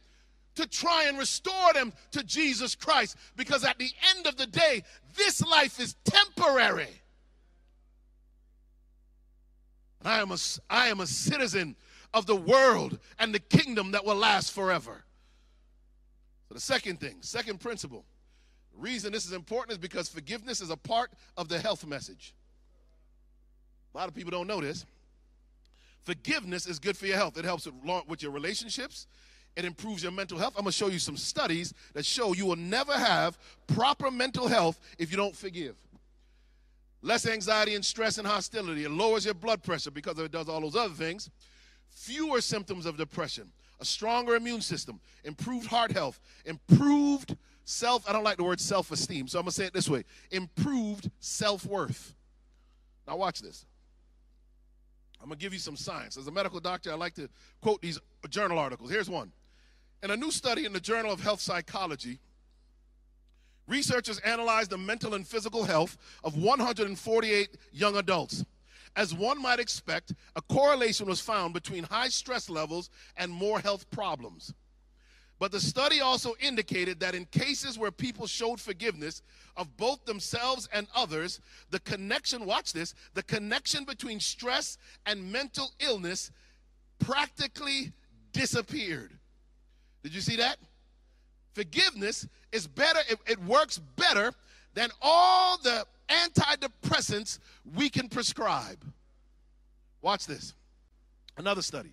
to 0.57 0.67
try 0.67 1.05
and 1.07 1.17
restore 1.17 1.73
them 1.73 1.93
to 2.11 2.25
Jesus 2.25 2.75
Christ 2.75 3.17
because 3.37 3.65
at 3.65 3.79
the 3.79 3.91
end 4.17 4.27
of 4.27 4.37
the 4.37 4.47
day, 4.47 4.83
this 5.17 5.41
life 5.41 5.79
is 5.79 5.95
temporary. 6.05 6.89
I 10.05 10.21
am 10.21 10.33
a, 10.33 10.39
I 10.69 10.89
am 10.89 11.01
a 11.01 11.07
citizen 11.07 11.77
of 12.15 12.27
the 12.27 12.37
world 12.37 12.99
and 13.19 13.33
the 13.35 13.39
kingdom 13.39 13.93
that 13.93 14.05
will 14.05 14.17
last 14.17 14.53
forever. 14.53 15.05
So, 16.49 16.55
the 16.55 16.61
second 16.61 16.99
thing, 16.99 17.17
second 17.21 17.61
principle, 17.61 18.05
the 18.73 18.81
reason 18.81 19.13
this 19.13 19.27
is 19.27 19.33
important 19.33 19.73
is 19.73 19.79
because 19.79 20.09
forgiveness 20.09 20.61
is 20.61 20.71
a 20.71 20.77
part 20.77 21.13
of 21.37 21.49
the 21.49 21.59
health 21.59 21.87
message. 21.87 22.35
A 23.95 23.99
lot 23.99 24.09
of 24.09 24.15
people 24.15 24.31
don't 24.31 24.47
know 24.47 24.61
this. 24.61 24.87
Forgiveness 26.05 26.67
is 26.67 26.79
good 26.79 26.97
for 26.97 27.07
your 27.07 27.17
health. 27.17 27.37
It 27.37 27.45
helps 27.45 27.69
with 28.07 28.23
your 28.23 28.33
relationships. 28.33 29.07
It 29.57 29.65
improves 29.65 30.03
your 30.03 30.13
mental 30.13 30.39
health. 30.39 30.55
I'm 30.57 30.63
going 30.63 30.73
to 30.73 30.77
show 30.77 30.89
you 30.89 30.99
some 30.99 31.17
studies 31.17 31.75
that 31.95 32.07
show 32.07 32.33
you 32.33 32.47
will 32.47 32.57
never 32.57 32.93
have 32.93 33.39
proper 33.67 34.11
mental 34.11 34.49
health 34.49 34.81
if 34.99 35.11
you 35.11 35.17
don't 35.17 35.35
forgive. 35.35 35.77
Less 37.03 37.27
anxiety 37.27 37.75
and 37.75 37.85
stress 37.85 38.19
and 38.19 38.27
hostility. 38.27 38.85
It 38.85 38.91
lowers 38.91 39.25
your 39.25 39.35
blood 39.35 39.63
pressure 39.63 39.91
because 39.91 40.19
it 40.19 40.31
does 40.31 40.49
all 40.49 40.61
those 40.61 40.77
other 40.77 40.95
things. 40.95 41.31
Fewer 41.89 42.41
symptoms 42.41 42.87
of 42.87 42.97
depression. 42.97 43.51
A 43.81 43.85
stronger 43.85 44.35
immune 44.35 44.61
system. 44.61 45.01
Improved 45.25 45.67
heart 45.67 45.93
health. 45.93 46.21
Improved 46.45 47.37
self, 47.69 48.09
I 48.09 48.13
don't 48.13 48.25
like 48.25 48.39
the 48.39 48.45
word 48.45 48.61
self 48.61 48.91
esteem, 48.91 49.29
so 49.29 49.39
I'm 49.39 49.45
going 49.45 49.51
to 49.51 49.57
say 49.57 49.67
it 49.67 49.75
this 49.75 49.89
way 49.89 50.05
improved 50.31 51.11
self 51.21 51.67
worth. 51.67 52.15
Now, 53.07 53.17
watch 53.17 53.41
this. 53.41 53.65
I'm 55.21 55.29
going 55.29 55.39
to 55.39 55.43
give 55.43 55.53
you 55.53 55.59
some 55.59 55.77
science. 55.77 56.17
As 56.17 56.27
a 56.27 56.31
medical 56.31 56.61
doctor, 56.61 56.93
I 56.93 56.95
like 56.95 57.15
to 57.15 57.29
quote 57.61 57.83
these 57.83 57.99
journal 58.31 58.59
articles. 58.59 58.91
Here's 58.91 59.11
one. 59.11 59.33
In 60.03 60.11
a 60.11 60.17
new 60.17 60.31
study 60.31 60.65
in 60.65 60.73
the 60.73 60.81
Journal 60.81 61.13
of 61.13 61.21
Health 61.21 61.41
Psychology, 61.41 62.21
researchers 63.67 64.21
analyzed 64.21 64.71
the 64.71 64.79
mental 64.79 65.15
and 65.15 65.27
physical 65.27 65.65
health 65.65 65.97
of 66.23 66.37
148 66.37 67.57
young 67.73 67.97
adults. 67.97 68.45
As 68.95 69.15
one 69.15 69.41
might 69.41 69.61
expect, 69.61 70.15
a 70.37 70.43
correlation 70.43 71.07
was 71.07 71.21
found 71.21 71.53
between 71.53 71.85
high 71.85 72.09
stress 72.09 72.49
levels 72.49 72.91
and 73.17 73.31
more 73.33 73.61
health 73.61 73.91
problems. 73.91 74.55
But 75.39 75.53
the 75.53 75.61
study 75.61 76.01
also 76.01 76.35
indicated 76.41 76.99
that 77.01 77.15
in 77.15 77.25
cases 77.27 77.79
where 77.79 77.93
people 77.93 78.27
showed 78.27 78.61
forgiveness 78.61 79.23
of 79.57 79.77
both 79.77 80.05
themselves 80.05 80.69
and 80.73 80.89
others, 80.95 81.41
the 81.71 81.79
connection, 81.81 82.45
watch 82.45 82.73
this, 82.73 82.95
the 83.15 83.23
connection 83.23 83.85
between 83.85 84.19
stress 84.19 84.79
and 85.07 85.31
mental 85.31 85.71
illness 85.79 86.33
practically 86.99 87.93
disappeared. 88.33 89.13
Did 90.03 90.15
you 90.15 90.21
see 90.21 90.37
that? 90.37 90.57
Forgiveness 91.55 92.27
is 92.53 92.67
better, 92.67 93.01
it, 93.09 93.19
it 93.27 93.39
works 93.45 93.79
better 93.79 94.33
than 94.75 94.91
all 95.01 95.59
the 95.59 95.87
antidepressants 96.09 97.39
we 97.77 97.89
can 97.89 98.09
prescribe. 98.09 98.85
Watch 100.03 100.27
this. 100.27 100.55
Another 101.37 101.63
study. 101.63 101.91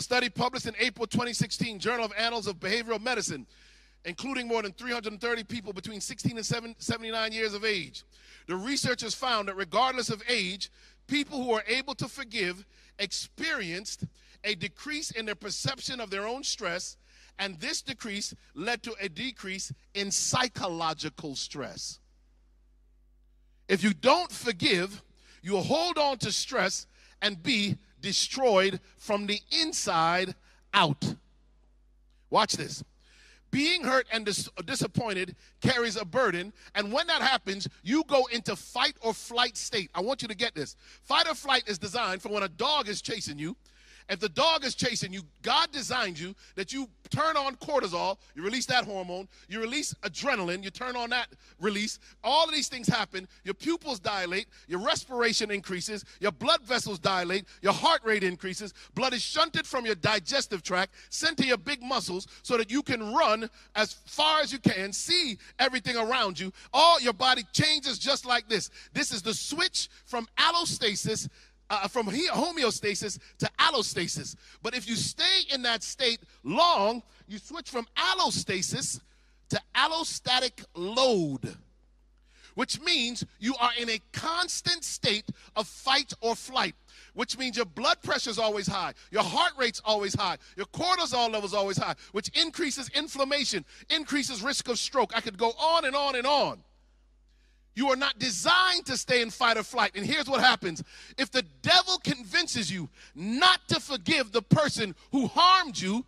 A 0.00 0.02
study 0.02 0.30
published 0.30 0.64
in 0.64 0.74
April 0.78 1.06
2016, 1.06 1.78
Journal 1.78 2.06
of 2.06 2.12
Annals 2.16 2.46
of 2.46 2.58
Behavioral 2.58 3.02
Medicine, 3.02 3.46
including 4.06 4.48
more 4.48 4.62
than 4.62 4.72
330 4.72 5.44
people 5.44 5.74
between 5.74 6.00
16 6.00 6.38
and 6.38 6.74
79 6.78 7.32
years 7.32 7.52
of 7.52 7.66
age. 7.66 8.04
The 8.46 8.56
researchers 8.56 9.14
found 9.14 9.48
that 9.48 9.56
regardless 9.56 10.08
of 10.08 10.22
age, 10.26 10.70
people 11.06 11.44
who 11.44 11.52
are 11.52 11.62
able 11.66 11.94
to 11.96 12.08
forgive 12.08 12.64
experienced 12.98 14.04
a 14.42 14.54
decrease 14.54 15.10
in 15.10 15.26
their 15.26 15.34
perception 15.34 16.00
of 16.00 16.08
their 16.08 16.26
own 16.26 16.44
stress, 16.44 16.96
and 17.38 17.60
this 17.60 17.82
decrease 17.82 18.34
led 18.54 18.82
to 18.84 18.94
a 19.02 19.08
decrease 19.10 19.70
in 19.92 20.10
psychological 20.10 21.36
stress. 21.36 21.98
If 23.68 23.84
you 23.84 23.92
don't 23.92 24.32
forgive, 24.32 25.02
you 25.42 25.58
hold 25.58 25.98
on 25.98 26.16
to 26.20 26.32
stress 26.32 26.86
and 27.20 27.42
be 27.42 27.76
destroyed 28.00 28.80
from 28.96 29.26
the 29.26 29.40
inside 29.50 30.34
out. 30.72 31.14
Watch 32.30 32.54
this. 32.54 32.84
Being 33.50 33.82
hurt 33.82 34.06
and 34.12 34.24
dis- 34.24 34.48
disappointed 34.64 35.34
carries 35.60 35.96
a 35.96 36.04
burden, 36.04 36.52
and 36.76 36.92
when 36.92 37.08
that 37.08 37.20
happens, 37.20 37.66
you 37.82 38.04
go 38.06 38.26
into 38.26 38.54
fight 38.54 38.94
or 39.00 39.12
flight 39.12 39.56
state. 39.56 39.90
I 39.94 40.00
want 40.00 40.22
you 40.22 40.28
to 40.28 40.36
get 40.36 40.54
this. 40.54 40.76
Fight 41.02 41.26
or 41.28 41.34
flight 41.34 41.64
is 41.66 41.76
designed 41.76 42.22
for 42.22 42.28
when 42.28 42.44
a 42.44 42.48
dog 42.48 42.88
is 42.88 43.02
chasing 43.02 43.38
you 43.38 43.56
if 44.10 44.18
the 44.18 44.28
dog 44.28 44.64
is 44.64 44.74
chasing 44.74 45.12
you, 45.12 45.22
God 45.42 45.70
designed 45.70 46.18
you 46.18 46.34
that 46.56 46.72
you 46.72 46.88
turn 47.10 47.36
on 47.36 47.54
cortisol, 47.56 48.18
you 48.34 48.42
release 48.42 48.66
that 48.66 48.84
hormone, 48.84 49.28
you 49.48 49.60
release 49.60 49.94
adrenaline, 50.02 50.64
you 50.64 50.70
turn 50.70 50.96
on 50.96 51.10
that 51.10 51.28
release. 51.60 52.00
All 52.24 52.44
of 52.44 52.52
these 52.52 52.68
things 52.68 52.88
happen. 52.88 53.28
Your 53.44 53.54
pupils 53.54 54.00
dilate, 54.00 54.48
your 54.66 54.80
respiration 54.80 55.50
increases, 55.52 56.04
your 56.20 56.32
blood 56.32 56.62
vessels 56.62 56.98
dilate, 56.98 57.44
your 57.62 57.72
heart 57.72 58.00
rate 58.04 58.24
increases. 58.24 58.74
Blood 58.94 59.14
is 59.14 59.22
shunted 59.22 59.64
from 59.64 59.86
your 59.86 59.94
digestive 59.94 60.64
tract, 60.64 60.94
sent 61.10 61.38
to 61.38 61.46
your 61.46 61.58
big 61.58 61.80
muscles 61.80 62.26
so 62.42 62.56
that 62.56 62.70
you 62.70 62.82
can 62.82 63.14
run 63.14 63.48
as 63.76 63.92
far 64.06 64.40
as 64.40 64.52
you 64.52 64.58
can, 64.58 64.92
see 64.92 65.38
everything 65.60 65.96
around 65.96 66.38
you. 66.38 66.52
All 66.72 67.00
your 67.00 67.12
body 67.12 67.44
changes 67.52 67.96
just 67.96 68.26
like 68.26 68.48
this. 68.48 68.70
This 68.92 69.12
is 69.12 69.22
the 69.22 69.34
switch 69.34 69.88
from 70.04 70.26
allostasis 70.36 71.28
uh, 71.70 71.88
from 71.88 72.08
homeostasis 72.08 73.18
to 73.38 73.48
allostasis. 73.58 74.36
But 74.62 74.74
if 74.74 74.88
you 74.88 74.96
stay 74.96 75.42
in 75.54 75.62
that 75.62 75.82
state 75.82 76.20
long, 76.42 77.02
you 77.28 77.38
switch 77.38 77.70
from 77.70 77.86
allostasis 77.96 79.00
to 79.50 79.60
allostatic 79.74 80.64
load, 80.74 81.56
which 82.54 82.80
means 82.80 83.24
you 83.38 83.54
are 83.60 83.70
in 83.78 83.88
a 83.88 84.00
constant 84.12 84.84
state 84.84 85.28
of 85.56 85.66
fight 85.66 86.12
or 86.20 86.34
flight. 86.34 86.74
Which 87.14 87.36
means 87.36 87.56
your 87.56 87.66
blood 87.66 88.00
pressure 88.04 88.30
is 88.30 88.38
always 88.38 88.68
high, 88.68 88.92
your 89.10 89.24
heart 89.24 89.52
rate's 89.58 89.82
always 89.84 90.14
high, 90.14 90.38
your 90.56 90.66
cortisol 90.66 91.32
level's 91.32 91.54
always 91.54 91.76
high, 91.76 91.96
which 92.12 92.28
increases 92.40 92.88
inflammation, 92.90 93.64
increases 93.88 94.42
risk 94.42 94.68
of 94.68 94.78
stroke. 94.78 95.10
I 95.16 95.20
could 95.20 95.36
go 95.36 95.48
on 95.50 95.84
and 95.84 95.96
on 95.96 96.14
and 96.14 96.24
on. 96.24 96.62
You 97.80 97.88
are 97.88 97.96
not 97.96 98.18
designed 98.18 98.84
to 98.88 98.96
stay 98.98 99.22
in 99.22 99.30
fight 99.30 99.56
or 99.56 99.62
flight. 99.62 99.92
And 99.94 100.04
here's 100.04 100.28
what 100.28 100.42
happens 100.42 100.84
if 101.16 101.30
the 101.30 101.42
devil 101.62 101.96
convinces 102.04 102.70
you 102.70 102.90
not 103.14 103.66
to 103.68 103.80
forgive 103.80 104.32
the 104.32 104.42
person 104.42 104.94
who 105.12 105.28
harmed 105.28 105.80
you, 105.80 106.04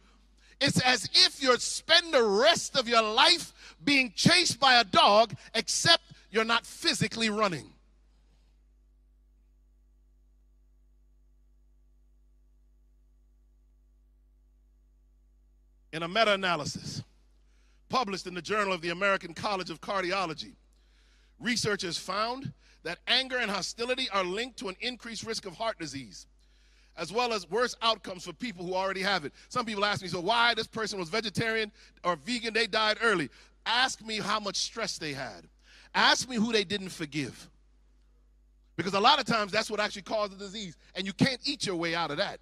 it's 0.61 0.79
as 0.83 1.09
if 1.15 1.43
you're 1.43 1.57
spend 1.57 2.13
the 2.13 2.23
rest 2.23 2.77
of 2.77 2.89
your 2.89 3.01
life 3.01 3.55
being 3.83 4.13
chased 4.15 4.61
by 4.61 4.81
a 4.81 4.85
dog, 4.85 5.33
except 5.55 6.03
you're 6.31 6.45
not 6.45 6.67
physically 6.67 7.31
running. 7.31 7.73
In 15.91 16.03
a 16.03 16.09
meta 16.09 16.35
analysis 16.35 17.03
published 17.89 18.27
in 18.27 18.35
the 18.35 18.43
Journal 18.43 18.75
of 18.75 18.83
the 18.83 18.91
American 18.91 19.33
College 19.33 19.71
of 19.71 19.81
Cardiology, 19.81 20.53
Researchers 21.41 21.99
found 21.99 22.53
that 22.83 22.99
anger 23.07 23.39
and 23.39 23.51
hostility 23.51 24.09
are 24.13 24.25
linked 24.25 24.59
to 24.59 24.69
an 24.69 24.77
increased 24.81 25.25
risk 25.25 25.47
of 25.47 25.55
heart 25.55 25.79
disease, 25.79 26.27
as 26.97 27.13
well 27.13 27.33
as 27.33 27.49
worse 27.49 27.77
outcomes 27.83 28.25
for 28.25 28.33
people 28.33 28.65
who 28.65 28.75
already 28.75 29.03
have 29.03 29.25
it. 29.25 29.33
Some 29.49 29.65
people 29.65 29.85
ask 29.85 30.03
me, 30.03 30.09
so 30.09 30.21
why 30.21 30.55
this 30.55 30.67
person 30.67 30.99
was 30.99 31.09
vegetarian 31.09 31.71
or 32.05 32.17
vegan, 32.17 32.55
they 32.55 32.67
died 32.67 32.99
early. 33.03 33.31
Ask 33.67 34.05
me 34.05 34.19
how 34.19 34.41
much 34.41 34.57
stress 34.57 34.99
they 34.99 35.13
had. 35.13 35.49
Ask 35.95 36.29
me 36.29 36.37
who 36.37 36.53
they 36.53 36.65
didn't 36.65 36.89
forgive. 36.89 37.49
Because 38.77 38.95
a 38.95 39.01
lot 39.01 39.21
of 39.21 39.27
times 39.27 39.53
that's 39.53 39.71
what 39.71 39.81
actually 39.81 40.03
caused 40.03 40.33
the 40.33 40.37
disease, 40.37 40.77
and 40.95 41.07
you 41.07 41.13
can't 41.13 41.41
eat 41.45 41.67
your 41.67 41.77
way 41.77 41.95
out 41.95 42.11
of 42.11 42.17
that. 42.17 42.41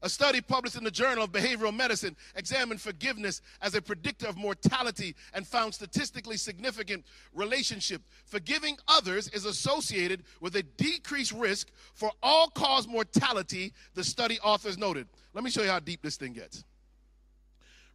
A 0.00 0.08
study 0.08 0.40
published 0.40 0.76
in 0.76 0.84
the 0.84 0.90
Journal 0.92 1.24
of 1.24 1.32
Behavioral 1.32 1.74
Medicine 1.74 2.16
examined 2.36 2.80
forgiveness 2.80 3.42
as 3.60 3.74
a 3.74 3.82
predictor 3.82 4.28
of 4.28 4.36
mortality 4.36 5.16
and 5.34 5.44
found 5.44 5.74
statistically 5.74 6.36
significant 6.36 7.04
relationship. 7.34 8.02
Forgiving 8.24 8.76
others 8.86 9.28
is 9.28 9.44
associated 9.44 10.22
with 10.40 10.54
a 10.54 10.62
decreased 10.62 11.32
risk 11.32 11.70
for 11.94 12.12
all 12.22 12.48
cause 12.48 12.86
mortality, 12.86 13.72
the 13.94 14.04
study 14.04 14.38
authors 14.40 14.78
noted. 14.78 15.08
Let 15.34 15.42
me 15.42 15.50
show 15.50 15.62
you 15.62 15.70
how 15.70 15.80
deep 15.80 16.00
this 16.02 16.16
thing 16.16 16.32
gets. 16.32 16.64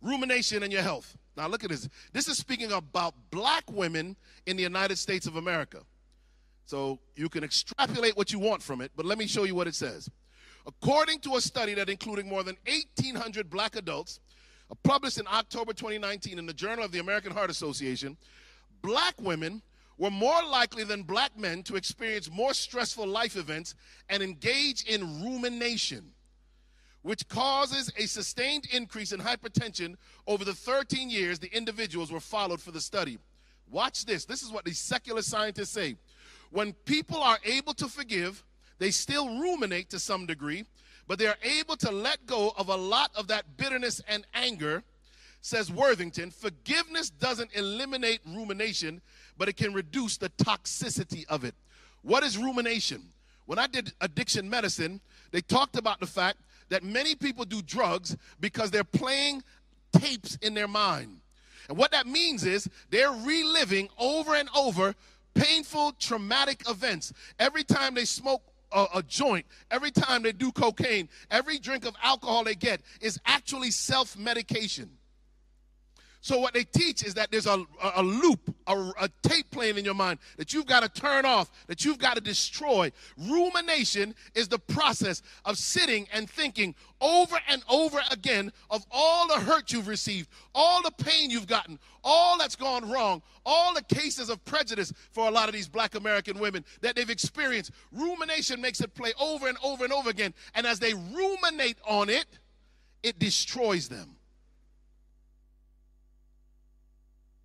Rumination 0.02 0.64
and 0.64 0.74
your 0.74 0.82
health. 0.82 1.18
Now 1.38 1.48
look 1.48 1.64
at 1.64 1.70
this. 1.70 1.88
This 2.12 2.28
is 2.28 2.38
speaking 2.38 2.74
about 2.74 3.14
black 3.32 3.64
women 3.72 4.18
in 4.46 4.58
the 4.58 4.64
United 4.64 4.98
States 4.98 5.26
of 5.26 5.38
America. 5.38 5.80
So 6.66 7.00
you 7.16 7.30
can 7.30 7.46
extrapolate 7.46 8.18
what 8.18 8.34
you 8.34 8.40
want 8.40 8.62
from 8.62 8.82
it, 8.82 8.92
but 8.96 9.06
let 9.06 9.18
me 9.18 9.26
show 9.26 9.46
you 9.46 9.56
what 9.56 9.68
it 9.68 9.76
says. 9.76 10.10
According 10.66 11.20
to 11.22 11.36
a 11.36 11.42
study 11.42 11.74
that 11.74 11.90
included 11.90 12.26
more 12.26 12.44
than 12.44 12.58
1,800 12.68 13.50
black 13.50 13.76
adults, 13.76 14.20
uh, 14.72 14.76
published 14.84 15.18
in 15.18 15.28
October 15.28 15.74
2019 15.74 16.40
in 16.40 16.46
the 16.46 16.54
Journal 16.54 16.86
of 16.86 16.92
the 16.92 17.00
American 17.00 17.32
Heart 17.32 17.50
Association, 17.50 18.18
black 18.82 19.20
women 19.20 19.62
were 19.98 20.10
more 20.10 20.44
likely 20.44 20.84
than 20.84 21.04
black 21.04 21.38
men 21.38 21.64
to 21.64 21.76
experience 21.76 22.30
more 22.32 22.54
stressful 22.54 23.06
life 23.06 23.36
events 23.36 23.76
and 24.10 24.24
engage 24.24 24.84
in 24.86 25.24
rumination, 25.24 26.12
which 27.02 27.28
causes 27.28 27.92
a 27.98 28.06
sustained 28.06 28.68
increase 28.72 29.12
in 29.12 29.20
hypertension 29.20 29.96
over 30.28 30.46
the 30.46 30.54
13 30.54 31.10
years 31.10 31.40
the 31.40 31.56
individuals 31.56 32.12
were 32.12 32.20
followed 32.20 32.62
for 32.62 32.72
the 32.72 32.82
study. 32.82 33.20
Watch 33.70 34.06
this. 34.06 34.26
This 34.26 34.42
is 34.42 34.52
what 34.52 34.66
these 34.66 34.80
secular 34.80 35.22
scientists 35.22 35.72
say. 35.72 35.96
When 36.52 36.74
people 36.86 37.22
are 37.22 37.40
able 37.44 37.74
to 37.76 37.88
forgive, 37.88 38.44
they 38.84 38.92
still 38.92 39.40
ruminate 39.40 39.90
to 39.92 39.98
some 39.98 40.26
degree, 40.26 40.66
but 41.08 41.18
they 41.18 41.28
are 41.28 41.38
able 41.42 41.78
to 41.78 41.90
let 41.90 42.26
go 42.26 42.54
of 42.58 42.68
a 42.68 42.76
lot 42.76 43.12
of 43.16 43.28
that 43.28 43.56
bitterness 43.56 44.02
and 44.10 44.28
anger. 44.34 44.84
Says 45.40 45.72
Worthington, 45.72 46.32
forgiveness 46.32 47.10
doesn't 47.10 47.56
eliminate 47.56 48.20
rumination, 48.28 49.02
but 49.38 49.48
it 49.48 49.56
can 49.56 49.74
reduce 49.74 50.18
the 50.18 50.28
toxicity 50.32 51.26
of 51.30 51.46
it. 51.46 51.56
What 52.02 52.24
is 52.24 52.38
rumination? 52.38 53.04
When 53.46 53.58
I 53.58 53.68
did 53.68 53.94
addiction 54.02 54.50
medicine, 54.50 55.00
they 55.32 55.40
talked 55.40 55.78
about 55.78 56.02
the 56.02 56.06
fact 56.06 56.40
that 56.68 56.84
many 56.84 57.16
people 57.16 57.46
do 57.46 57.62
drugs 57.62 58.18
because 58.42 58.70
they're 58.70 58.84
playing 58.84 59.44
tapes 59.94 60.36
in 60.42 60.54
their 60.54 60.68
mind. 60.68 61.22
And 61.70 61.78
what 61.78 61.92
that 61.92 62.06
means 62.06 62.44
is 62.44 62.70
they're 62.90 63.12
reliving 63.12 63.88
over 63.98 64.36
and 64.36 64.50
over 64.54 64.94
painful, 65.34 65.94
traumatic 66.00 66.64
events. 66.70 67.14
Every 67.40 67.64
time 67.64 67.94
they 67.94 68.06
smoke 68.06 68.42
a, 68.74 68.88
a 68.96 69.04
joint, 69.04 69.46
every 69.72 69.92
time 69.92 70.24
they 70.24 70.32
do 70.32 70.52
cocaine, 70.52 71.10
every 71.32 71.60
drink 71.60 71.86
of 71.86 71.96
alcohol 72.04 72.44
they 72.44 72.56
get 72.56 72.82
is 73.02 73.20
actually 73.26 73.72
self 73.72 74.18
medication. 74.18 74.90
So 76.24 76.40
what 76.40 76.54
they 76.54 76.64
teach 76.64 77.04
is 77.04 77.14
that 77.16 77.32
there's 77.32 77.48
a, 77.48 77.66
a, 77.96 78.02
loop, 78.02 78.56
a, 78.66 78.92
a 79.02 79.10
tape 79.24 79.52
playing 79.52 79.78
in 79.78 79.84
your 79.84 79.94
mind 79.94 80.20
that 80.38 80.54
you've 80.54 80.66
got 80.66 80.82
to 80.82 80.88
turn 80.88 81.26
off, 81.26 81.52
that 81.68 81.84
you've 81.84 81.98
got 81.98 82.16
to 82.16 82.22
destroy. 82.22 82.94
Rumination 83.18 84.16
is 84.34 84.48
the 84.48 84.58
process 84.58 85.22
of 85.44 85.58
sitting 85.58 86.08
and 86.14 86.30
thinking 86.30 86.76
over 87.02 87.36
and 87.50 87.62
over 87.70 88.00
again 88.10 88.54
of 88.70 88.86
all 88.90 89.28
the 89.28 89.34
hurt 89.34 89.74
you've 89.74 89.90
received, 89.90 90.30
all 90.56 90.82
the 90.82 90.92
pain 90.92 91.30
you've 91.30 91.46
gotten, 91.46 91.78
all 92.06 92.38
that's 92.38 92.56
gone 92.56 92.90
wrong, 92.90 93.22
all 93.46 93.74
the 93.74 93.84
cases 93.94 94.30
of 94.30 94.44
prejudice 94.46 94.94
for 95.12 95.28
a 95.28 95.32
lot 95.32 95.50
of 95.50 95.54
these 95.54 95.68
black 95.68 95.94
American 95.94 96.40
women 96.40 96.64
that 96.80 96.96
they've 96.96 97.10
experienced. 97.10 97.72
Rumination 97.92 98.62
makes 98.62 98.80
it 98.80 98.96
play 98.96 99.12
over 99.20 99.50
and 99.50 99.58
over 99.62 99.84
and 99.84 99.92
over 99.92 100.10
again. 100.10 100.34
And 100.56 100.66
as 100.66 100.80
they 100.80 100.94
ruminate 100.94 101.80
on 101.86 102.10
it, 102.10 102.28
it 103.04 103.20
destroys 103.20 103.90
them. 103.90 104.16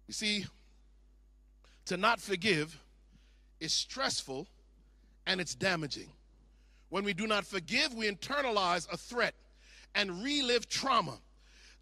You 0.09 0.14
see, 0.14 0.47
to 1.85 1.97
not 1.97 2.21
forgive 2.21 2.77
is 3.61 3.73
stressful 3.73 4.49
and 5.27 5.40
it's 5.40 5.55
damaging. 5.55 6.09
When 6.88 7.05
we 7.05 7.12
do 7.12 7.27
not 7.27 7.44
forgive, 7.44 7.94
we 7.94 8.11
internalize 8.11 8.90
a 8.90 8.97
threat 8.97 9.35
and 9.94 10.25
relive 10.25 10.68
trauma. 10.68 11.18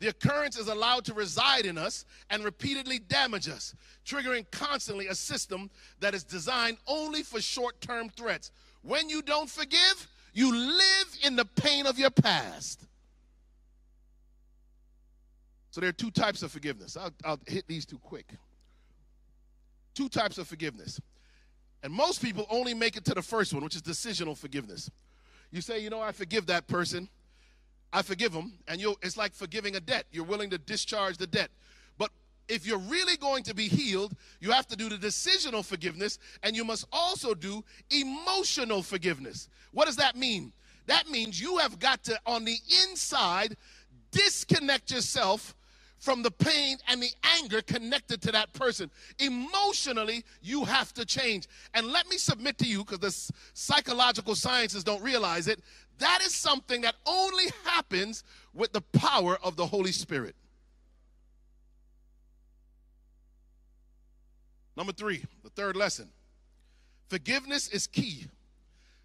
The 0.01 0.09
occurrence 0.09 0.59
is 0.59 0.69
allowed 0.69 1.05
to 1.07 1.15
reside 1.15 1.65
in 1.65 1.79
us 1.79 2.05
and 2.29 2.45
repeatedly 2.45 2.99
damage 2.99 3.49
us, 3.49 3.75
triggering 4.05 4.45
constantly 4.51 5.07
a 5.07 5.15
system 5.15 5.71
that 6.01 6.15
is 6.15 6.25
designed 6.25 6.77
only 6.87 7.23
for 7.23 7.41
short 7.41 7.81
term 7.81 8.11
threats. 8.11 8.51
When 8.83 9.09
you 9.09 9.23
don't 9.23 9.49
forgive, 9.49 10.09
you 10.35 10.55
live 10.55 11.19
in 11.25 11.37
the 11.37 11.45
pain 11.45 11.87
of 11.87 11.99
your 11.99 12.11
past. 12.11 12.86
So 15.77 15.83
there 15.83 15.91
are 15.91 15.93
two 15.93 16.11
types 16.11 16.43
of 16.43 16.51
forgiveness. 16.51 16.97
I'll, 16.97 17.13
I'll 17.23 17.41
hit 17.47 17.69
these 17.69 17.85
two 17.85 17.99
quick. 17.99 18.25
Two 19.95 20.09
types 20.09 20.39
of 20.39 20.49
forgiveness. 20.49 20.99
And 21.83 21.93
most 21.93 22.23
people 22.23 22.47
only 22.49 22.73
make 22.73 22.97
it 22.97 23.05
to 23.05 23.15
the 23.15 23.21
first 23.21 23.53
one, 23.53 23.63
which 23.63 23.77
is 23.77 23.83
decisional 23.83 24.35
forgiveness. 24.35 24.91
You 25.51 25.61
say, 25.61 25.81
you 25.81 25.91
know, 25.91 26.01
I 26.01 26.13
forgive 26.13 26.47
that 26.47 26.67
person. 26.67 27.11
I 27.93 28.01
forgive 28.01 28.33
them, 28.33 28.55
and 28.67 28.81
you 28.81 28.97
it's 29.03 29.19
like 29.19 29.35
forgiving 29.35 29.77
a 29.77 29.81
debt. 29.81 30.07
You're 30.13 30.25
willing 30.25 30.49
to 30.49 30.57
discharge 30.57 31.19
the 31.19 31.27
debt. 31.27 31.51
But 31.99 32.11
if 32.49 32.67
you're 32.67 32.79
really 32.79 33.19
going 33.19 33.43
to 33.43 33.55
be 33.55 33.69
healed, 33.69 34.15
you 34.41 34.53
have 34.53 34.67
to 34.69 34.77
do 34.77 34.89
the 34.89 34.97
decisional 34.97 35.63
forgiveness, 35.63 36.19
and 36.43 36.57
you 36.57 36.65
must 36.65 36.87
also 36.91 37.35
do 37.35 37.63
emotional 37.91 38.81
forgiveness. 38.81 39.51
What 39.73 39.85
does 39.85 39.97
that 39.97 40.17
mean? 40.17 40.55
That 40.87 41.11
means 41.11 41.39
you 41.39 41.59
have 41.59 41.79
got 41.79 42.03
to, 42.05 42.19
on 42.25 42.47
the 42.47 42.57
inside, 42.89 43.59
disconnect 44.11 44.91
yourself 44.91 45.55
from 46.07 46.23
the 46.23 46.31
pain 46.31 46.77
and 46.87 47.03
the 47.03 47.11
anger 47.37 47.61
connected 47.63 48.23
to 48.23 48.31
that 48.31 48.53
person. 48.53 48.89
Emotionally, 49.19 50.23
you 50.41 50.65
have 50.65 50.95
to 50.95 51.05
change. 51.05 51.49
And 51.75 51.89
let 51.89 52.09
me 52.09 52.17
submit 52.17 52.59
to 52.59 52.65
you, 52.65 52.85
because 52.85 53.01
the 53.01 53.35
psychological 53.55 54.37
sciences 54.37 54.85
don't 54.85 55.03
realize 55.03 55.49
it, 55.49 55.59
that 55.99 56.21
is 56.25 56.33
something 56.33 56.83
that 56.83 56.95
only 57.07 57.47
happens 57.65 58.23
with 58.55 58.73
the 58.73 58.83
power 58.83 59.37
of 59.43 59.57
the 59.57 59.67
Holy 59.67 59.91
Spirit. 59.91 60.37
Number 64.77 64.93
three, 64.93 65.25
the 65.43 65.51
third 65.51 65.75
lesson 65.75 66.09
forgiveness 67.09 67.67
is 67.67 67.89
key 67.89 68.27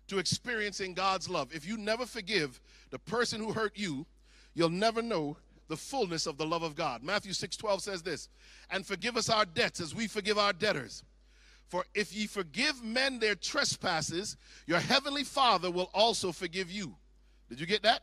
to 0.08 0.20
experiencing 0.20 0.94
God's 0.94 1.28
love. 1.28 1.52
If 1.52 1.68
you 1.68 1.78
never 1.78 2.06
forgive 2.06 2.62
the 2.92 3.00
person 3.00 3.42
who 3.42 3.54
hurt 3.54 3.76
you, 3.76 4.06
you'll 4.54 4.70
never 4.70 5.02
know 5.02 5.38
the 5.72 5.78
fullness 5.78 6.28
of 6.28 6.38
the 6.38 6.46
love 6.46 6.64
of 6.64 6.76
God. 6.76 7.02
Matthew 7.02 7.32
6 7.32 7.56
12 7.56 7.82
says 7.82 8.04
this, 8.04 8.28
and 8.70 8.86
forgive 8.86 9.16
us 9.16 9.30
our 9.30 9.46
debts 9.46 9.80
as 9.80 9.96
we 9.96 10.06
forgive 10.06 10.38
our 10.38 10.52
debtors. 10.52 11.04
For 11.70 11.86
if 11.96 12.14
ye 12.14 12.28
forgive 12.28 12.84
men 12.84 13.20
their 13.20 13.36
trespasses, 13.36 14.36
your 14.68 14.80
heavenly 14.80 15.24
Father 15.24 15.72
will 15.72 15.90
also 15.94 16.34
forgive 16.34 16.70
you. 16.70 16.98
Did 17.50 17.62
you 17.62 17.66
get 17.66 17.84
that? 17.84 18.02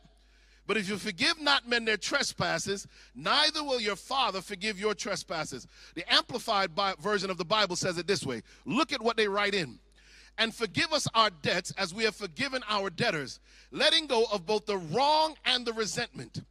But 0.65 0.77
if 0.77 0.89
you 0.89 0.97
forgive 0.97 1.39
not 1.39 1.69
men 1.69 1.85
their 1.85 1.95
trespasses, 1.95 2.87
neither 3.13 3.63
will 3.63 3.79
your 3.79 3.95
Father 3.95 4.41
forgive 4.41 4.79
your 4.79 4.95
trespasses. 4.95 5.67
The 5.93 6.11
Amplified 6.11 6.71
version 6.99 7.29
of 7.29 7.37
the 7.37 7.45
Bible 7.45 7.75
says 7.75 7.99
it 7.99 8.07
this 8.07 8.25
way 8.25 8.41
Look 8.65 8.91
at 8.91 9.01
what 9.01 9.15
they 9.15 9.27
write 9.27 9.53
in. 9.53 9.77
And 10.39 10.55
forgive 10.55 10.91
us 10.91 11.07
our 11.13 11.29
debts 11.29 11.71
as 11.77 11.93
we 11.93 12.05
have 12.05 12.15
forgiven 12.15 12.63
our 12.67 12.89
debtors, 12.89 13.39
letting 13.71 14.07
go 14.07 14.25
of 14.31 14.47
both 14.47 14.65
the 14.65 14.77
wrong 14.77 15.35
and 15.45 15.67
the 15.67 15.73
resentment. 15.73 16.41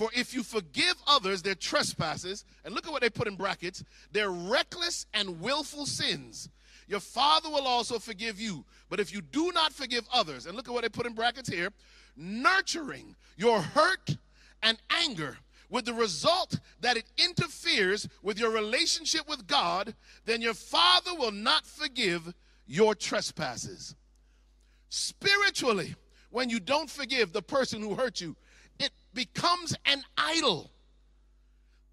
For 0.00 0.08
if 0.14 0.32
you 0.32 0.42
forgive 0.42 0.94
others 1.06 1.42
their 1.42 1.54
trespasses, 1.54 2.46
and 2.64 2.74
look 2.74 2.86
at 2.86 2.90
what 2.90 3.02
they 3.02 3.10
put 3.10 3.28
in 3.28 3.36
brackets, 3.36 3.84
their 4.12 4.30
reckless 4.30 5.04
and 5.12 5.42
willful 5.42 5.84
sins, 5.84 6.48
your 6.88 7.00
Father 7.00 7.50
will 7.50 7.66
also 7.66 7.98
forgive 7.98 8.40
you. 8.40 8.64
But 8.88 8.98
if 8.98 9.12
you 9.12 9.20
do 9.20 9.52
not 9.52 9.74
forgive 9.74 10.08
others, 10.10 10.46
and 10.46 10.56
look 10.56 10.68
at 10.68 10.72
what 10.72 10.84
they 10.84 10.88
put 10.88 11.04
in 11.04 11.12
brackets 11.12 11.50
here, 11.50 11.68
nurturing 12.16 13.14
your 13.36 13.60
hurt 13.60 14.16
and 14.62 14.78
anger 14.88 15.36
with 15.68 15.84
the 15.84 15.92
result 15.92 16.58
that 16.80 16.96
it 16.96 17.04
interferes 17.18 18.08
with 18.22 18.38
your 18.38 18.52
relationship 18.52 19.28
with 19.28 19.46
God, 19.46 19.94
then 20.24 20.40
your 20.40 20.54
Father 20.54 21.14
will 21.14 21.30
not 21.30 21.66
forgive 21.66 22.32
your 22.66 22.94
trespasses. 22.94 23.94
Spiritually, 24.88 25.94
when 26.30 26.48
you 26.48 26.58
don't 26.58 26.88
forgive 26.88 27.34
the 27.34 27.42
person 27.42 27.82
who 27.82 27.96
hurt 27.96 28.22
you, 28.22 28.34
becomes 29.14 29.74
an 29.86 30.02
idol. 30.16 30.70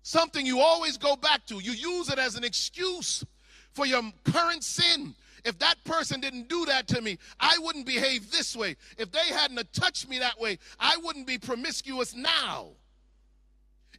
Something 0.03 0.45
you 0.45 0.59
always 0.59 0.97
go 0.97 1.15
back 1.15 1.45
to. 1.47 1.59
You 1.59 1.71
use 1.71 2.09
it 2.09 2.19
as 2.19 2.35
an 2.35 2.43
excuse 2.43 3.25
for 3.71 3.85
your 3.85 4.01
current 4.23 4.63
sin. 4.63 5.15
If 5.43 5.59
that 5.59 5.75
person 5.83 6.19
didn't 6.19 6.49
do 6.49 6.65
that 6.65 6.87
to 6.89 7.01
me, 7.01 7.17
I 7.39 7.57
wouldn't 7.59 7.85
behave 7.85 8.31
this 8.31 8.55
way. 8.55 8.75
If 8.97 9.11
they 9.11 9.27
hadn't 9.33 9.71
touched 9.73 10.09
me 10.09 10.19
that 10.19 10.39
way, 10.39 10.59
I 10.79 10.97
wouldn't 10.97 11.27
be 11.27 11.37
promiscuous 11.37 12.15
now. 12.15 12.69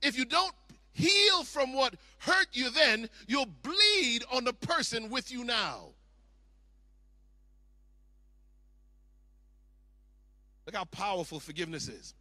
If 0.02 0.16
you 0.18 0.24
don't 0.24 0.54
heal 0.92 1.44
from 1.44 1.72
what 1.72 1.94
hurt 2.18 2.48
you 2.52 2.70
then, 2.70 3.08
you'll 3.26 3.46
bleed 3.62 4.24
on 4.32 4.44
the 4.44 4.52
person 4.52 5.10
with 5.10 5.30
you 5.30 5.44
now. 5.44 5.88
Look 10.66 10.74
how 10.74 10.84
powerful 10.84 11.40
forgiveness 11.40 11.88
is. 11.88 12.14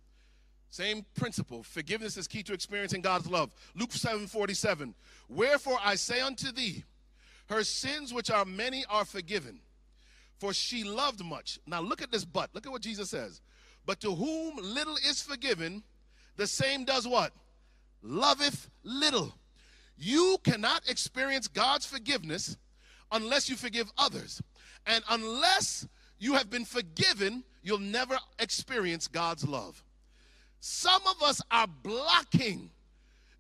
Same 0.78 1.04
principle. 1.16 1.64
Forgiveness 1.64 2.18
is 2.18 2.28
key 2.28 2.44
to 2.44 2.54
experiencing 2.54 3.02
God's 3.02 3.28
love. 3.28 3.50
Luke 3.74 3.92
7 3.92 4.28
47. 4.28 4.94
Wherefore 5.28 5.80
I 5.84 5.96
say 5.96 6.22
unto 6.22 6.52
thee, 6.52 6.84
her 7.50 7.64
sins, 7.64 8.14
which 8.14 8.30
are 8.30 8.46
many, 8.46 8.86
are 8.88 9.04
forgiven, 9.04 9.60
for 10.38 10.54
she 10.54 10.84
loved 10.84 11.26
much. 11.26 11.58
Now 11.66 11.82
look 11.82 12.04
at 12.04 12.12
this 12.12 12.26
but. 12.26 12.52
Look 12.54 12.68
at 12.68 12.72
what 12.72 12.84
Jesus 12.84 13.10
says. 13.10 13.42
But 13.88 14.00
to 14.02 14.14
whom 14.14 14.58
little 14.62 14.98
is 14.98 15.20
forgiven, 15.20 15.82
the 16.36 16.46
same 16.46 16.86
does 16.86 17.08
what? 17.08 17.34
Loveth 18.04 18.70
little. 18.84 19.34
You 19.98 20.38
cannot 20.44 20.88
experience 20.88 21.48
God's 21.48 21.88
forgiveness 21.88 22.56
unless 23.12 23.50
you 23.50 23.56
forgive 23.56 23.92
others. 23.98 24.44
And 24.86 25.04
unless 25.10 25.88
you 26.20 26.36
have 26.36 26.52
been 26.52 26.66
forgiven, 26.66 27.44
you'll 27.64 27.80
never 27.80 28.20
experience 28.38 29.08
God's 29.08 29.48
love. 29.48 29.84
Some 30.60 31.02
of 31.08 31.22
us 31.22 31.42
are 31.52 31.68
blocking 31.68 32.72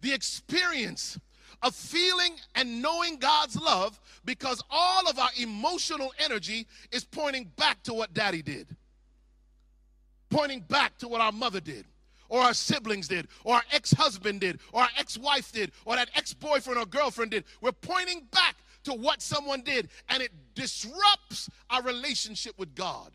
the 0.02 0.14
experience 0.14 1.20
of 1.64 1.76
feeling 1.76 2.36
and 2.56 2.82
knowing 2.82 3.18
God's 3.18 3.56
love 3.56 4.00
because 4.26 4.64
all 4.70 5.08
of 5.10 5.18
our 5.18 5.30
emotional 5.40 6.14
energy 6.20 6.68
is 6.92 7.04
pointing 7.04 7.52
back 7.56 7.82
to 7.84 7.94
what 7.94 8.14
daddy 8.14 8.42
did, 8.42 8.76
pointing 10.30 10.62
back 10.62 10.98
to 11.00 11.08
what 11.08 11.22
our 11.22 11.32
mother 11.32 11.60
did, 11.60 11.86
or 12.30 12.42
our 12.42 12.54
siblings 12.54 13.08
did, 13.08 13.28
or 13.44 13.56
our 13.56 13.64
ex 13.72 13.92
husband 13.92 14.42
did, 14.42 14.60
or 14.72 14.82
our 14.84 14.90
ex 14.98 15.18
wife 15.18 15.52
did, 15.52 15.72
or 15.86 15.96
that 15.96 16.10
ex 16.16 16.34
boyfriend 16.34 16.80
or 16.80 16.86
girlfriend 16.86 17.32
did. 17.32 17.46
We're 17.62 17.72
pointing 17.72 18.28
back 18.32 18.56
to 18.84 18.94
what 18.94 19.22
someone 19.22 19.62
did, 19.62 19.90
and 20.10 20.22
it 20.22 20.32
disrupts 20.54 21.50
our 21.70 21.82
relationship 21.82 22.58
with 22.58 22.76
God. 22.76 23.12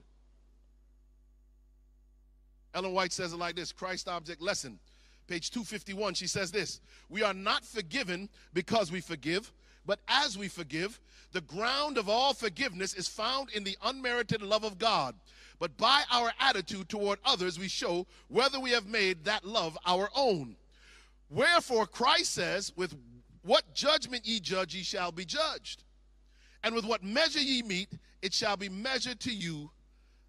Ellen 2.75 2.93
White 2.93 3.13
says 3.13 3.33
it 3.33 3.39
like 3.39 3.57
this 3.57 3.73
Christ 3.73 4.09
Object 4.09 4.41
Lesson, 4.41 4.79
page 5.27 5.51
251. 5.51 6.15
She 6.15 6.27
says 6.27 6.51
this 6.51 6.81
We 7.09 7.23
are 7.23 7.35
not 7.35 7.65
forgiven 7.65 8.29
because 8.55 8.91
we 8.91 9.01
forgive, 9.01 9.53
but 9.87 10.01
as 10.09 10.39
we 10.39 10.49
forgive. 10.49 11.01
The 11.33 11.41
ground 11.41 11.97
of 11.97 12.11
all 12.11 12.35
forgiveness 12.35 12.93
is 12.93 13.09
found 13.09 13.49
in 13.55 13.65
the 13.65 13.77
unmerited 13.83 14.43
love 14.43 14.65
of 14.65 14.79
God. 14.79 15.15
But 15.59 15.77
by 15.79 16.03
our 16.11 16.31
attitude 16.41 16.89
toward 16.89 17.19
others, 17.25 17.59
we 17.59 17.69
show 17.69 18.07
whether 18.29 18.61
we 18.61 18.71
have 18.73 18.87
made 18.87 19.25
that 19.25 19.45
love 19.45 19.79
our 19.87 20.11
own. 20.15 20.57
Wherefore, 21.31 21.87
Christ 21.87 22.35
says, 22.35 22.73
With 22.77 22.95
what 23.43 23.75
judgment 23.75 24.27
ye 24.27 24.41
judge, 24.41 24.75
ye 24.75 24.83
shall 24.83 25.13
be 25.13 25.25
judged. 25.25 25.85
And 26.63 26.75
with 26.75 26.85
what 26.85 27.03
measure 27.03 27.41
ye 27.41 27.63
meet, 27.63 27.89
it 28.21 28.33
shall 28.35 28.57
be 28.57 28.69
measured 28.69 29.21
to 29.21 29.33
you 29.33 29.71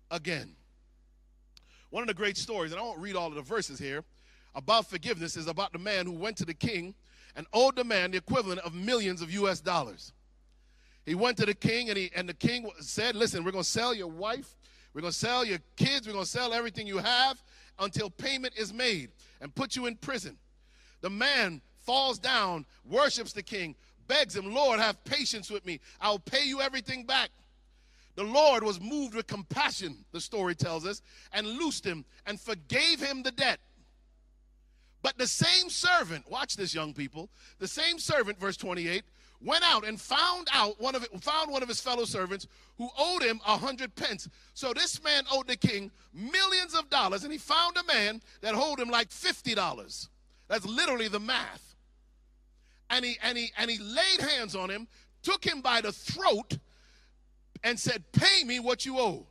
again. 0.10 0.56
One 1.94 2.02
of 2.02 2.08
the 2.08 2.16
great 2.16 2.38
stories, 2.38 2.72
and 2.72 2.82
I 2.82 2.84
won't 2.84 2.98
read 2.98 3.16
all 3.16 3.28
of 3.28 3.36
the 3.36 3.44
verses 3.44 3.78
here, 3.78 4.04
about 4.56 4.90
forgiveness 4.90 5.38
is 5.38 5.46
about 5.46 5.74
the 5.74 5.78
man 5.78 6.08
who 6.08 6.12
went 6.12 6.38
to 6.38 6.46
the 6.46 6.56
king 6.56 6.96
and 7.36 7.46
owed 7.54 7.76
the 7.76 7.84
man 7.84 8.10
the 8.10 8.18
equivalent 8.18 8.62
of 8.62 8.74
millions 8.74 9.22
of 9.22 9.30
US 9.30 9.62
dollars. 9.62 10.12
He 11.06 11.14
went 11.14 11.38
to 11.38 11.46
the 11.46 11.54
king 11.54 11.90
and 11.90 11.98
he 12.00 12.10
and 12.16 12.28
the 12.28 12.34
king 12.34 12.68
said, 12.80 13.16
"Listen, 13.16 13.44
we're 13.44 13.52
going 13.52 13.64
to 13.64 13.70
sell 13.70 13.94
your 13.94 14.08
wife, 14.08 14.56
we're 14.96 15.02
going 15.02 15.14
to 15.14 15.20
sell 15.20 15.46
your 15.46 15.60
kids, 15.76 16.08
we're 16.08 16.14
going 16.14 16.26
to 16.26 16.32
sell 16.32 16.52
everything 16.52 16.88
you 16.88 16.98
have 16.98 17.44
until 17.78 18.10
payment 18.10 18.56
is 18.58 18.74
made 18.74 19.12
and 19.40 19.54
put 19.54 19.76
you 19.76 19.86
in 19.86 19.96
prison." 19.96 20.40
The 21.02 21.12
man 21.12 21.62
falls 21.82 22.18
down, 22.18 22.66
worships 22.86 23.34
the 23.34 23.44
king, 23.44 23.76
begs 24.08 24.36
him, 24.36 24.52
"Lord, 24.52 24.80
have 24.80 25.04
patience 25.04 25.52
with 25.52 25.64
me. 25.64 25.80
I'll 26.02 26.18
pay 26.18 26.44
you 26.44 26.60
everything 26.60 27.06
back." 27.06 27.30
The 28.16 28.24
Lord 28.24 28.64
was 28.64 28.80
moved 28.80 29.16
with 29.16 29.28
compassion, 29.28 30.06
the 30.12 30.22
story 30.22 30.56
tells 30.56 30.86
us, 30.86 31.02
and 31.32 31.48
loosed 31.48 31.86
him 31.86 32.06
and 32.26 32.40
forgave 32.40 33.02
him 33.02 33.24
the 33.24 33.32
debt. 33.32 33.60
But 35.02 35.18
the 35.18 35.28
same 35.28 35.70
servant, 35.70 36.30
watch 36.30 36.56
this, 36.56 36.74
young 36.74 36.94
people, 36.94 37.30
the 37.60 37.68
same 37.68 38.00
servant, 38.00 38.40
verse 38.40 38.56
28, 38.56 39.04
went 39.42 39.64
out 39.66 39.86
and 39.86 40.00
found 40.00 40.48
out 40.54 40.80
one 40.80 40.96
of 40.96 41.06
found 41.22 41.52
one 41.52 41.62
of 41.62 41.68
his 41.68 41.82
fellow 41.82 42.06
servants 42.06 42.48
who 42.78 42.90
owed 42.98 43.22
him 43.22 43.42
a 43.46 43.58
hundred 43.58 43.94
pence. 43.96 44.30
So 44.54 44.74
this 44.74 45.04
man 45.04 45.24
owed 45.32 45.48
the 45.48 45.58
king 45.58 45.92
millions 46.14 46.74
of 46.74 46.90
dollars, 46.90 47.24
and 47.24 47.32
he 47.32 47.38
found 47.38 47.78
a 47.78 47.84
man 47.94 48.22
that 48.42 48.56
owed 48.56 48.80
him 48.80 48.90
like 48.90 49.12
fifty 49.12 49.54
dollars. 49.54 50.10
That's 50.48 50.66
literally 50.66 51.10
the 51.10 51.20
math. 51.20 51.76
And 52.90 53.04
he 53.04 53.18
and 53.22 53.38
he 53.38 53.52
and 53.58 53.70
he 53.70 53.78
laid 53.80 54.22
hands 54.22 54.56
on 54.56 54.70
him, 54.70 54.88
took 55.22 55.44
him 55.44 55.62
by 55.62 55.82
the 55.82 55.92
throat, 55.92 56.58
and 57.64 57.80
said, 57.80 58.12
"Pay 58.12 58.44
me 58.44 58.60
what 58.60 58.86
you 58.86 59.00
owe." 59.00 59.28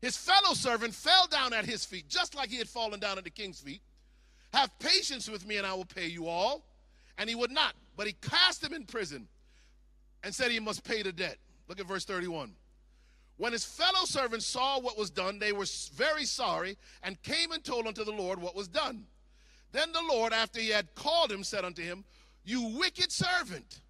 His 0.00 0.16
fellow 0.16 0.54
servant 0.54 0.94
fell 0.94 1.26
down 1.26 1.52
at 1.52 1.64
his 1.64 1.84
feet, 1.84 2.08
just 2.08 2.34
like 2.34 2.50
he 2.50 2.58
had 2.58 2.68
fallen 2.68 3.00
down 3.00 3.16
at 3.16 3.24
the 3.24 3.30
king's 3.30 3.60
feet. 3.60 3.80
Have 4.52 4.78
patience 4.78 5.28
with 5.28 5.46
me, 5.46 5.56
and 5.56 5.66
I 5.66 5.74
will 5.74 5.86
pay 5.86 6.06
you 6.06 6.28
all. 6.28 6.64
And 7.16 7.28
he 7.28 7.34
would 7.34 7.50
not, 7.50 7.74
but 7.96 8.06
he 8.06 8.12
cast 8.12 8.62
him 8.62 8.72
in 8.72 8.84
prison 8.84 9.28
and 10.22 10.34
said 10.34 10.50
he 10.50 10.60
must 10.60 10.84
pay 10.84 11.02
the 11.02 11.12
debt. 11.12 11.38
Look 11.68 11.80
at 11.80 11.86
verse 11.86 12.04
31. 12.04 12.54
When 13.36 13.52
his 13.52 13.64
fellow 13.64 14.04
servants 14.04 14.46
saw 14.46 14.78
what 14.78 14.98
was 14.98 15.10
done, 15.10 15.38
they 15.38 15.52
were 15.52 15.66
very 15.94 16.24
sorry 16.24 16.76
and 17.02 17.20
came 17.22 17.52
and 17.52 17.64
told 17.64 17.86
unto 17.86 18.04
the 18.04 18.12
Lord 18.12 18.40
what 18.40 18.54
was 18.54 18.68
done. 18.68 19.06
Then 19.72 19.92
the 19.92 20.02
Lord, 20.02 20.32
after 20.32 20.60
he 20.60 20.68
had 20.68 20.94
called 20.94 21.32
him, 21.32 21.42
said 21.42 21.64
unto 21.64 21.82
him, 21.82 22.04
You 22.44 22.62
wicked 22.78 23.10
servant, 23.10 23.80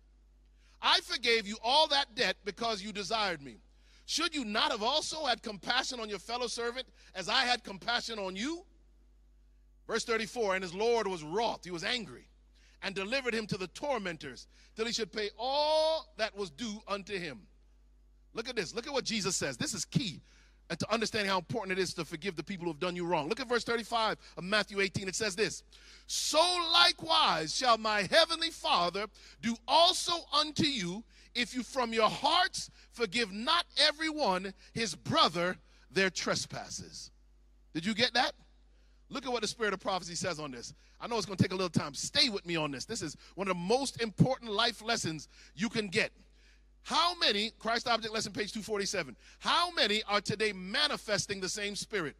I 0.84 1.00
forgave 1.00 1.48
you 1.48 1.56
all 1.64 1.88
that 1.88 2.14
debt 2.14 2.36
because 2.44 2.82
you 2.82 2.92
desired 2.92 3.42
me. 3.42 3.56
Should 4.04 4.34
you 4.34 4.44
not 4.44 4.70
have 4.70 4.82
also 4.82 5.24
had 5.24 5.42
compassion 5.42 5.98
on 5.98 6.10
your 6.10 6.18
fellow 6.18 6.46
servant 6.46 6.86
as 7.14 7.26
I 7.26 7.44
had 7.44 7.64
compassion 7.64 8.18
on 8.18 8.36
you? 8.36 8.66
Verse 9.86 10.04
34 10.04 10.56
And 10.56 10.62
his 10.62 10.74
Lord 10.74 11.06
was 11.06 11.22
wroth, 11.22 11.64
he 11.64 11.70
was 11.70 11.84
angry 11.84 12.28
and 12.82 12.94
delivered 12.94 13.34
him 13.34 13.46
to 13.46 13.56
the 13.56 13.66
tormentors 13.68 14.46
till 14.76 14.84
he 14.84 14.92
should 14.92 15.10
pay 15.10 15.30
all 15.38 16.12
that 16.18 16.36
was 16.36 16.50
due 16.50 16.82
unto 16.86 17.18
him. 17.18 17.40
Look 18.34 18.46
at 18.46 18.56
this. 18.56 18.74
Look 18.74 18.86
at 18.86 18.92
what 18.92 19.04
Jesus 19.04 19.36
says. 19.36 19.56
This 19.56 19.72
is 19.72 19.86
key 19.86 20.20
and 20.70 20.78
to 20.78 20.92
understand 20.92 21.28
how 21.28 21.38
important 21.38 21.78
it 21.78 21.82
is 21.82 21.92
to 21.94 22.04
forgive 22.04 22.36
the 22.36 22.42
people 22.42 22.64
who 22.64 22.70
have 22.70 22.80
done 22.80 22.96
you 22.96 23.04
wrong. 23.04 23.28
Look 23.28 23.40
at 23.40 23.48
verse 23.48 23.64
35 23.64 24.16
of 24.36 24.44
Matthew 24.44 24.80
18. 24.80 25.08
It 25.08 25.14
says 25.14 25.36
this 25.36 25.62
So 26.06 26.42
likewise 26.72 27.54
shall 27.54 27.78
my 27.78 28.08
heavenly 28.10 28.50
Father 28.50 29.06
do 29.42 29.56
also 29.68 30.12
unto 30.32 30.64
you 30.64 31.04
if 31.34 31.54
you 31.54 31.62
from 31.62 31.92
your 31.92 32.08
hearts 32.08 32.70
forgive 32.92 33.32
not 33.32 33.66
everyone 33.76 34.54
his 34.72 34.94
brother 34.94 35.56
their 35.90 36.10
trespasses. 36.10 37.10
Did 37.74 37.84
you 37.84 37.94
get 37.94 38.14
that? 38.14 38.32
Look 39.10 39.26
at 39.26 39.32
what 39.32 39.42
the 39.42 39.48
spirit 39.48 39.74
of 39.74 39.80
prophecy 39.80 40.14
says 40.14 40.40
on 40.40 40.50
this. 40.50 40.72
I 41.00 41.06
know 41.06 41.16
it's 41.16 41.26
going 41.26 41.36
to 41.36 41.42
take 41.42 41.52
a 41.52 41.56
little 41.56 41.68
time. 41.68 41.92
Stay 41.94 42.30
with 42.30 42.46
me 42.46 42.56
on 42.56 42.70
this. 42.70 42.84
This 42.84 43.02
is 43.02 43.16
one 43.34 43.48
of 43.48 43.54
the 43.54 43.60
most 43.60 44.00
important 44.00 44.50
life 44.50 44.82
lessons 44.82 45.28
you 45.54 45.68
can 45.68 45.88
get. 45.88 46.10
How 46.84 47.14
many, 47.14 47.50
Christ 47.58 47.88
Object 47.88 48.12
Lesson, 48.12 48.32
page 48.32 48.52
247, 48.52 49.16
how 49.38 49.70
many 49.72 50.02
are 50.06 50.20
today 50.20 50.52
manifesting 50.52 51.40
the 51.40 51.48
same 51.48 51.74
spirit? 51.74 52.14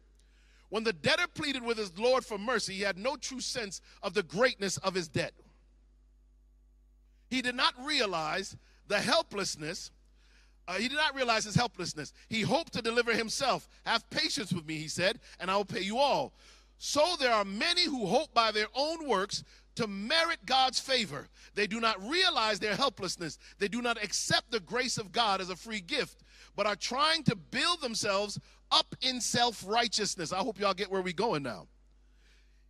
When 0.69 0.83
the 0.83 0.91
debtor 0.91 1.27
pleaded 1.35 1.63
with 1.63 1.77
his 1.77 1.97
Lord 1.97 2.25
for 2.25 2.39
mercy, 2.39 2.73
he 2.73 2.81
had 2.81 2.97
no 2.97 3.15
true 3.15 3.39
sense 3.39 3.79
of 4.01 4.15
the 4.15 4.23
greatness 4.23 4.77
of 4.77 4.95
his 4.95 5.07
debt. 5.07 5.33
He 7.29 7.43
did 7.43 7.53
not 7.53 7.75
realize 7.83 8.57
the 8.87 8.99
helplessness. 8.99 9.91
Uh, 10.67 10.73
he 10.73 10.87
did 10.87 10.97
not 10.97 11.15
realize 11.15 11.45
his 11.45 11.55
helplessness. 11.55 12.11
He 12.27 12.41
hoped 12.41 12.73
to 12.73 12.81
deliver 12.81 13.13
himself. 13.13 13.69
Have 13.85 14.09
patience 14.09 14.51
with 14.51 14.65
me, 14.65 14.77
he 14.77 14.87
said, 14.87 15.19
and 15.39 15.51
I 15.51 15.57
will 15.57 15.65
pay 15.65 15.81
you 15.81 15.99
all. 15.99 16.33
So 16.79 17.15
there 17.19 17.31
are 17.31 17.45
many 17.45 17.85
who 17.85 18.07
hope 18.07 18.33
by 18.33 18.51
their 18.51 18.67
own 18.73 19.07
works 19.07 19.43
to 19.75 19.87
merit 19.87 20.39
God's 20.45 20.79
favor. 20.79 21.27
They 21.53 21.67
do 21.67 21.79
not 21.79 22.01
realize 22.07 22.59
their 22.59 22.75
helplessness. 22.75 23.37
They 23.59 23.67
do 23.67 23.81
not 23.81 24.01
accept 24.03 24.51
the 24.51 24.59
grace 24.59 24.97
of 24.97 25.11
God 25.11 25.41
as 25.41 25.49
a 25.49 25.55
free 25.55 25.81
gift, 25.81 26.23
but 26.55 26.65
are 26.65 26.75
trying 26.75 27.23
to 27.23 27.35
build 27.35 27.81
themselves 27.81 28.39
up 28.71 28.95
in 29.01 29.21
self 29.21 29.63
righteousness. 29.67 30.33
I 30.33 30.37
hope 30.37 30.59
y'all 30.59 30.73
get 30.73 30.91
where 30.91 31.01
we're 31.01 31.13
going 31.13 31.43
now. 31.43 31.67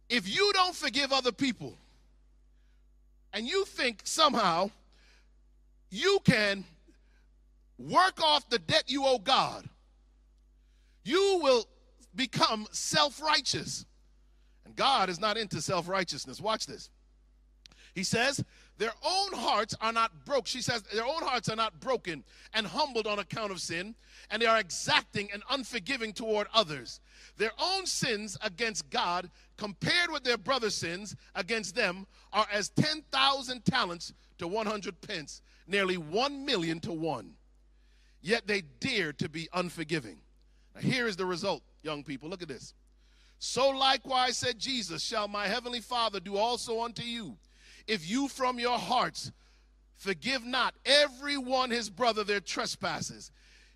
If 0.09 0.33
you 0.33 0.51
don't 0.53 0.75
forgive 0.75 1.11
other 1.11 1.31
people 1.31 1.77
and 3.33 3.47
you 3.47 3.65
think 3.65 4.01
somehow 4.03 4.69
you 5.89 6.19
can 6.23 6.63
work 7.77 8.21
off 8.21 8.49
the 8.49 8.59
debt 8.59 8.85
you 8.87 9.05
owe 9.05 9.19
God, 9.19 9.67
you 11.03 11.39
will 11.41 11.67
become 12.15 12.67
self 12.71 13.21
righteous. 13.21 13.85
And 14.65 14.75
God 14.75 15.09
is 15.09 15.19
not 15.19 15.37
into 15.37 15.61
self 15.61 15.87
righteousness. 15.87 16.39
Watch 16.39 16.65
this. 16.65 16.89
He 17.95 18.03
says, 18.03 18.43
Their 18.77 18.91
own 19.03 19.33
hearts 19.33 19.73
are 19.79 19.93
not 19.93 20.25
broke. 20.25 20.47
She 20.47 20.61
says, 20.61 20.83
Their 20.93 21.05
own 21.05 21.23
hearts 21.23 21.47
are 21.47 21.55
not 21.55 21.79
broken 21.79 22.23
and 22.53 22.67
humbled 22.67 23.07
on 23.07 23.19
account 23.19 23.51
of 23.51 23.61
sin, 23.61 23.95
and 24.29 24.41
they 24.41 24.45
are 24.45 24.59
exacting 24.59 25.31
and 25.31 25.41
unforgiving 25.49 26.11
toward 26.11 26.47
others. 26.53 26.99
Their 27.37 27.53
own 27.57 27.85
sins 27.85 28.37
against 28.43 28.89
God, 28.89 29.31
compared 29.57 30.11
with 30.11 30.23
their 30.23 30.37
brother's 30.37 30.75
sins 30.75 31.15
against 31.33 31.73
them, 31.73 32.05
are 32.33 32.47
as 32.51 32.69
10,000 32.69 33.63
talents 33.63 34.13
to 34.39 34.47
100 34.47 34.99
pence, 35.01 35.41
nearly 35.65 35.97
1 35.97 36.45
million 36.45 36.81
to 36.81 36.91
1. 36.91 37.31
Yet 38.21 38.45
they 38.45 38.61
dare 38.79 39.13
to 39.13 39.29
be 39.29 39.47
unforgiving. 39.53 40.17
Now, 40.75 40.81
here 40.81 41.07
is 41.07 41.15
the 41.15 41.25
result, 41.25 41.63
young 41.81 42.03
people. 42.03 42.27
Look 42.27 42.41
at 42.41 42.49
this. 42.49 42.73
So 43.39 43.69
likewise 43.69 44.37
said 44.37 44.59
Jesus, 44.59 45.01
shall 45.03 45.27
my 45.27 45.47
heavenly 45.47 45.79
Father 45.79 46.19
do 46.19 46.35
also 46.35 46.81
unto 46.81 47.03
you, 47.03 47.37
if 47.87 48.09
you 48.09 48.27
from 48.27 48.59
your 48.59 48.77
hearts 48.77 49.31
forgive 49.95 50.45
not 50.45 50.75
every 50.85 51.37
one 51.37 51.71
his 51.71 51.89
brother 51.89 52.23
their 52.23 52.39
trespasses. 52.39 53.31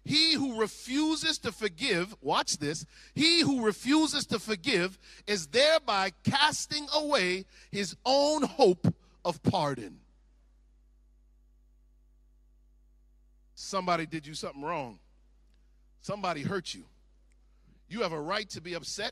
He 0.05 0.33
who 0.33 0.59
refuses 0.59 1.37
to 1.39 1.51
forgive, 1.51 2.15
watch 2.21 2.57
this, 2.57 2.85
he 3.13 3.41
who 3.41 3.63
refuses 3.63 4.25
to 4.27 4.39
forgive 4.39 4.97
is 5.27 5.47
thereby 5.47 6.13
casting 6.23 6.87
away 6.95 7.45
his 7.71 7.95
own 8.05 8.43
hope 8.43 8.93
of 9.25 9.43
pardon. 9.43 9.99
Somebody 13.55 14.05
did 14.05 14.25
you 14.25 14.33
something 14.33 14.63
wrong. 14.63 14.99
Somebody 16.01 16.43
hurt 16.43 16.73
you. 16.73 16.85
You 17.89 18.01
have 18.03 18.13
a 18.13 18.21
right 18.21 18.49
to 18.51 18.61
be 18.61 18.73
upset. 18.73 19.11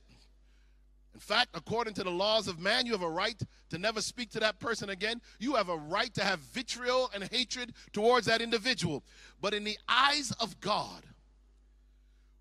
In 1.14 1.20
fact, 1.20 1.50
according 1.56 1.96
to 1.96 2.04
the 2.04 2.12
laws 2.12 2.48
of 2.48 2.60
man, 2.60 2.86
you 2.86 2.92
have 2.92 3.02
a 3.02 3.10
right 3.10 3.42
to 3.70 3.78
never 3.78 4.02
speak 4.02 4.30
to 4.32 4.40
that 4.40 4.60
person 4.60 4.90
again. 4.90 5.20
You 5.40 5.56
have 5.56 5.70
a 5.70 5.76
right 5.76 6.14
to 6.14 6.24
have 6.24 6.40
vitriol 6.40 7.10
and 7.14 7.24
hatred 7.24 7.74
towards 7.92 8.28
that 8.28 8.42
individual. 8.42 9.04
But 9.42 9.54
in 9.54 9.64
the 9.64 9.78
eyes 9.90 10.32
of 10.40 10.60
God, 10.60 11.04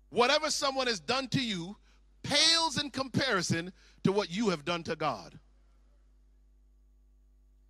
whatever 0.09 0.51
someone 0.51 0.87
has 0.87 0.99
done 0.99 1.27
to 1.29 1.41
you 1.41 1.75
pales 2.21 2.79
in 2.81 2.91
comparison 2.91 3.73
to 4.03 4.11
what 4.11 4.29
you 4.29 4.49
have 4.49 4.63
done 4.63 4.83
to 4.83 4.95
God. 4.95 5.31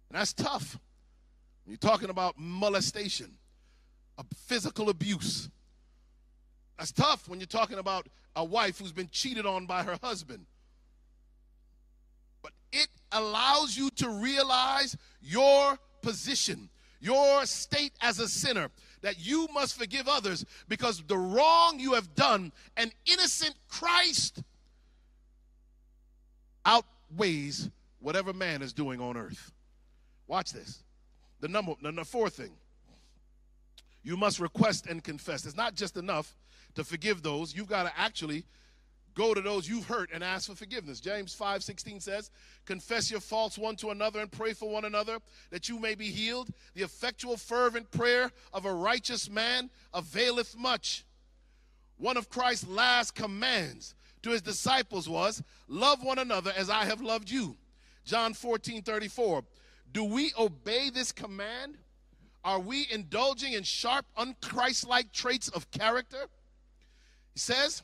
And 0.10 0.20
that's 0.20 0.34
tough. 0.34 0.78
You're 1.66 1.78
talking 1.78 2.10
about 2.10 2.36
molestation, 2.38 3.38
a 4.18 4.26
physical 4.36 4.90
abuse. 4.90 5.50
That's 6.78 6.92
tough 6.92 7.28
when 7.28 7.40
you're 7.40 7.48
talking 7.48 7.78
about 7.78 8.08
a 8.36 8.44
wife 8.44 8.80
who's 8.80 8.92
been 8.92 9.10
cheated 9.12 9.46
on 9.46 9.66
by 9.66 9.84
her 9.84 9.98
husband 10.02 10.46
it 12.72 12.88
allows 13.12 13.78
you 13.78 13.90
to 13.92 14.10
realize 14.10 14.98
your 15.22 15.78
position, 16.02 16.70
your 17.00 17.46
state 17.46 17.94
as 18.02 18.20
a 18.20 18.28
sinner, 18.28 18.70
that 19.02 19.20
you 19.20 19.48
must 19.54 19.78
forgive 19.78 20.08
others 20.08 20.46
because 20.68 21.04
the 21.08 21.18
wrong 21.18 21.80
you 21.80 21.94
have 21.94 22.16
done, 22.16 22.52
an 22.76 22.92
innocent 23.06 23.56
Christ 23.70 24.42
outweighs 26.66 27.70
whatever 28.00 28.34
man 28.34 28.62
is 28.62 28.74
doing 28.74 29.00
on 29.00 29.18
earth. 29.18 29.52
Watch 30.28 30.52
this. 30.52 30.84
The 31.40 31.48
number, 31.48 31.74
the 31.82 32.04
fourth 32.04 32.36
thing. 32.36 32.52
You 34.04 34.18
must 34.18 34.40
request 34.40 34.88
and 34.88 35.04
confess. 35.04 35.46
It's 35.46 35.58
not 35.58 35.76
just 35.76 35.98
enough 35.98 36.36
to 36.76 36.84
forgive 36.84 37.24
those. 37.24 37.56
You've 37.56 37.68
got 37.68 37.84
to 37.84 38.00
actually 38.00 38.46
go 39.18 39.34
to 39.34 39.42
those 39.42 39.68
you've 39.68 39.88
hurt 39.88 40.12
and 40.14 40.24
ask 40.24 40.48
for 40.48 40.56
forgiveness. 40.56 41.00
James 41.00 41.34
5 41.34 41.64
16 41.64 42.00
says, 42.00 42.30
Confess 42.66 43.10
your 43.10 43.20
faults 43.20 43.58
one 43.58 43.76
to 43.78 43.90
another 43.90 44.20
and 44.20 44.32
pray 44.32 44.54
for 44.54 44.70
one 44.70 44.86
another 44.86 45.18
that 45.50 45.68
you 45.68 45.80
may 45.80 45.96
be 45.96 46.12
healed. 46.12 46.50
The 46.76 46.84
effectual, 46.84 47.36
fervent 47.36 47.90
prayer 47.90 48.32
of 48.54 48.66
a 48.66 48.74
righteous 48.74 49.30
man 49.30 49.72
availeth 49.94 50.56
much. 50.56 51.04
One 51.98 52.16
of 52.16 52.30
Christ's 52.30 52.68
last 52.68 53.16
commands 53.16 53.96
to 54.22 54.30
his 54.30 54.44
disciples 54.44 55.10
was, 55.10 55.42
Love 55.68 56.04
one 56.04 56.20
another 56.20 56.54
as 56.56 56.70
I 56.70 56.86
have 56.86 57.02
loved 57.02 57.32
you. 57.32 57.58
John 58.06 58.36
14 58.36 58.84
34. 58.84 59.44
Do 59.94 60.04
we 60.04 60.32
obey 60.38 60.92
this 60.92 61.12
command? 61.12 61.78
Are 62.44 62.60
we 62.60 62.88
indulging 62.92 63.54
in 63.54 63.64
sharp, 63.64 64.06
unchristlike 64.16 65.12
traits 65.12 65.50
of 65.50 65.70
character? 65.72 66.28
He 67.34 67.40
says, 67.40 67.84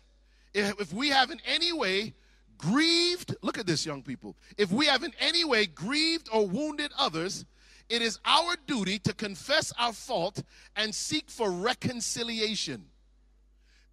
if 0.54 0.94
we 0.94 1.10
have 1.10 1.32
in 1.32 1.40
any 1.46 1.72
way 1.74 2.14
grieved, 2.58 3.36
look 3.42 3.58
at 3.58 3.66
this, 3.66 3.86
young 3.86 4.02
people. 4.02 4.36
If 4.58 4.72
we 4.72 4.86
have 4.86 5.04
in 5.04 5.14
any 5.20 5.44
way 5.44 5.66
grieved 5.66 6.30
or 6.32 6.48
wounded 6.48 6.92
others, 6.98 7.46
it 7.90 8.02
is 8.02 8.20
our 8.26 8.56
duty 8.66 9.00
to 9.00 9.14
confess 9.14 9.74
our 9.78 9.94
fault 9.94 10.42
and 10.76 10.94
seek 10.94 11.30
for 11.30 11.52
reconciliation. 11.52 12.86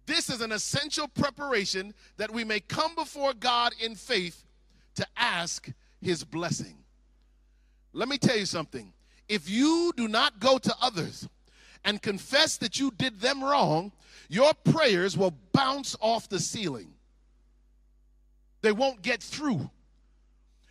This 0.05 0.29
is 0.29 0.41
an 0.41 0.51
essential 0.51 1.07
preparation 1.07 1.93
that 2.17 2.31
we 2.31 2.43
may 2.43 2.59
come 2.59 2.95
before 2.95 3.33
God 3.33 3.73
in 3.79 3.95
faith 3.95 4.45
to 4.95 5.05
ask 5.15 5.69
his 6.01 6.23
blessing. 6.23 6.77
Let 7.93 8.09
me 8.09 8.17
tell 8.17 8.37
you 8.37 8.45
something. 8.45 8.93
If 9.27 9.49
you 9.49 9.93
do 9.95 10.07
not 10.07 10.39
go 10.39 10.57
to 10.57 10.75
others 10.81 11.27
and 11.85 12.01
confess 12.01 12.57
that 12.57 12.79
you 12.79 12.91
did 12.97 13.19
them 13.19 13.43
wrong, 13.43 13.91
your 14.31 14.53
prayers 14.53 15.17
will 15.17 15.33
bounce 15.51 15.97
off 15.99 16.29
the 16.29 16.39
ceiling. 16.39 16.93
They 18.61 18.71
won't 18.71 19.01
get 19.01 19.21
through. 19.21 19.69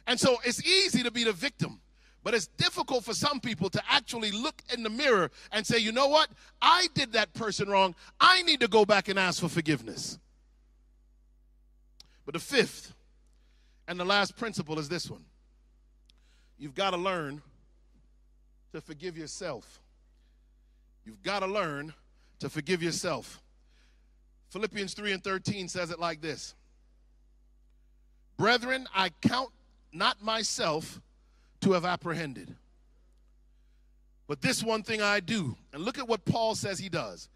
And 0.07 0.19
so 0.19 0.39
it's 0.47 0.65
easy 0.65 1.03
to 1.03 1.11
be 1.11 1.25
the 1.25 1.35
victim, 1.35 1.79
but 2.25 2.33
it's 2.33 2.47
difficult 2.47 3.05
for 3.05 3.13
some 3.13 3.39
people 3.39 3.69
to 3.69 3.83
actually 3.87 4.31
look 4.31 4.63
in 4.73 4.83
the 4.83 4.89
mirror 4.89 5.31
and 5.53 5.67
say, 5.67 5.77
you 5.77 5.93
know 5.93 6.09
what? 6.09 6.31
I 6.63 6.89
did 6.95 7.13
that 7.13 7.35
person 7.35 7.69
wrong. 7.69 7.95
I 8.19 8.41
need 8.45 8.61
to 8.61 8.69
go 8.69 8.87
back 8.87 9.09
and 9.09 9.19
ask 9.19 9.43
for 9.43 9.49
forgiveness. 9.49 10.19
But 12.25 12.33
the 12.33 12.41
fifth 12.41 12.95
and 13.87 14.01
the 14.01 14.07
last 14.07 14.39
principle 14.39 14.79
is 14.79 14.89
this 14.89 15.11
one 15.11 15.27
you've 16.59 16.75
got 16.75 16.93
to 16.93 16.97
learn 16.97 17.43
to 18.73 18.81
forgive 18.81 19.19
yourself. 19.19 19.81
You've 21.05 21.23
got 21.23 21.41
to 21.41 21.47
learn 21.47 21.93
to 22.39 22.49
forgive 22.49 22.83
yourself. 22.83 23.43
Philippians 24.51 24.95
3 24.95 25.13
and 25.13 25.25
13 25.25 25.69
says 25.69 25.91
it 25.91 25.99
like 25.99 26.21
this 26.21 26.55
Brethren, 28.37 28.87
I 28.95 29.11
count 29.21 29.51
not 29.93 30.23
myself 30.23 31.01
to 31.61 31.73
have 31.73 31.85
apprehended. 31.85 32.55
But 34.27 34.43
this 34.43 34.63
one 34.63 34.83
thing 34.83 35.03
I 35.03 35.19
do, 35.21 35.57
and 35.73 35.83
look 35.83 35.99
at 35.99 36.07
what 36.07 36.25
Paul 36.25 36.55
says 36.55 36.79
he 36.79 36.89
does 36.89 37.29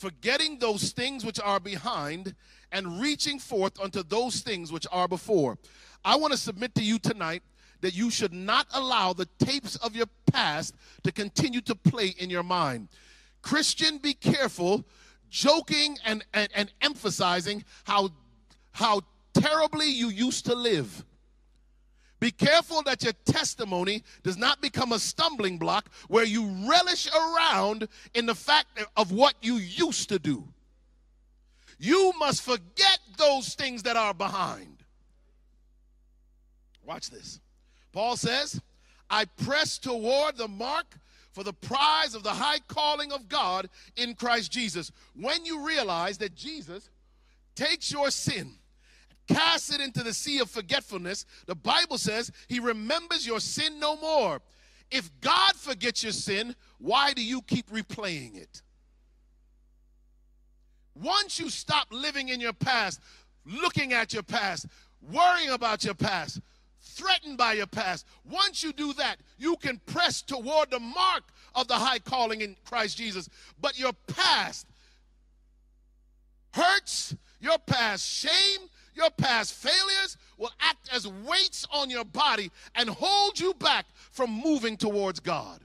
forgetting 0.00 0.58
those 0.58 0.92
things 0.92 1.26
which 1.26 1.38
are 1.38 1.60
behind 1.60 2.34
and 2.72 3.02
reaching 3.02 3.38
forth 3.38 3.78
unto 3.78 4.02
those 4.02 4.40
things 4.40 4.72
which 4.72 4.86
are 4.90 5.06
before. 5.06 5.58
I 6.02 6.16
want 6.16 6.32
to 6.32 6.38
submit 6.38 6.74
to 6.76 6.82
you 6.82 6.98
tonight 6.98 7.42
that 7.82 7.94
you 7.94 8.10
should 8.10 8.32
not 8.32 8.66
allow 8.72 9.12
the 9.12 9.28
tapes 9.38 9.76
of 9.76 9.94
your 9.94 10.06
past 10.32 10.74
to 11.02 11.12
continue 11.12 11.60
to 11.62 11.74
play 11.74 12.14
in 12.18 12.30
your 12.30 12.42
mind. 12.42 12.88
Christian, 13.42 13.98
be 13.98 14.14
careful 14.14 14.86
joking 15.30 15.96
and, 16.04 16.24
and, 16.34 16.48
and 16.54 16.72
emphasizing 16.82 17.64
how, 17.84 18.10
how 18.72 19.00
terribly 19.32 19.90
you 19.90 20.08
used 20.08 20.46
to 20.46 20.54
live. 20.54 21.04
Be 22.18 22.30
careful 22.30 22.82
that 22.82 23.02
your 23.02 23.14
testimony 23.24 24.02
does 24.22 24.36
not 24.36 24.60
become 24.60 24.92
a 24.92 24.98
stumbling 24.98 25.56
block 25.56 25.88
where 26.08 26.24
you 26.24 26.46
relish 26.68 27.08
around 27.14 27.88
in 28.12 28.26
the 28.26 28.34
fact 28.34 28.78
of 28.96 29.10
what 29.10 29.34
you 29.40 29.54
used 29.54 30.10
to 30.10 30.18
do. 30.18 30.46
You 31.78 32.12
must 32.18 32.42
forget 32.42 32.98
those 33.16 33.54
things 33.54 33.82
that 33.84 33.96
are 33.96 34.12
behind. 34.12 34.84
Watch 36.84 37.08
this. 37.08 37.40
Paul 37.92 38.18
says, 38.18 38.60
I 39.08 39.24
press 39.24 39.78
toward 39.78 40.36
the 40.36 40.46
mark 40.46 40.98
for 41.32 41.44
the 41.44 41.52
prize 41.52 42.14
of 42.14 42.22
the 42.22 42.30
high 42.30 42.58
calling 42.68 43.12
of 43.12 43.28
God 43.28 43.68
in 43.96 44.14
Christ 44.14 44.50
Jesus. 44.50 44.90
When 45.14 45.44
you 45.44 45.66
realize 45.66 46.18
that 46.18 46.34
Jesus 46.34 46.90
takes 47.54 47.92
your 47.92 48.10
sin, 48.10 48.52
casts 49.28 49.72
it 49.72 49.80
into 49.80 50.02
the 50.02 50.12
sea 50.12 50.40
of 50.40 50.50
forgetfulness, 50.50 51.24
the 51.46 51.54
Bible 51.54 51.98
says 51.98 52.32
he 52.48 52.58
remembers 52.58 53.26
your 53.26 53.40
sin 53.40 53.78
no 53.78 53.96
more. 53.96 54.40
If 54.90 55.08
God 55.20 55.52
forgets 55.54 56.02
your 56.02 56.12
sin, 56.12 56.56
why 56.78 57.12
do 57.12 57.24
you 57.24 57.42
keep 57.42 57.70
replaying 57.70 58.36
it? 58.36 58.62
Once 60.94 61.38
you 61.38 61.48
stop 61.48 61.86
living 61.92 62.28
in 62.28 62.40
your 62.40 62.52
past, 62.52 63.00
looking 63.46 63.92
at 63.92 64.12
your 64.12 64.24
past, 64.24 64.66
worrying 65.00 65.50
about 65.50 65.84
your 65.84 65.94
past, 65.94 66.40
threatened 66.80 67.38
by 67.38 67.54
your 67.54 67.66
past. 67.66 68.06
Once 68.24 68.62
you 68.62 68.72
do 68.72 68.92
that, 68.94 69.16
you 69.38 69.56
can 69.56 69.80
press 69.86 70.22
toward 70.22 70.70
the 70.70 70.80
mark 70.80 71.24
of 71.54 71.68
the 71.68 71.74
high 71.74 71.98
calling 71.98 72.40
in 72.40 72.56
Christ 72.64 72.96
Jesus. 72.96 73.28
But 73.60 73.78
your 73.78 73.92
past 74.06 74.66
hurts, 76.52 77.14
your 77.40 77.58
past 77.58 78.06
shame, 78.06 78.68
your 78.94 79.10
past 79.10 79.54
failures 79.54 80.16
will 80.36 80.50
act 80.60 80.88
as 80.92 81.06
weights 81.06 81.66
on 81.72 81.90
your 81.90 82.04
body 82.04 82.50
and 82.74 82.88
hold 82.88 83.38
you 83.38 83.54
back 83.54 83.86
from 84.10 84.30
moving 84.30 84.76
towards 84.76 85.20
God. 85.20 85.60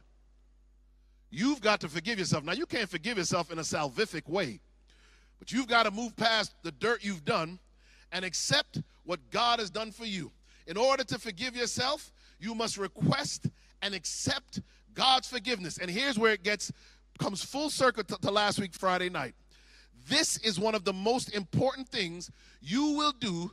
You've 1.31 1.61
got 1.61 1.81
to 1.81 1.89
forgive 1.89 2.19
yourself. 2.19 2.43
Now, 2.43 2.53
you 2.53 2.65
can't 2.65 2.89
forgive 2.89 3.17
yourself 3.17 3.51
in 3.51 3.59
a 3.59 3.63
salvific 3.63 4.29
way, 4.29 4.59
but 5.39 5.51
you've 5.51 5.67
got 5.67 5.83
to 5.83 5.91
move 5.91 6.15
past 6.15 6.53
the 6.63 6.71
dirt 6.71 7.03
you've 7.03 7.25
done 7.25 7.59
and 8.11 8.23
accept 8.23 8.81
what 9.03 9.19
God 9.31 9.59
has 9.59 9.69
done 9.69 9.91
for 9.91 10.05
you. 10.05 10.31
In 10.67 10.77
order 10.77 11.03
to 11.03 11.19
forgive 11.19 11.55
yourself, 11.55 12.11
you 12.39 12.55
must 12.55 12.77
request 12.77 13.47
and 13.81 13.93
accept 13.93 14.61
God's 14.93 15.27
forgiveness. 15.27 15.77
And 15.77 15.89
here's 15.89 16.17
where 16.17 16.33
it 16.33 16.43
gets 16.43 16.71
comes 17.19 17.43
full 17.43 17.69
circle 17.69 18.03
to, 18.03 18.17
to 18.17 18.31
last 18.31 18.59
week 18.59 18.73
Friday 18.73 19.09
night. 19.09 19.35
This 20.07 20.37
is 20.37 20.59
one 20.59 20.75
of 20.75 20.83
the 20.83 20.93
most 20.93 21.33
important 21.33 21.87
things 21.89 22.29
you 22.61 22.91
will 22.91 23.13
do 23.13 23.51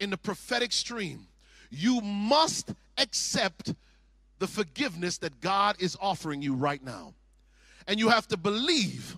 in 0.00 0.10
the 0.10 0.16
prophetic 0.16 0.72
stream. 0.72 1.26
You 1.70 2.00
must 2.00 2.74
accept 2.98 3.74
the 4.38 4.46
forgiveness 4.46 5.18
that 5.18 5.40
God 5.40 5.76
is 5.78 5.96
offering 6.00 6.42
you 6.42 6.54
right 6.54 6.82
now. 6.82 7.14
And 7.86 7.98
you 7.98 8.08
have 8.08 8.26
to 8.28 8.36
believe 8.36 9.16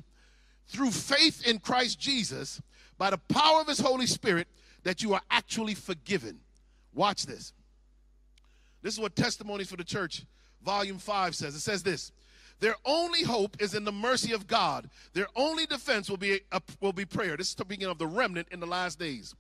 through 0.66 0.91
faith 0.91 1.47
in 1.47 1.59
Christ 1.61 1.99
Jesus 1.99 2.61
by 2.99 3.11
the 3.11 3.18
power 3.18 3.61
of 3.61 3.68
his 3.68 3.78
Holy 3.78 4.07
Spirit 4.07 4.49
that 4.82 5.03
you 5.03 5.14
are 5.14 5.22
actually 5.30 5.74
forgiven. 5.74 6.41
Watch 6.97 7.26
this. 7.26 7.53
This 8.82 8.94
is 8.94 9.01
what 9.01 9.14
Testimonies 9.14 9.68
for 9.68 9.76
the 9.76 9.84
Church, 9.84 10.24
Volume 10.64 10.99
5 10.99 11.34
says. 11.34 11.55
It 11.55 11.61
says 11.61 11.82
this 11.82 12.11
Their 12.59 12.74
only 12.86 13.22
hope 13.22 13.61
is 13.61 13.74
in 13.74 13.84
the 13.84 13.92
mercy 13.92 14.32
of 14.32 14.47
God. 14.47 14.88
Their 15.12 15.26
only 15.36 15.66
defense 15.66 16.09
will 16.09 16.16
be, 16.16 16.40
a, 16.51 16.62
will 16.80 16.94
be 16.94 17.05
prayer. 17.05 17.36
This 17.36 17.49
is 17.49 17.53
speaking 17.53 17.86
of 17.86 17.99
the 17.99 18.07
remnant 18.07 18.49
in 18.51 18.61
the 18.61 18.66
last 18.66 18.99
days. 18.99 19.34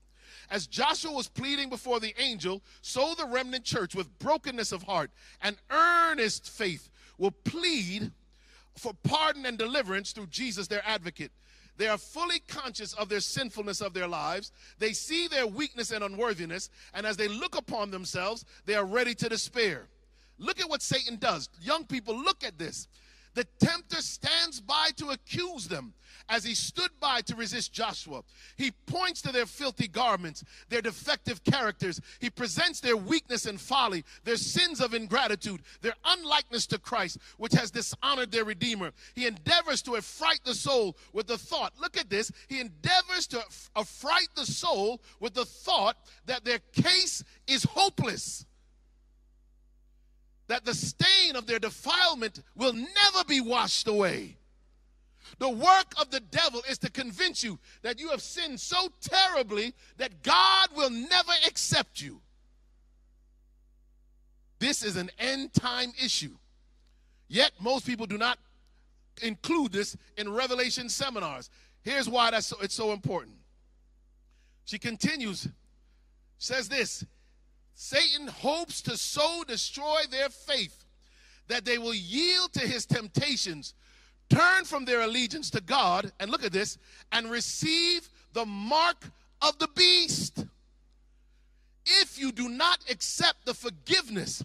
As 0.50 0.66
Joshua 0.66 1.12
was 1.12 1.28
pleading 1.28 1.70
before 1.70 1.98
the 1.98 2.14
angel, 2.18 2.62
so 2.82 3.14
the 3.14 3.26
remnant 3.26 3.64
church, 3.64 3.94
with 3.94 4.18
brokenness 4.18 4.70
of 4.70 4.82
heart 4.82 5.10
and 5.40 5.56
earnest 5.70 6.50
faith, 6.50 6.90
will 7.16 7.30
plead 7.30 8.12
for 8.76 8.92
pardon 9.02 9.46
and 9.46 9.56
deliverance 9.56 10.12
through 10.12 10.26
Jesus, 10.26 10.68
their 10.68 10.82
advocate. 10.86 11.32
They 11.76 11.88
are 11.88 11.98
fully 11.98 12.40
conscious 12.48 12.92
of 12.94 13.08
their 13.08 13.20
sinfulness 13.20 13.80
of 13.80 13.92
their 13.92 14.08
lives. 14.08 14.52
They 14.78 14.92
see 14.92 15.28
their 15.28 15.46
weakness 15.46 15.90
and 15.90 16.02
unworthiness, 16.02 16.70
and 16.94 17.06
as 17.06 17.16
they 17.16 17.28
look 17.28 17.56
upon 17.56 17.90
themselves, 17.90 18.44
they 18.64 18.74
are 18.74 18.84
ready 18.84 19.14
to 19.16 19.28
despair. 19.28 19.88
Look 20.38 20.60
at 20.60 20.68
what 20.68 20.82
Satan 20.82 21.16
does. 21.16 21.48
Young 21.60 21.84
people, 21.84 22.14
look 22.14 22.44
at 22.44 22.58
this. 22.58 22.88
The 23.36 23.44
tempter 23.60 24.00
stands 24.00 24.62
by 24.62 24.88
to 24.96 25.10
accuse 25.10 25.68
them 25.68 25.92
as 26.26 26.42
he 26.42 26.54
stood 26.54 26.88
by 26.98 27.20
to 27.20 27.36
resist 27.36 27.70
Joshua. 27.70 28.22
He 28.56 28.70
points 28.70 29.20
to 29.22 29.30
their 29.30 29.44
filthy 29.44 29.88
garments, 29.88 30.42
their 30.70 30.80
defective 30.80 31.44
characters. 31.44 32.00
He 32.18 32.30
presents 32.30 32.80
their 32.80 32.96
weakness 32.96 33.44
and 33.44 33.60
folly, 33.60 34.04
their 34.24 34.38
sins 34.38 34.80
of 34.80 34.94
ingratitude, 34.94 35.60
their 35.82 35.92
unlikeness 36.06 36.66
to 36.68 36.78
Christ, 36.78 37.18
which 37.36 37.52
has 37.52 37.70
dishonored 37.70 38.32
their 38.32 38.46
Redeemer. 38.46 38.92
He 39.14 39.26
endeavors 39.26 39.82
to 39.82 39.96
affright 39.96 40.40
the 40.46 40.54
soul 40.54 40.96
with 41.12 41.26
the 41.26 41.36
thought. 41.36 41.74
Look 41.78 41.98
at 41.98 42.08
this. 42.08 42.32
He 42.48 42.58
endeavors 42.58 43.26
to 43.26 43.42
affright 43.76 44.28
the 44.34 44.46
soul 44.46 45.02
with 45.20 45.34
the 45.34 45.44
thought 45.44 45.98
that 46.24 46.46
their 46.46 46.60
case 46.72 47.22
is 47.46 47.64
hopeless 47.64 48.46
that 50.48 50.64
the 50.64 50.74
stain 50.74 51.36
of 51.36 51.46
their 51.46 51.58
defilement 51.58 52.42
will 52.54 52.72
never 52.72 53.24
be 53.26 53.40
washed 53.40 53.88
away. 53.88 54.36
The 55.38 55.50
work 55.50 55.92
of 56.00 56.10
the 56.10 56.20
devil 56.20 56.62
is 56.68 56.78
to 56.78 56.90
convince 56.90 57.42
you 57.42 57.58
that 57.82 58.00
you 58.00 58.08
have 58.10 58.22
sinned 58.22 58.60
so 58.60 58.88
terribly 59.00 59.74
that 59.98 60.22
God 60.22 60.68
will 60.74 60.90
never 60.90 61.32
accept 61.46 62.00
you. 62.00 62.20
This 64.58 64.82
is 64.82 64.96
an 64.96 65.10
end 65.18 65.52
time 65.52 65.92
issue. 66.02 66.36
Yet, 67.28 67.52
most 67.60 67.86
people 67.86 68.06
do 68.06 68.16
not 68.16 68.38
include 69.22 69.72
this 69.72 69.96
in 70.16 70.32
Revelation 70.32 70.88
seminars. 70.88 71.50
Here's 71.82 72.08
why 72.08 72.30
that's 72.30 72.46
so, 72.46 72.56
it's 72.60 72.74
so 72.74 72.92
important. 72.92 73.36
She 74.64 74.78
continues, 74.78 75.48
says 76.38 76.68
this 76.68 77.04
Satan 77.78 78.26
hopes 78.26 78.80
to 78.80 78.96
so 78.96 79.44
destroy 79.46 80.00
their 80.10 80.30
faith 80.30 80.86
that 81.48 81.66
they 81.66 81.76
will 81.76 81.94
yield 81.94 82.52
to 82.54 82.66
his 82.66 82.86
temptations, 82.86 83.74
turn 84.30 84.64
from 84.64 84.86
their 84.86 85.02
allegiance 85.02 85.50
to 85.50 85.60
God, 85.60 86.10
and 86.18 86.30
look 86.30 86.42
at 86.42 86.52
this, 86.52 86.78
and 87.12 87.30
receive 87.30 88.08
the 88.32 88.46
mark 88.46 89.04
of 89.42 89.58
the 89.58 89.68
beast. 89.76 90.46
If 91.84 92.18
you 92.18 92.32
do 92.32 92.48
not 92.48 92.78
accept 92.90 93.44
the 93.44 93.54
forgiveness 93.54 94.42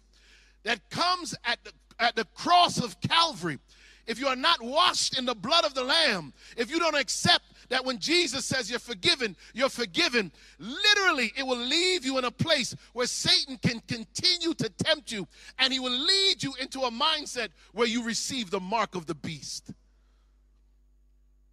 that 0.64 0.90
comes 0.90 1.34
at 1.46 1.64
the, 1.64 1.72
at 2.00 2.18
the 2.18 2.26
cross 2.36 2.84
of 2.84 3.00
Calvary, 3.00 3.60
if 4.08 4.20
you 4.20 4.28
are 4.28 4.36
not 4.36 4.62
washed 4.62 5.18
in 5.18 5.26
the 5.26 5.36
blood 5.36 5.66
of 5.66 5.74
the 5.74 5.84
Lamb, 5.84 6.34
if 6.58 6.70
you 6.70 6.80
don't 6.80 6.98
accept 6.98 7.46
that 7.70 7.84
when 7.86 7.98
Jesus 7.98 8.46
says 8.46 8.70
you're 8.70 8.80
forgiven, 8.80 9.36
you're 9.54 9.70
forgiven, 9.70 10.32
literally 10.60 11.32
it 11.38 11.46
will 11.46 11.58
leave 11.58 12.06
you 12.06 12.18
in 12.18 12.26
a 12.26 12.32
place 12.32 12.76
where 12.94 13.08
Satan 13.08 13.58
can 13.58 13.82
continue 13.88 14.54
to 14.54 14.70
tempt 14.70 15.12
you 15.12 15.28
and 15.60 15.72
he 15.72 15.80
will 15.80 15.92
lead 15.92 16.44
you 16.44 16.54
into 16.60 16.82
a 16.82 16.92
mindset 16.92 17.50
where 17.74 17.88
you 17.88 18.04
receive 18.04 18.50
the 18.50 18.60
mark 18.60 18.96
of 18.96 19.06
the 19.06 19.16
beast. 19.16 19.72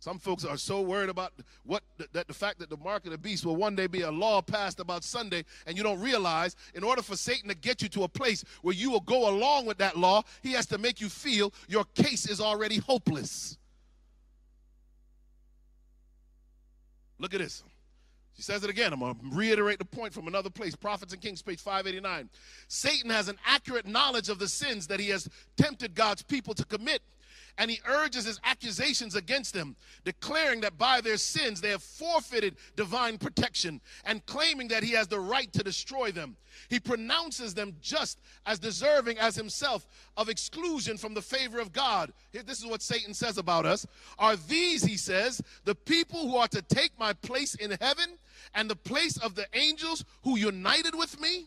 Some 0.01 0.19
folks 0.19 0.45
are 0.45 0.57
so 0.57 0.81
worried 0.81 1.09
about 1.09 1.33
what 1.65 1.83
that 2.13 2.29
the 2.29 2.35
fact 2.35 2.61
that 2.61 2.71
the 2.71 2.77
mark 2.77 3.05
of 3.05 3.11
the 3.11 3.19
beast 3.19 3.45
will 3.45 3.57
one 3.57 3.75
day 3.75 3.89
be 3.89 4.03
a 4.03 4.11
law 4.11 4.41
passed 4.41 4.79
about 4.79 5.03
Sunday, 5.03 5.45
and 5.67 5.77
you 5.77 5.83
don't 5.83 6.01
realize 6.01 6.55
in 6.75 6.85
order 6.85 7.03
for 7.03 7.17
Satan 7.17 7.49
to 7.49 7.57
get 7.57 7.83
you 7.83 7.89
to 7.91 8.05
a 8.05 8.09
place 8.09 8.45
where 8.63 8.75
you 8.75 8.91
will 8.91 9.01
go 9.01 9.29
along 9.29 9.67
with 9.67 9.79
that 9.79 9.97
law, 9.97 10.23
he 10.43 10.53
has 10.53 10.67
to 10.67 10.79
make 10.79 11.01
you 11.01 11.09
feel 11.09 11.53
your 11.69 11.85
case 11.95 12.29
is 12.29 12.41
already 12.41 12.79
hopeless. 12.79 13.59
Look 17.19 17.35
at 17.35 17.41
this. 17.41 17.65
She 18.37 18.43
says 18.43 18.63
it 18.63 18.71
again. 18.71 18.93
I'm 18.93 19.01
going 19.01 19.17
to 19.17 19.37
reiterate 19.37 19.81
the 19.81 19.85
point 19.85 20.15
from 20.15 20.29
another 20.29 20.49
place. 20.49 20.77
Prophets 20.77 21.13
and 21.13 21.21
Kings, 21.21 21.43
page 21.43 21.61
589. 21.61 22.31
Satan 22.69 23.11
has 23.11 23.27
an 23.29 23.37
accurate 23.45 23.85
knowledge 23.85 24.29
of 24.29 24.39
the 24.39 24.47
sins 24.47 24.87
that 24.87 25.01
he 25.01 25.09
has 25.09 25.29
tempted 25.57 25.97
God's 25.97 26.23
people 26.23 26.55
to 26.55 26.65
commit 26.65 27.03
and 27.59 27.71
he 27.71 27.81
urges 27.85 28.25
his 28.25 28.41
accusations 28.45 29.17
against 29.17 29.53
them, 29.53 29.77
declaring 30.05 30.61
that 30.61 30.79
by 30.79 31.01
their 31.01 31.17
sins 31.17 31.61
they 31.61 31.71
have 31.71 31.83
forfeited 31.83 32.57
divine 32.77 33.19
protection 33.19 33.81
and 34.05 34.25
claiming 34.27 34.69
that 34.69 34.85
he 34.85 34.93
has 34.93 35.09
the 35.09 35.19
right 35.19 35.53
to 35.53 35.63
destroy 35.63 36.13
them. 36.13 36.37
He 36.69 36.81
pronounces 36.81 37.55
them 37.55 37.77
just 37.83 38.21
as 38.47 38.59
deserving 38.59 39.19
as 39.19 39.35
himself 39.35 39.87
of 40.17 40.29
exclusion 40.29 40.97
from 40.97 41.15
the 41.15 41.23
favor 41.23 41.59
of 41.59 41.73
God. 41.73 42.13
This 42.33 42.59
is 42.59 42.67
what 42.67 42.81
Satan 42.81 43.13
says 43.13 43.39
about 43.39 43.67
us. 43.67 43.87
Are 44.19 44.37
these, 44.37 44.85
he 44.85 44.97
says, 44.97 45.43
the 45.65 45.75
people 45.75 46.29
who 46.29 46.37
are 46.37 46.49
to 46.49 46.63
take 46.63 46.99
my 46.99 47.13
place 47.13 47.55
in 47.57 47.77
heaven 47.81 48.19
and 48.55 48.71
the 48.71 48.77
place 48.77 49.17
of 49.19 49.35
the 49.35 49.47
angels 49.53 50.05
who 50.23 50.39
united 50.39 50.95
with 50.95 51.21
me? 51.21 51.47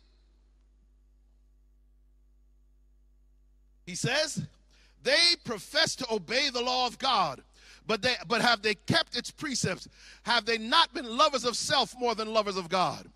He 3.86 3.96
says, 3.96 4.46
they 5.04 5.36
profess 5.44 5.96
to 5.98 6.12
obey 6.12 6.50
the 6.50 6.62
law 6.62 6.88
of 6.88 6.98
God, 6.98 7.42
but 7.88 8.02
they 8.02 8.16
but 8.28 8.42
have 8.42 8.62
they 8.62 8.76
kept 8.76 9.18
its 9.18 9.32
precepts? 9.32 9.88
Have 10.24 10.46
they 10.46 10.58
not 10.58 10.94
been 10.94 11.18
lovers 11.18 11.46
of 11.46 11.56
self 11.56 11.96
more 12.00 12.16
than 12.16 12.34
lovers 12.34 12.58
of 12.58 12.70
God? 12.70 13.08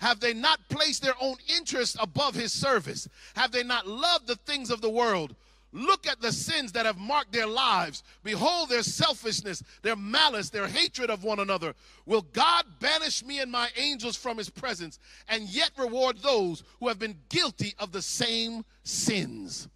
Have 0.00 0.20
they 0.20 0.34
not 0.34 0.58
placed 0.68 1.02
their 1.02 1.14
own 1.20 1.36
interests 1.56 1.96
above 2.00 2.34
his 2.34 2.52
service? 2.52 3.08
Have 3.36 3.52
they 3.52 3.62
not 3.62 3.86
loved 3.86 4.26
the 4.26 4.36
things 4.36 4.70
of 4.70 4.80
the 4.80 4.90
world? 4.90 5.36
Look 5.72 6.06
at 6.06 6.20
the 6.20 6.32
sins 6.32 6.72
that 6.72 6.84
have 6.84 6.98
marked 6.98 7.32
their 7.32 7.46
lives. 7.46 8.02
Behold 8.22 8.68
their 8.68 8.82
selfishness, 8.82 9.62
their 9.80 9.96
malice, 9.96 10.50
their 10.50 10.66
hatred 10.66 11.08
of 11.08 11.24
one 11.24 11.38
another. 11.38 11.74
Will 12.04 12.22
God 12.32 12.64
banish 12.78 13.24
me 13.24 13.38
and 13.40 13.50
my 13.50 13.70
angels 13.76 14.16
from 14.16 14.36
his 14.36 14.50
presence 14.50 14.98
and 15.28 15.48
yet 15.48 15.70
reward 15.78 16.18
those 16.18 16.62
who 16.78 16.88
have 16.88 16.98
been 16.98 17.16
guilty 17.30 17.74
of 17.78 17.90
the 17.90 18.02
same 18.02 18.64
sins? 18.84 19.68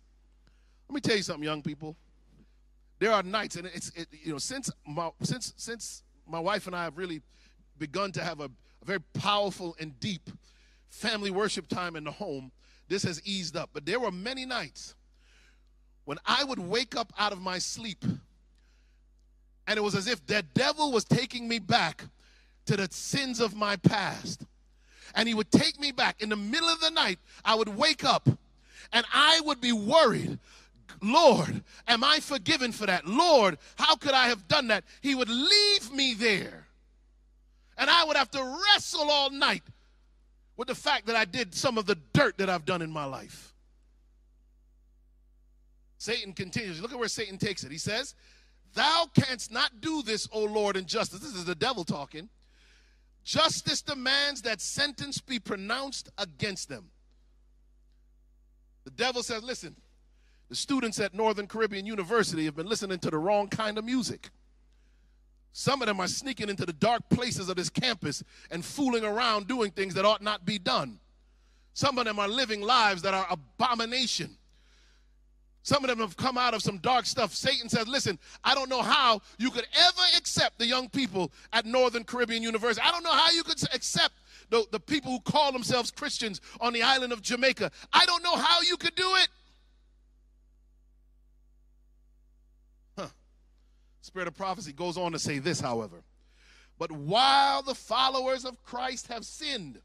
Let 0.89 0.95
me 0.95 1.01
tell 1.01 1.17
you 1.17 1.23
something, 1.23 1.45
young 1.45 1.63
people. 1.63 1.97
There 2.99 3.13
are 3.13 3.23
nights, 3.23 3.57
and 3.57 3.67
it's 3.67 3.91
it, 3.91 4.09
you 4.11 4.33
know 4.33 4.39
since 4.39 4.71
my 4.87 5.11
since 5.23 5.53
since 5.57 6.03
my 6.27 6.41
wife 6.41 6.67
and 6.67 6.75
I 6.75 6.85
have 6.85 6.97
really 6.97 7.21
begun 7.79 8.13
to 8.13 8.23
have 8.23 8.41
a, 8.41 8.45
a 8.45 8.85
very 8.85 9.01
powerful 9.15 9.77
and 9.79 9.99
deep 10.01 10.31
family 10.89 11.31
worship 11.31 11.69
time 11.69 11.97
in 11.97 12.05
the 12.05 12.11
home. 12.11 12.53
This 12.89 13.03
has 13.03 13.21
eased 13.25 13.57
up, 13.57 13.71
but 13.73 13.85
there 13.85 14.01
were 14.01 14.13
many 14.13 14.47
nights 14.47 14.95
when 16.05 16.19
I 16.25 16.45
would 16.45 16.59
wake 16.59 16.97
up 16.97 17.13
out 17.19 17.33
of 17.33 17.41
my 17.43 17.59
sleep, 17.59 18.05
and 19.67 19.77
it 19.77 19.83
was 19.83 19.95
as 19.95 20.07
if 20.07 20.25
the 20.27 20.43
devil 20.55 20.93
was 20.93 21.05
taking 21.05 21.49
me 21.49 21.59
back 21.59 22.05
to 22.67 22.77
the 22.77 22.89
sins 22.91 23.41
of 23.41 23.55
my 23.55 23.77
past. 23.77 24.45
And 25.15 25.29
he 25.29 25.35
would 25.35 25.51
take 25.51 25.81
me 25.81 25.93
back 25.93 26.21
in 26.21 26.29
the 26.29 26.37
middle 26.37 26.69
of 26.69 26.81
the 26.81 26.91
night. 26.91 27.19
I 27.45 27.55
would 27.55 27.69
wake 27.69 28.05
up 28.05 28.29
and 28.93 29.07
I 29.13 29.41
would 29.45 29.61
be 29.61 29.73
worried 29.73 30.39
Lord, 31.03 31.63
am 31.87 32.05
I 32.05 32.21
forgiven 32.21 32.73
for 32.73 32.87
that? 32.87 33.07
Lord, 33.07 33.59
how 33.77 33.97
could 33.97 34.13
I 34.13 34.29
have 34.29 34.49
done 34.49 34.69
that? 34.69 34.85
He 35.01 35.15
would 35.15 35.29
leave 35.29 35.93
me 35.93 36.15
there. 36.15 36.67
And 37.79 37.91
I 37.91 38.05
would 38.05 38.17
have 38.17 38.31
to 38.33 38.57
wrestle 38.75 39.11
all 39.11 39.31
night 39.31 39.63
with 40.57 40.69
the 40.69 40.75
fact 40.75 41.07
that 41.07 41.17
I 41.17 41.25
did 41.25 41.55
some 41.55 41.77
of 41.77 41.87
the 41.87 41.99
dirt 42.13 42.39
that 42.39 42.49
I've 42.49 42.65
done 42.65 42.83
in 42.83 42.91
my 42.91 43.05
life. 43.05 43.55
Satan 45.99 46.33
continues. 46.33 46.81
Look 46.81 46.93
at 46.93 46.99
where 46.99 47.09
Satan 47.09 47.39
takes 47.39 47.65
it. 47.65 47.73
He 47.73 47.79
says, 47.79 48.15
Thou 48.75 49.07
canst 49.15 49.51
not 49.51 49.81
do 49.81 50.03
this, 50.03 50.29
O 50.33 50.45
Lord, 50.45 50.77
in 50.77 50.87
justice. 50.87 51.21
This 51.21 51.35
is 51.35 51.45
the 51.45 51.55
devil 51.55 51.85
talking. 51.85 52.29
Justice 53.25 53.83
demands 53.83 54.43
that 54.43 54.61
sentence 54.61 55.21
be 55.21 55.39
pronounced 55.39 56.11
against 56.17 56.69
them. 56.69 56.91
The 58.85 58.91
devil 58.93 59.23
says, 59.23 59.43
Listen, 59.43 59.75
the 60.49 60.57
students 60.57 61.01
at 61.01 61.15
Northern 61.15 61.47
Caribbean 61.47 61.87
University 61.87 62.45
have 62.45 62.57
been 62.57 62.69
listening 62.69 62.99
to 63.01 63.11
the 63.11 63.19
wrong 63.19 63.49
kind 63.49 63.79
of 63.79 63.85
music. 63.85 64.31
Some 65.53 65.81
of 65.81 65.87
them 65.87 66.01
are 66.01 66.07
sneaking 66.07 66.51
into 66.51 66.67
the 66.67 66.73
dark 66.73 67.09
places 67.09 67.49
of 67.49 67.57
this 67.57 67.71
campus 67.71 68.23
and 68.51 68.65
fooling 68.65 69.05
around 69.05 69.49
doing 69.49 69.71
things 69.71 69.95
that 69.95 70.05
ought 70.05 70.23
not 70.23 70.45
be 70.45 70.59
done. 70.59 71.01
Some 71.73 71.99
of 71.99 72.05
them 72.05 72.19
are 72.19 72.29
living 72.29 72.61
lives 72.61 73.03
that 73.03 73.15
are 73.15 73.27
abomination. 73.31 74.37
Some 75.63 75.83
of 75.83 75.89
them 75.89 75.99
have 75.99 76.17
come 76.17 76.39
out 76.39 76.55
of 76.55 76.63
some 76.63 76.79
dark 76.79 77.07
stuff. 77.07 77.35
Satan 77.35 77.69
says, 77.69 77.89
Listen, 77.89 78.19
I 78.45 78.55
don't 78.55 78.69
know 78.69 78.83
how 78.83 79.21
you 79.37 79.51
could 79.51 79.67
ever 79.77 80.03
accept 80.17 80.59
the 80.59 80.67
young 80.67 80.89
people 80.89 81.33
at 81.53 81.67
Northern 81.67 82.05
Caribbean 82.05 82.43
University. 82.43 82.87
I 82.87 82.93
don't 82.93 83.03
know 83.03 83.13
how 83.13 83.31
you 83.33 83.43
could 83.43 83.61
accept 83.75 84.15
the, 84.49 84.65
the 84.71 84.79
people 84.79 85.11
who 85.11 85.21
call 85.21 85.51
themselves 85.51 85.91
Christians 85.91 86.41
on 86.61 86.73
the 86.73 86.83
island 86.83 87.13
of 87.13 87.21
Jamaica. 87.21 87.73
I 87.93 88.07
don't 88.07 88.23
know 88.23 88.37
how 88.37 88.61
you 88.61 88.77
could 88.77 88.95
do 88.95 89.15
it. 89.17 89.29
Spirit 94.07 94.29
of 94.29 94.37
prophecy 94.37 94.73
goes 94.73 94.97
on 94.97 95.13
to 95.13 95.19
say 95.19 95.39
this, 95.39 95.61
however. 95.61 96.03
But 96.79 96.93
while 96.93 97.63
the 97.63 97.75
followers 97.75 98.45
of 98.45 98.63
Christ 98.63 99.09
have 99.09 99.25
sinned, 99.25 99.81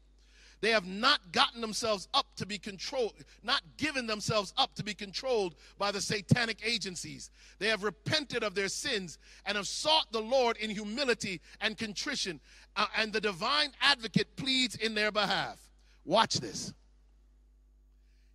they 0.60 0.70
have 0.70 0.86
not 0.86 1.32
gotten 1.32 1.60
themselves 1.60 2.06
up 2.14 2.26
to 2.36 2.46
be 2.46 2.56
controlled, 2.56 3.14
not 3.42 3.62
given 3.78 4.06
themselves 4.06 4.54
up 4.56 4.76
to 4.76 4.84
be 4.84 4.94
controlled 4.94 5.56
by 5.76 5.90
the 5.90 6.00
satanic 6.00 6.60
agencies. 6.64 7.30
They 7.58 7.66
have 7.66 7.82
repented 7.82 8.44
of 8.44 8.54
their 8.54 8.68
sins 8.68 9.18
and 9.44 9.56
have 9.56 9.66
sought 9.66 10.12
the 10.12 10.20
Lord 10.20 10.56
in 10.58 10.70
humility 10.70 11.40
and 11.60 11.76
contrition, 11.76 12.40
uh, 12.76 12.86
and 12.96 13.12
the 13.12 13.20
divine 13.20 13.72
advocate 13.80 14.36
pleads 14.36 14.76
in 14.76 14.94
their 14.94 15.10
behalf. 15.10 15.58
Watch 16.04 16.34
this. 16.34 16.72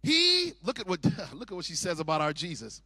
He, 0.07 0.53
look 0.63 0.79
at 0.79 0.87
what 0.87 1.03
look 1.33 1.51
at 1.51 1.55
what 1.55 1.65
she 1.65 1.75
says 1.75 1.99
about 1.99 2.21
our 2.21 2.31
Jesus. 2.31 2.81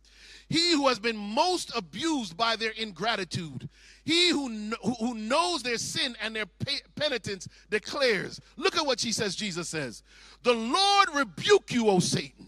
He 0.49 0.71
who 0.71 0.87
has 0.87 0.97
been 0.97 1.15
most 1.15 1.71
abused 1.77 2.35
by 2.35 2.55
their 2.55 2.71
ingratitude, 2.71 3.69
he 4.03 4.31
who, 4.31 4.49
who 4.99 5.13
knows 5.13 5.61
their 5.61 5.77
sin 5.77 6.15
and 6.19 6.35
their 6.35 6.47
penitence 6.95 7.47
declares. 7.69 8.41
Look 8.57 8.75
at 8.75 8.87
what 8.87 8.99
she 8.99 9.11
says, 9.11 9.35
Jesus 9.35 9.69
says. 9.69 10.01
The 10.41 10.55
Lord 10.55 11.09
rebuke 11.13 11.71
you, 11.71 11.89
O 11.89 11.99
Satan. 11.99 12.47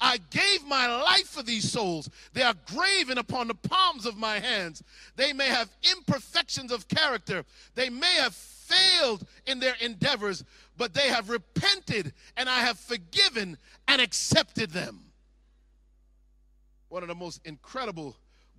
I 0.00 0.18
gave 0.30 0.64
my 0.64 0.86
life 0.86 1.26
for 1.26 1.42
these 1.42 1.68
souls. 1.68 2.08
They 2.34 2.42
are 2.42 2.54
graven 2.72 3.18
upon 3.18 3.48
the 3.48 3.54
palms 3.54 4.06
of 4.06 4.16
my 4.16 4.38
hands. 4.38 4.80
They 5.16 5.32
may 5.32 5.48
have 5.48 5.70
imperfections 5.82 6.70
of 6.70 6.86
character. 6.86 7.44
They 7.74 7.90
may 7.90 8.14
have 8.20 8.34
failed 8.66 9.26
in 9.46 9.60
their 9.60 9.74
endeavors, 9.80 10.44
but 10.76 10.94
they 10.94 11.08
have 11.08 11.30
repented 11.30 12.12
and 12.36 12.48
I 12.48 12.60
have 12.60 12.78
forgiven 12.78 13.58
and 13.88 14.00
accepted 14.00 14.70
them. 14.70 15.00
One 16.88 17.02
of 17.02 17.08
the 17.08 17.14
most 17.14 17.40
incredible 17.44 18.16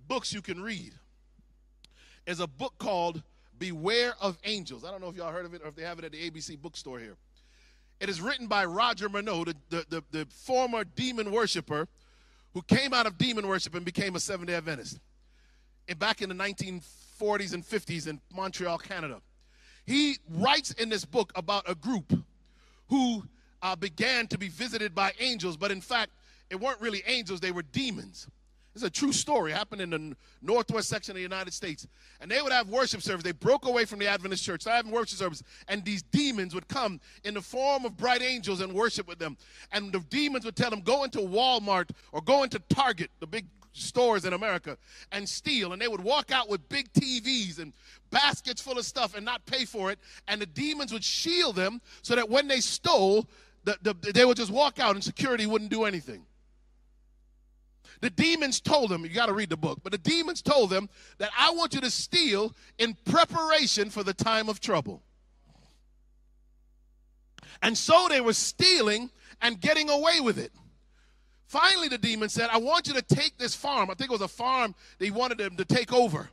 books 0.08 0.32
you 0.32 0.42
can 0.42 0.60
read. 0.60 0.92
is 2.26 2.40
a 2.40 2.46
book 2.46 2.74
called 2.78 3.22
Beware 3.58 4.14
of 4.20 4.38
Angels. 4.44 4.84
I 4.84 4.90
don't 4.90 5.00
know 5.00 5.08
if 5.08 5.16
y'all 5.16 5.32
heard 5.32 5.46
of 5.46 5.54
it 5.54 5.62
or 5.62 5.68
if 5.68 5.76
they 5.76 5.82
have 5.82 5.98
it 5.98 6.04
at 6.04 6.12
the 6.12 6.30
ABC 6.30 6.60
bookstore 6.60 6.98
here. 6.98 7.16
It 8.00 8.08
is 8.08 8.20
written 8.20 8.48
by 8.48 8.64
Roger 8.64 9.08
Morneau, 9.08 9.44
the, 9.44 9.54
the, 9.70 9.86
the, 9.88 10.04
the 10.10 10.26
former 10.30 10.84
demon 10.84 11.30
worshiper 11.30 11.86
who 12.52 12.62
came 12.62 12.92
out 12.92 13.06
of 13.06 13.18
demon 13.18 13.46
worship 13.46 13.74
and 13.74 13.84
became 13.84 14.16
a 14.16 14.20
Seventh 14.20 14.48
day 14.48 14.54
Adventist 14.54 14.98
and 15.88 15.98
back 15.98 16.22
in 16.22 16.28
the 16.28 16.34
1940s 16.34 17.52
and 17.54 17.64
50s 17.64 18.08
in 18.08 18.20
Montreal, 18.34 18.78
Canada. 18.78 19.20
He 19.86 20.18
writes 20.30 20.72
in 20.72 20.88
this 20.88 21.04
book 21.04 21.32
about 21.34 21.68
a 21.68 21.74
group 21.74 22.12
who 22.88 23.24
uh, 23.62 23.76
began 23.76 24.26
to 24.28 24.38
be 24.38 24.48
visited 24.48 24.94
by 24.94 25.12
angels, 25.20 25.56
but 25.56 25.70
in 25.70 25.80
fact, 25.80 26.10
it 26.50 26.60
weren't 26.60 26.80
really 26.80 27.02
angels, 27.06 27.40
they 27.40 27.52
were 27.52 27.62
demons. 27.62 28.28
It's 28.74 28.82
a 28.82 28.90
true 28.90 29.12
story. 29.12 29.52
It 29.52 29.56
happened 29.56 29.80
in 29.80 29.90
the 29.90 30.16
northwest 30.42 30.88
section 30.88 31.12
of 31.12 31.16
the 31.16 31.22
United 31.22 31.54
States. 31.54 31.86
And 32.20 32.28
they 32.28 32.42
would 32.42 32.50
have 32.50 32.68
worship 32.68 33.02
service. 33.02 33.22
They 33.22 33.30
broke 33.30 33.66
away 33.66 33.84
from 33.84 34.00
the 34.00 34.08
Adventist 34.08 34.44
church. 34.44 34.64
They 34.64 34.72
having 34.72 34.90
worship 34.90 35.16
service. 35.16 35.44
And 35.68 35.84
these 35.84 36.02
demons 36.02 36.56
would 36.56 36.66
come 36.66 37.00
in 37.22 37.34
the 37.34 37.40
form 37.40 37.84
of 37.84 37.96
bright 37.96 38.20
angels 38.20 38.60
and 38.60 38.72
worship 38.72 39.06
with 39.06 39.20
them. 39.20 39.36
And 39.70 39.92
the 39.92 40.00
demons 40.00 40.44
would 40.44 40.56
tell 40.56 40.70
them, 40.70 40.80
go 40.80 41.04
into 41.04 41.20
Walmart 41.20 41.90
or 42.10 42.20
go 42.20 42.42
into 42.42 42.58
Target, 42.68 43.10
the 43.20 43.28
big 43.28 43.46
stores 43.74 44.24
in 44.24 44.32
America, 44.32 44.78
and 45.12 45.28
steal. 45.28 45.72
And 45.72 45.82
they 45.82 45.88
would 45.88 46.02
walk 46.02 46.32
out 46.32 46.48
with 46.48 46.66
big 46.68 46.90
TVs 46.92 47.58
and 47.58 47.72
baskets 48.10 48.62
full 48.62 48.78
of 48.78 48.86
stuff 48.86 49.14
and 49.14 49.24
not 49.24 49.44
pay 49.44 49.64
for 49.64 49.90
it. 49.90 49.98
And 50.28 50.40
the 50.40 50.46
demons 50.46 50.92
would 50.92 51.04
shield 51.04 51.56
them 51.56 51.80
so 52.02 52.14
that 52.14 52.30
when 52.30 52.48
they 52.48 52.60
stole, 52.60 53.28
the, 53.64 53.76
the, 53.82 54.12
they 54.12 54.24
would 54.24 54.36
just 54.36 54.50
walk 54.50 54.78
out 54.78 54.94
and 54.94 55.04
security 55.04 55.46
wouldn't 55.46 55.70
do 55.70 55.84
anything. 55.84 56.24
The 58.00 58.10
demons 58.10 58.60
told 58.60 58.90
them, 58.90 59.04
you 59.04 59.10
got 59.10 59.26
to 59.26 59.32
read 59.32 59.48
the 59.48 59.56
book, 59.56 59.80
but 59.82 59.92
the 59.92 59.98
demons 59.98 60.42
told 60.42 60.70
them 60.70 60.88
that 61.18 61.30
I 61.38 61.50
want 61.52 61.74
you 61.74 61.80
to 61.80 61.90
steal 61.90 62.54
in 62.78 62.96
preparation 63.04 63.90
for 63.90 64.02
the 64.02 64.12
time 64.12 64.48
of 64.48 64.60
trouble. 64.60 65.02
And 67.62 67.76
so 67.78 68.06
they 68.10 68.20
were 68.20 68.34
stealing 68.34 69.10
and 69.40 69.60
getting 69.60 69.88
away 69.88 70.20
with 70.20 70.38
it. 70.38 70.52
Finally, 71.54 71.86
the 71.86 71.98
demon 71.98 72.28
said, 72.28 72.50
I 72.50 72.58
want 72.58 72.88
you 72.88 72.94
to 72.94 73.02
take 73.02 73.38
this 73.38 73.54
farm. 73.54 73.88
I 73.88 73.94
think 73.94 74.10
it 74.10 74.12
was 74.12 74.22
a 74.22 74.26
farm 74.26 74.74
they 74.98 75.12
wanted 75.12 75.38
them 75.38 75.54
to 75.54 75.64
take 75.64 75.92
over. 75.92 76.28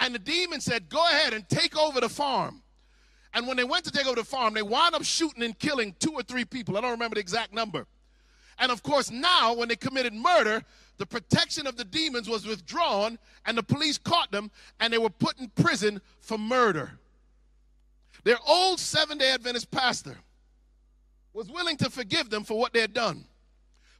And 0.00 0.12
the 0.12 0.18
demon 0.18 0.60
said, 0.60 0.88
Go 0.88 0.98
ahead 1.06 1.34
and 1.34 1.48
take 1.48 1.78
over 1.78 2.00
the 2.00 2.08
farm. 2.08 2.64
And 3.32 3.46
when 3.46 3.56
they 3.56 3.62
went 3.62 3.84
to 3.84 3.92
take 3.92 4.06
over 4.06 4.16
the 4.16 4.24
farm, 4.24 4.54
they 4.54 4.62
wound 4.62 4.96
up 4.96 5.04
shooting 5.04 5.44
and 5.44 5.56
killing 5.56 5.94
two 6.00 6.10
or 6.14 6.24
three 6.24 6.44
people. 6.44 6.76
I 6.76 6.80
don't 6.80 6.90
remember 6.90 7.14
the 7.14 7.20
exact 7.20 7.52
number. 7.52 7.86
And 8.58 8.72
of 8.72 8.82
course, 8.82 9.08
now 9.12 9.54
when 9.54 9.68
they 9.68 9.76
committed 9.76 10.12
murder, 10.12 10.64
the 10.96 11.06
protection 11.06 11.68
of 11.68 11.76
the 11.76 11.84
demons 11.84 12.28
was 12.28 12.44
withdrawn, 12.44 13.20
and 13.46 13.56
the 13.56 13.62
police 13.62 13.98
caught 13.98 14.32
them, 14.32 14.50
and 14.80 14.92
they 14.92 14.98
were 14.98 15.10
put 15.10 15.38
in 15.38 15.48
prison 15.50 16.00
for 16.18 16.38
murder. 16.38 16.90
Their 18.24 18.38
old 18.48 18.80
Seventh 18.80 19.20
day 19.20 19.30
Adventist 19.30 19.70
pastor 19.70 20.16
was 21.32 21.48
willing 21.48 21.76
to 21.76 21.88
forgive 21.88 22.30
them 22.30 22.42
for 22.42 22.58
what 22.58 22.72
they 22.72 22.80
had 22.80 22.92
done, 22.92 23.24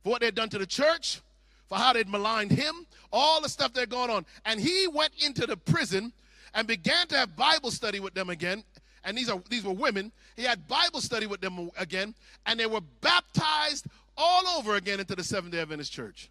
for 0.02 0.10
what 0.10 0.20
they 0.20 0.26
had 0.26 0.34
done 0.34 0.48
to 0.50 0.58
the 0.58 0.66
church, 0.66 1.20
for 1.68 1.78
how 1.78 1.92
they'd 1.92 2.08
maligned 2.08 2.50
him, 2.50 2.86
all 3.12 3.40
the 3.40 3.48
stuff 3.48 3.72
that 3.74 3.88
going 3.88 4.10
on. 4.10 4.24
And 4.44 4.60
he 4.60 4.86
went 4.88 5.12
into 5.24 5.46
the 5.46 5.56
prison 5.56 6.12
and 6.54 6.66
began 6.66 7.06
to 7.08 7.16
have 7.16 7.36
Bible 7.36 7.70
study 7.70 8.00
with 8.00 8.14
them 8.14 8.30
again. 8.30 8.64
And 9.04 9.16
these 9.16 9.30
are 9.30 9.40
these 9.48 9.64
were 9.64 9.72
women. 9.72 10.12
He 10.36 10.42
had 10.42 10.66
Bible 10.66 11.00
study 11.00 11.26
with 11.26 11.40
them 11.40 11.70
again, 11.78 12.14
and 12.46 12.58
they 12.58 12.66
were 12.66 12.80
baptized 13.00 13.86
all 14.16 14.46
over 14.58 14.74
again 14.74 15.00
into 15.00 15.14
the 15.14 15.24
Seventh 15.24 15.52
day 15.52 15.60
Adventist 15.60 15.92
church. 15.92 16.30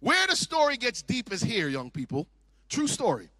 Where 0.00 0.26
the 0.26 0.36
story 0.36 0.76
gets 0.76 1.02
deep 1.02 1.32
is 1.32 1.42
here, 1.42 1.68
young 1.68 1.90
people. 1.90 2.26
True 2.68 2.86
story. 2.86 3.30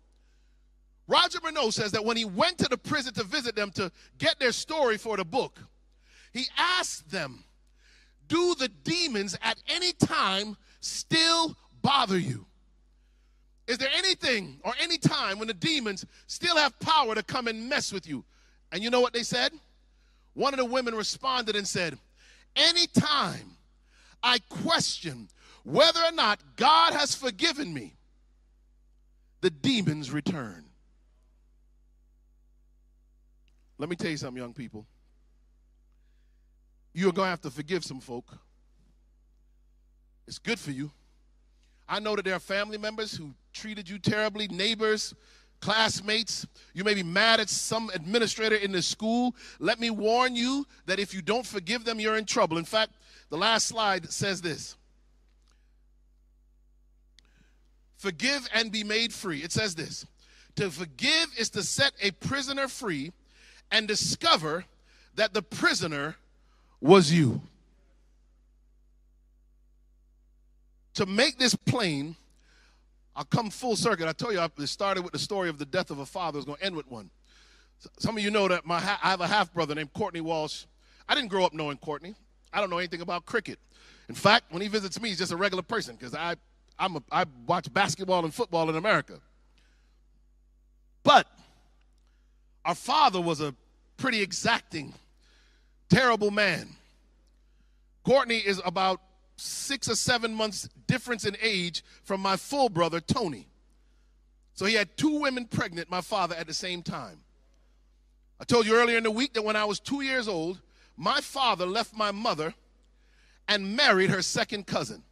Roger 1.08 1.38
Morneau 1.40 1.72
says 1.72 1.92
that 1.92 2.04
when 2.04 2.16
he 2.16 2.24
went 2.24 2.58
to 2.58 2.68
the 2.68 2.78
prison 2.78 3.14
to 3.14 3.24
visit 3.24 3.54
them 3.54 3.70
to 3.72 3.92
get 4.18 4.38
their 4.40 4.52
story 4.52 4.96
for 4.96 5.16
the 5.16 5.24
book, 5.24 5.60
he 6.32 6.46
asked 6.56 7.10
them, 7.10 7.44
Do 8.28 8.54
the 8.54 8.68
demons 8.68 9.36
at 9.42 9.58
any 9.68 9.92
time 9.92 10.56
still 10.80 11.56
bother 11.82 12.18
you? 12.18 12.46
Is 13.66 13.78
there 13.78 13.90
anything 13.96 14.60
or 14.64 14.72
any 14.80 14.96
time 14.96 15.38
when 15.38 15.48
the 15.48 15.54
demons 15.54 16.04
still 16.26 16.56
have 16.56 16.78
power 16.78 17.14
to 17.14 17.22
come 17.22 17.48
and 17.48 17.68
mess 17.68 17.92
with 17.92 18.06
you? 18.06 18.24
And 18.72 18.82
you 18.82 18.90
know 18.90 19.00
what 19.00 19.12
they 19.12 19.22
said? 19.22 19.52
One 20.34 20.52
of 20.54 20.58
the 20.58 20.64
women 20.64 20.94
responded 20.94 21.56
and 21.56 21.66
said, 21.66 21.98
Anytime 22.54 23.56
I 24.22 24.38
question 24.48 25.28
whether 25.64 26.00
or 26.00 26.12
not 26.12 26.40
God 26.56 26.92
has 26.92 27.14
forgiven 27.14 27.72
me, 27.74 27.96
the 29.40 29.50
demons 29.50 30.10
return. 30.10 30.64
Let 33.78 33.88
me 33.88 33.96
tell 33.96 34.10
you 34.10 34.16
something, 34.16 34.40
young 34.40 34.54
people. 34.54 34.86
You're 36.96 37.12
going 37.12 37.26
to 37.26 37.30
have 37.30 37.42
to 37.42 37.50
forgive 37.50 37.84
some 37.84 38.00
folk. 38.00 38.24
It's 40.26 40.38
good 40.38 40.58
for 40.58 40.70
you. 40.70 40.90
I 41.86 42.00
know 42.00 42.16
that 42.16 42.24
there 42.24 42.34
are 42.34 42.40
family 42.40 42.78
members 42.78 43.14
who 43.14 43.34
treated 43.52 43.86
you 43.86 43.98
terribly, 43.98 44.48
neighbors, 44.48 45.14
classmates. 45.60 46.46
You 46.72 46.84
may 46.84 46.94
be 46.94 47.02
mad 47.02 47.38
at 47.38 47.50
some 47.50 47.90
administrator 47.94 48.56
in 48.56 48.72
the 48.72 48.80
school. 48.80 49.36
Let 49.58 49.78
me 49.78 49.90
warn 49.90 50.34
you 50.34 50.66
that 50.86 50.98
if 50.98 51.12
you 51.12 51.20
don't 51.20 51.44
forgive 51.44 51.84
them, 51.84 52.00
you're 52.00 52.16
in 52.16 52.24
trouble. 52.24 52.56
In 52.56 52.64
fact, 52.64 52.92
the 53.28 53.36
last 53.36 53.66
slide 53.66 54.10
says 54.10 54.40
this 54.40 54.74
Forgive 57.98 58.48
and 58.54 58.72
be 58.72 58.84
made 58.84 59.12
free. 59.12 59.42
It 59.42 59.52
says 59.52 59.74
this 59.74 60.06
To 60.54 60.70
forgive 60.70 61.26
is 61.38 61.50
to 61.50 61.62
set 61.62 61.92
a 62.00 62.12
prisoner 62.12 62.68
free 62.68 63.12
and 63.70 63.86
discover 63.86 64.64
that 65.14 65.34
the 65.34 65.42
prisoner 65.42 66.16
was 66.80 67.12
you. 67.12 67.40
To 70.94 71.06
make 71.06 71.38
this 71.38 71.54
plain, 71.54 72.16
I'll 73.14 73.24
come 73.24 73.50
full 73.50 73.76
circuit. 73.76 74.08
I 74.08 74.12
told 74.12 74.34
you 74.34 74.40
I 74.40 74.64
started 74.64 75.02
with 75.02 75.12
the 75.12 75.18
story 75.18 75.48
of 75.48 75.58
the 75.58 75.66
death 75.66 75.90
of 75.90 75.98
a 75.98 76.06
father. 76.06 76.36
I 76.36 76.38
was 76.38 76.44
going 76.44 76.58
to 76.58 76.64
end 76.64 76.76
with 76.76 76.86
one. 76.88 77.10
Some 77.98 78.16
of 78.16 78.22
you 78.22 78.30
know 78.30 78.48
that 78.48 78.64
my 78.64 78.76
I 78.76 79.10
have 79.10 79.20
a 79.20 79.26
half 79.26 79.52
brother 79.52 79.74
named 79.74 79.92
Courtney 79.92 80.20
Walsh. 80.20 80.64
I 81.08 81.14
didn't 81.14 81.28
grow 81.28 81.44
up 81.44 81.52
knowing 81.52 81.76
Courtney. 81.76 82.14
I 82.52 82.60
don't 82.60 82.70
know 82.70 82.78
anything 82.78 83.02
about 83.02 83.26
cricket. 83.26 83.58
In 84.08 84.14
fact, 84.14 84.46
when 84.50 84.62
he 84.62 84.68
visits 84.68 85.00
me, 85.00 85.10
he's 85.10 85.18
just 85.18 85.32
a 85.32 85.36
regular 85.36 85.62
person 85.62 85.96
because 85.96 86.14
I 86.14 86.36
I'm 86.78 86.96
a, 86.96 87.02
I 87.10 87.24
watch 87.46 87.72
basketball 87.72 88.24
and 88.24 88.32
football 88.32 88.68
in 88.70 88.76
America. 88.76 89.20
But 91.02 91.26
our 92.64 92.74
father 92.74 93.20
was 93.20 93.40
a 93.40 93.54
pretty 93.96 94.20
exacting, 94.22 94.92
terrible 95.88 96.30
man. 96.30 96.68
Courtney 98.04 98.38
is 98.38 98.60
about 98.64 99.00
six 99.36 99.88
or 99.88 99.94
seven 99.94 100.32
months 100.32 100.68
difference 100.86 101.24
in 101.24 101.36
age 101.40 101.84
from 102.02 102.20
my 102.20 102.36
full 102.36 102.68
brother, 102.68 103.00
Tony. 103.00 103.48
So 104.54 104.64
he 104.64 104.74
had 104.74 104.96
two 104.96 105.20
women 105.20 105.44
pregnant, 105.44 105.90
my 105.90 106.00
father, 106.00 106.34
at 106.34 106.46
the 106.46 106.54
same 106.54 106.82
time. 106.82 107.20
I 108.40 108.44
told 108.44 108.66
you 108.66 108.74
earlier 108.74 108.96
in 108.96 109.04
the 109.04 109.10
week 109.10 109.34
that 109.34 109.42
when 109.42 109.56
I 109.56 109.64
was 109.64 109.80
two 109.80 110.02
years 110.02 110.28
old, 110.28 110.60
my 110.96 111.20
father 111.20 111.66
left 111.66 111.94
my 111.94 112.10
mother 112.10 112.54
and 113.48 113.76
married 113.76 114.10
her 114.10 114.22
second 114.22 114.66
cousin. 114.66 115.02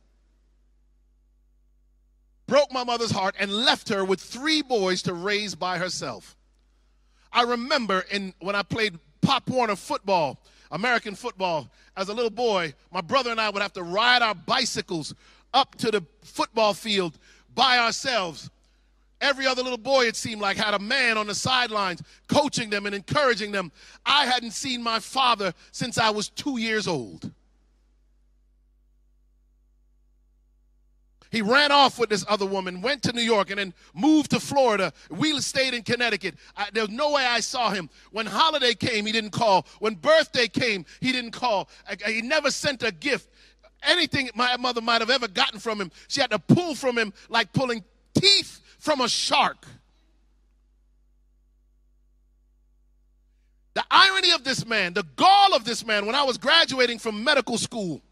Broke 2.46 2.72
my 2.72 2.84
mother's 2.84 3.10
heart 3.10 3.34
and 3.38 3.50
left 3.50 3.88
her 3.88 4.04
with 4.04 4.20
three 4.20 4.62
boys 4.62 5.02
to 5.02 5.14
raise 5.14 5.54
by 5.54 5.78
herself. 5.78 6.36
I 7.32 7.42
remember 7.42 8.04
in 8.10 8.34
when 8.40 8.54
I 8.54 8.62
played 8.62 8.98
Pop 9.22 9.48
Warner 9.48 9.76
football 9.76 10.38
American 10.74 11.14
football, 11.14 11.70
as 11.96 12.08
a 12.08 12.12
little 12.12 12.30
boy, 12.30 12.74
my 12.92 13.00
brother 13.00 13.30
and 13.30 13.40
I 13.40 13.48
would 13.48 13.62
have 13.62 13.72
to 13.74 13.84
ride 13.84 14.22
our 14.22 14.34
bicycles 14.34 15.14
up 15.54 15.76
to 15.76 15.92
the 15.92 16.02
football 16.22 16.74
field 16.74 17.16
by 17.54 17.78
ourselves. 17.78 18.50
Every 19.20 19.46
other 19.46 19.62
little 19.62 19.78
boy, 19.78 20.06
it 20.06 20.16
seemed 20.16 20.40
like, 20.40 20.56
had 20.56 20.74
a 20.74 20.80
man 20.80 21.16
on 21.16 21.28
the 21.28 21.34
sidelines 21.34 22.02
coaching 22.26 22.70
them 22.70 22.86
and 22.86 22.94
encouraging 22.94 23.52
them. 23.52 23.70
I 24.04 24.26
hadn't 24.26 24.50
seen 24.50 24.82
my 24.82 24.98
father 24.98 25.54
since 25.70 25.96
I 25.96 26.10
was 26.10 26.28
two 26.28 26.58
years 26.58 26.88
old. 26.88 27.30
He 31.34 31.42
ran 31.42 31.72
off 31.72 31.98
with 31.98 32.10
this 32.10 32.24
other 32.28 32.46
woman, 32.46 32.80
went 32.80 33.02
to 33.02 33.12
New 33.12 33.20
York, 33.20 33.50
and 33.50 33.58
then 33.58 33.74
moved 33.92 34.30
to 34.30 34.38
Florida. 34.38 34.92
We 35.10 35.40
stayed 35.40 35.74
in 35.74 35.82
Connecticut. 35.82 36.36
I, 36.56 36.68
there 36.72 36.84
was 36.84 36.92
no 36.92 37.10
way 37.10 37.26
I 37.26 37.40
saw 37.40 37.70
him. 37.70 37.90
When 38.12 38.24
holiday 38.24 38.72
came, 38.72 39.04
he 39.04 39.10
didn't 39.10 39.32
call. 39.32 39.66
When 39.80 39.96
birthday 39.96 40.46
came, 40.46 40.86
he 41.00 41.10
didn't 41.10 41.32
call. 41.32 41.68
I, 41.90 41.96
he 42.08 42.22
never 42.22 42.52
sent 42.52 42.84
a 42.84 42.92
gift. 42.92 43.30
Anything 43.82 44.30
my 44.36 44.56
mother 44.56 44.80
might 44.80 45.00
have 45.00 45.10
ever 45.10 45.26
gotten 45.26 45.58
from 45.58 45.80
him, 45.80 45.90
she 46.06 46.20
had 46.20 46.30
to 46.30 46.38
pull 46.38 46.76
from 46.76 46.96
him 46.96 47.12
like 47.28 47.52
pulling 47.52 47.82
teeth 48.14 48.60
from 48.78 49.00
a 49.00 49.08
shark. 49.08 49.66
The 53.74 53.84
irony 53.90 54.30
of 54.30 54.44
this 54.44 54.64
man, 54.64 54.92
the 54.92 55.04
gall 55.16 55.52
of 55.52 55.64
this 55.64 55.84
man, 55.84 56.06
when 56.06 56.14
I 56.14 56.22
was 56.22 56.38
graduating 56.38 57.00
from 57.00 57.24
medical 57.24 57.58
school, 57.58 58.02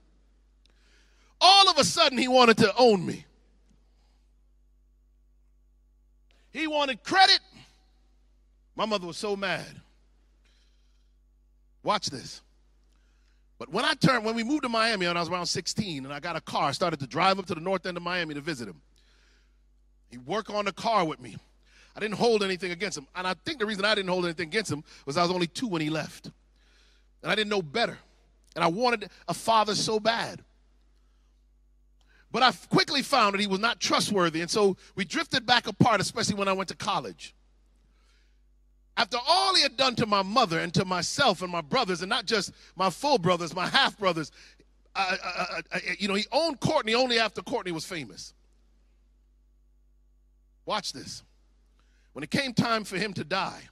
all 1.42 1.68
of 1.68 1.76
a 1.76 1.84
sudden 1.84 2.16
he 2.16 2.28
wanted 2.28 2.56
to 2.58 2.72
own 2.76 3.04
me. 3.04 3.26
He 6.52 6.66
wanted 6.66 7.02
credit. 7.02 7.40
My 8.76 8.86
mother 8.86 9.06
was 9.06 9.16
so 9.16 9.34
mad. 9.36 9.80
Watch 11.82 12.10
this. 12.10 12.40
But 13.58 13.70
when 13.70 13.84
I 13.84 13.94
turned, 13.94 14.24
when 14.24 14.34
we 14.34 14.44
moved 14.44 14.62
to 14.62 14.68
Miami 14.68 15.06
when 15.06 15.16
I 15.16 15.20
was 15.20 15.28
around 15.28 15.46
16 15.46 16.04
and 16.04 16.14
I 16.14 16.20
got 16.20 16.36
a 16.36 16.40
car, 16.40 16.68
I 16.68 16.72
started 16.72 17.00
to 17.00 17.06
drive 17.06 17.38
up 17.38 17.46
to 17.46 17.54
the 17.54 17.60
north 17.60 17.86
end 17.86 17.96
of 17.96 18.02
Miami 18.02 18.34
to 18.34 18.40
visit 18.40 18.68
him. 18.68 18.80
He 20.10 20.18
worked 20.18 20.50
on 20.50 20.64
the 20.64 20.72
car 20.72 21.04
with 21.04 21.20
me. 21.20 21.36
I 21.96 22.00
didn't 22.00 22.16
hold 22.16 22.42
anything 22.42 22.70
against 22.70 22.98
him. 22.98 23.06
And 23.14 23.26
I 23.26 23.34
think 23.44 23.58
the 23.58 23.66
reason 23.66 23.84
I 23.84 23.94
didn't 23.94 24.10
hold 24.10 24.24
anything 24.24 24.48
against 24.48 24.70
him 24.70 24.84
was 25.06 25.16
I 25.16 25.22
was 25.22 25.30
only 25.30 25.46
two 25.46 25.66
when 25.66 25.82
he 25.82 25.90
left. 25.90 26.30
And 27.22 27.30
I 27.30 27.34
didn't 27.34 27.50
know 27.50 27.62
better. 27.62 27.98
And 28.54 28.64
I 28.64 28.68
wanted 28.68 29.10
a 29.28 29.34
father 29.34 29.74
so 29.74 29.98
bad. 29.98 30.42
But 32.32 32.42
I 32.42 32.50
quickly 32.70 33.02
found 33.02 33.34
that 33.34 33.40
he 33.40 33.46
was 33.46 33.60
not 33.60 33.78
trustworthy. 33.78 34.40
And 34.40 34.50
so 34.50 34.76
we 34.96 35.04
drifted 35.04 35.44
back 35.44 35.66
apart, 35.66 36.00
especially 36.00 36.36
when 36.36 36.48
I 36.48 36.54
went 36.54 36.70
to 36.70 36.76
college. 36.76 37.34
After 38.96 39.18
all 39.26 39.54
he 39.54 39.62
had 39.62 39.76
done 39.76 39.94
to 39.96 40.06
my 40.06 40.22
mother 40.22 40.58
and 40.58 40.72
to 40.74 40.84
myself 40.84 41.42
and 41.42 41.52
my 41.52 41.60
brothers, 41.60 42.00
and 42.00 42.08
not 42.08 42.24
just 42.26 42.52
my 42.74 42.90
full 42.90 43.18
brothers, 43.18 43.54
my 43.54 43.66
half 43.68 43.98
brothers, 43.98 44.32
you 45.98 46.08
know, 46.08 46.14
he 46.14 46.26
owned 46.32 46.60
Courtney 46.60 46.94
only 46.94 47.18
after 47.18 47.42
Courtney 47.42 47.72
was 47.72 47.84
famous. 47.84 48.32
Watch 50.64 50.92
this. 50.92 51.22
When 52.12 52.22
it 52.22 52.30
came 52.30 52.52
time 52.52 52.84
for 52.84 52.96
him 52.96 53.12
to 53.14 53.24
die, 53.24 53.62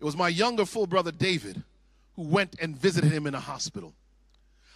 it 0.00 0.04
was 0.04 0.16
my 0.16 0.28
younger 0.28 0.66
full 0.66 0.86
brother 0.86 1.12
David 1.12 1.62
who 2.16 2.22
went 2.22 2.56
and 2.60 2.76
visited 2.76 3.10
him 3.10 3.26
in 3.26 3.34
a 3.34 3.40
hospital. 3.40 3.94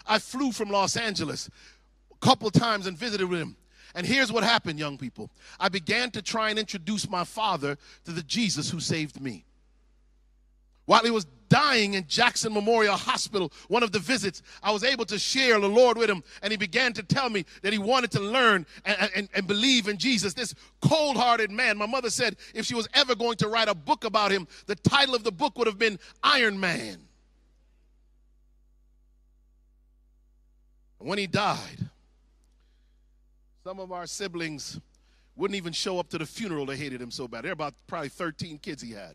I 0.07 0.19
flew 0.19 0.53
from 0.53 0.71
Los 0.71 0.97
Angeles 0.97 1.51
couple 2.21 2.51
times 2.51 2.87
and 2.87 2.97
visited 2.97 3.29
with 3.29 3.41
him. 3.41 3.57
And 3.95 4.07
here's 4.07 4.31
what 4.31 4.45
happened, 4.45 4.79
young 4.79 4.99
people. 4.99 5.31
I 5.59 5.69
began 5.69 6.11
to 6.13 6.23
try 6.23 6.51
and 6.51 6.59
introduce 6.59 7.09
my 7.09 7.25
father 7.25 7.79
to 8.05 8.13
the 8.13 8.23
Jesus 8.23 8.71
who 8.71 8.81
saved 8.81 9.21
me. 9.21 9.45
While 10.85 11.05
he 11.05 11.11
was 11.11 11.27
dying 11.51 11.95
in 11.95 12.07
Jackson 12.07 12.53
Memorial 12.53 12.97
Hospital, 12.97 13.53
one 13.69 13.83
of 13.83 13.93
the 13.93 13.99
visits, 13.99 14.43
I 14.63 14.73
was 14.73 14.85
able 14.85 15.05
to 15.07 15.19
share 15.19 15.61
the 15.61 15.69
Lord 15.69 15.99
with 15.99 16.09
him, 16.09 16.23
and 16.43 16.51
he 16.51 16.57
began 16.57 16.95
to 16.95 17.03
tell 17.03 17.29
me 17.29 17.45
that 17.63 17.73
he 17.73 17.79
wanted 17.79 18.11
to 18.13 18.21
learn 18.21 18.65
and, 18.85 19.11
and, 19.15 19.29
and 19.35 19.47
believe 19.47 19.89
in 19.89 19.99
Jesus. 19.99 20.33
This 20.33 20.55
cold 20.81 21.17
hearted 21.17 21.51
man, 21.51 21.77
my 21.77 21.87
mother 21.87 22.09
said 22.09 22.37
if 22.55 22.65
she 22.65 22.75
was 22.75 22.89
ever 22.95 23.15
going 23.15 23.37
to 23.37 23.49
write 23.49 23.69
a 23.69 23.75
book 23.75 24.05
about 24.05 24.31
him, 24.31 24.49
the 24.67 24.77
title 24.77 25.15
of 25.15 25.25
the 25.25 25.33
book 25.33 25.59
would 25.59 25.67
have 25.67 25.79
been 25.79 25.99
Iron 26.23 26.59
Man. 26.59 26.99
When 30.99 31.19
he 31.19 31.27
died, 31.27 31.91
some 33.69 33.81
of 33.81 33.93
our 33.93 34.07
siblings 34.07 34.81
wouldn't 35.37 35.55
even 35.55 35.75
show 35.75 35.99
up 35.99 36.09
to 36.09 36.17
the 36.17 36.25
funeral. 36.25 36.65
They 36.65 36.79
hated 36.79 37.03
him 37.03 37.11
so 37.11 37.29
bad. 37.29 37.45
There 37.45 37.51
were 37.51 37.53
about 37.53 37.75
probably 37.87 38.09
13 38.09 38.57
kids 38.61 38.81
he 38.81 38.93
had. 38.93 39.15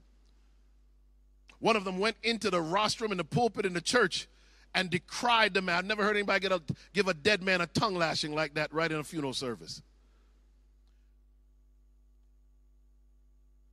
One 1.57 1.75
of 1.75 1.85
them 1.85 1.97
went 1.97 2.17
into 2.21 2.51
the 2.51 2.61
rostrum 2.61 3.11
in 3.11 3.17
the 3.17 3.23
pulpit 3.23 3.65
in 3.65 3.73
the 3.73 3.81
church 3.81 4.27
and 4.75 4.91
decried 4.91 5.55
the 5.55 5.63
man. 5.63 5.79
I've 5.79 5.85
never 5.85 6.03
heard 6.03 6.15
anybody 6.15 6.45
a, 6.45 6.61
give 6.93 7.07
a 7.07 7.15
dead 7.15 7.41
man 7.41 7.61
a 7.61 7.65
tongue 7.65 7.95
lashing 7.95 8.35
like 8.35 8.53
that 8.53 8.71
right 8.71 8.91
in 8.91 8.99
a 8.99 9.03
funeral 9.03 9.33
service. 9.33 9.81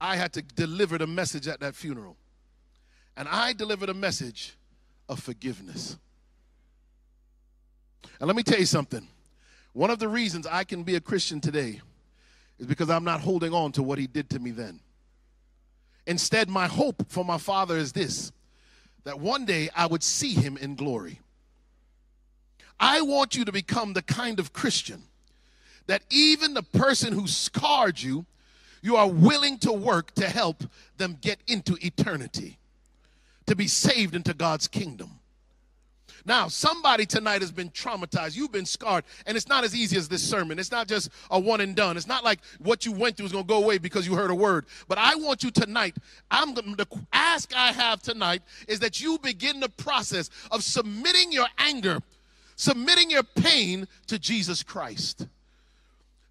I 0.00 0.16
had 0.16 0.32
to 0.32 0.40
deliver 0.40 0.96
the 0.96 1.06
message 1.06 1.46
at 1.46 1.60
that 1.60 1.74
funeral. 1.74 2.16
And 3.18 3.28
I 3.28 3.52
delivered 3.52 3.90
a 3.90 3.94
message 3.94 4.54
of 5.10 5.20
forgiveness. 5.20 5.98
And 8.18 8.26
let 8.26 8.34
me 8.34 8.42
tell 8.42 8.58
you 8.58 8.64
something. 8.64 9.06
One 9.72 9.90
of 9.90 9.98
the 9.98 10.08
reasons 10.08 10.46
I 10.46 10.64
can 10.64 10.82
be 10.82 10.96
a 10.96 11.00
Christian 11.00 11.40
today 11.40 11.80
is 12.58 12.66
because 12.66 12.90
I'm 12.90 13.04
not 13.04 13.20
holding 13.20 13.54
on 13.54 13.72
to 13.72 13.82
what 13.82 13.98
he 13.98 14.06
did 14.06 14.30
to 14.30 14.38
me 14.38 14.50
then. 14.50 14.80
Instead, 16.06 16.48
my 16.48 16.66
hope 16.66 17.04
for 17.08 17.24
my 17.24 17.38
father 17.38 17.76
is 17.76 17.92
this 17.92 18.32
that 19.04 19.18
one 19.18 19.46
day 19.46 19.70
I 19.74 19.86
would 19.86 20.02
see 20.02 20.34
him 20.34 20.58
in 20.58 20.74
glory. 20.74 21.20
I 22.78 23.00
want 23.00 23.34
you 23.34 23.44
to 23.44 23.52
become 23.52 23.92
the 23.92 24.02
kind 24.02 24.38
of 24.38 24.52
Christian 24.52 25.04
that 25.86 26.02
even 26.10 26.54
the 26.54 26.62
person 26.62 27.12
who 27.12 27.26
scarred 27.26 28.00
you, 28.00 28.26
you 28.82 28.96
are 28.96 29.08
willing 29.08 29.58
to 29.58 29.72
work 29.72 30.12
to 30.14 30.28
help 30.28 30.64
them 30.96 31.16
get 31.20 31.38
into 31.46 31.76
eternity, 31.80 32.58
to 33.46 33.56
be 33.56 33.66
saved 33.66 34.14
into 34.14 34.34
God's 34.34 34.68
kingdom. 34.68 35.19
Now, 36.24 36.48
somebody 36.48 37.06
tonight 37.06 37.40
has 37.40 37.52
been 37.52 37.70
traumatized. 37.70 38.36
You've 38.36 38.52
been 38.52 38.66
scarred. 38.66 39.04
And 39.26 39.36
it's 39.36 39.48
not 39.48 39.64
as 39.64 39.74
easy 39.74 39.96
as 39.96 40.08
this 40.08 40.22
sermon. 40.22 40.58
It's 40.58 40.70
not 40.70 40.88
just 40.88 41.10
a 41.30 41.38
one 41.38 41.60
and 41.60 41.74
done. 41.74 41.96
It's 41.96 42.06
not 42.06 42.24
like 42.24 42.40
what 42.58 42.84
you 42.84 42.92
went 42.92 43.16
through 43.16 43.26
is 43.26 43.32
going 43.32 43.44
to 43.44 43.48
go 43.48 43.62
away 43.62 43.78
because 43.78 44.06
you 44.06 44.14
heard 44.14 44.30
a 44.30 44.34
word. 44.34 44.66
But 44.88 44.98
I 44.98 45.14
want 45.16 45.42
you 45.42 45.50
tonight, 45.50 45.96
I'm 46.30 46.54
the 46.54 46.86
ask 47.12 47.54
I 47.56 47.72
have 47.72 48.02
tonight 48.02 48.42
is 48.68 48.80
that 48.80 49.00
you 49.00 49.18
begin 49.18 49.60
the 49.60 49.68
process 49.68 50.30
of 50.50 50.62
submitting 50.62 51.32
your 51.32 51.48
anger, 51.58 52.00
submitting 52.56 53.10
your 53.10 53.22
pain 53.22 53.86
to 54.06 54.18
Jesus 54.18 54.62
Christ 54.62 55.26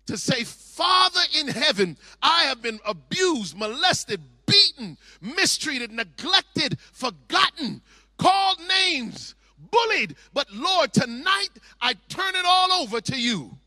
to 0.09 0.17
say, 0.17 0.43
Father 0.43 1.21
in 1.37 1.47
heaven, 1.47 1.95
I 2.21 2.43
have 2.45 2.61
been 2.61 2.79
abused, 2.85 3.55
molested, 3.55 4.19
beaten, 4.47 4.97
mistreated, 5.21 5.91
neglected, 5.91 6.79
forgotten, 6.91 7.81
called 8.17 8.57
names, 8.67 9.35
bullied. 9.71 10.15
But 10.33 10.51
Lord, 10.51 10.93
tonight 10.93 11.49
I 11.81 11.93
turn 12.07 12.35
it 12.35 12.45
all 12.45 12.71
over 12.73 13.01
to 13.01 13.19
you. 13.19 13.57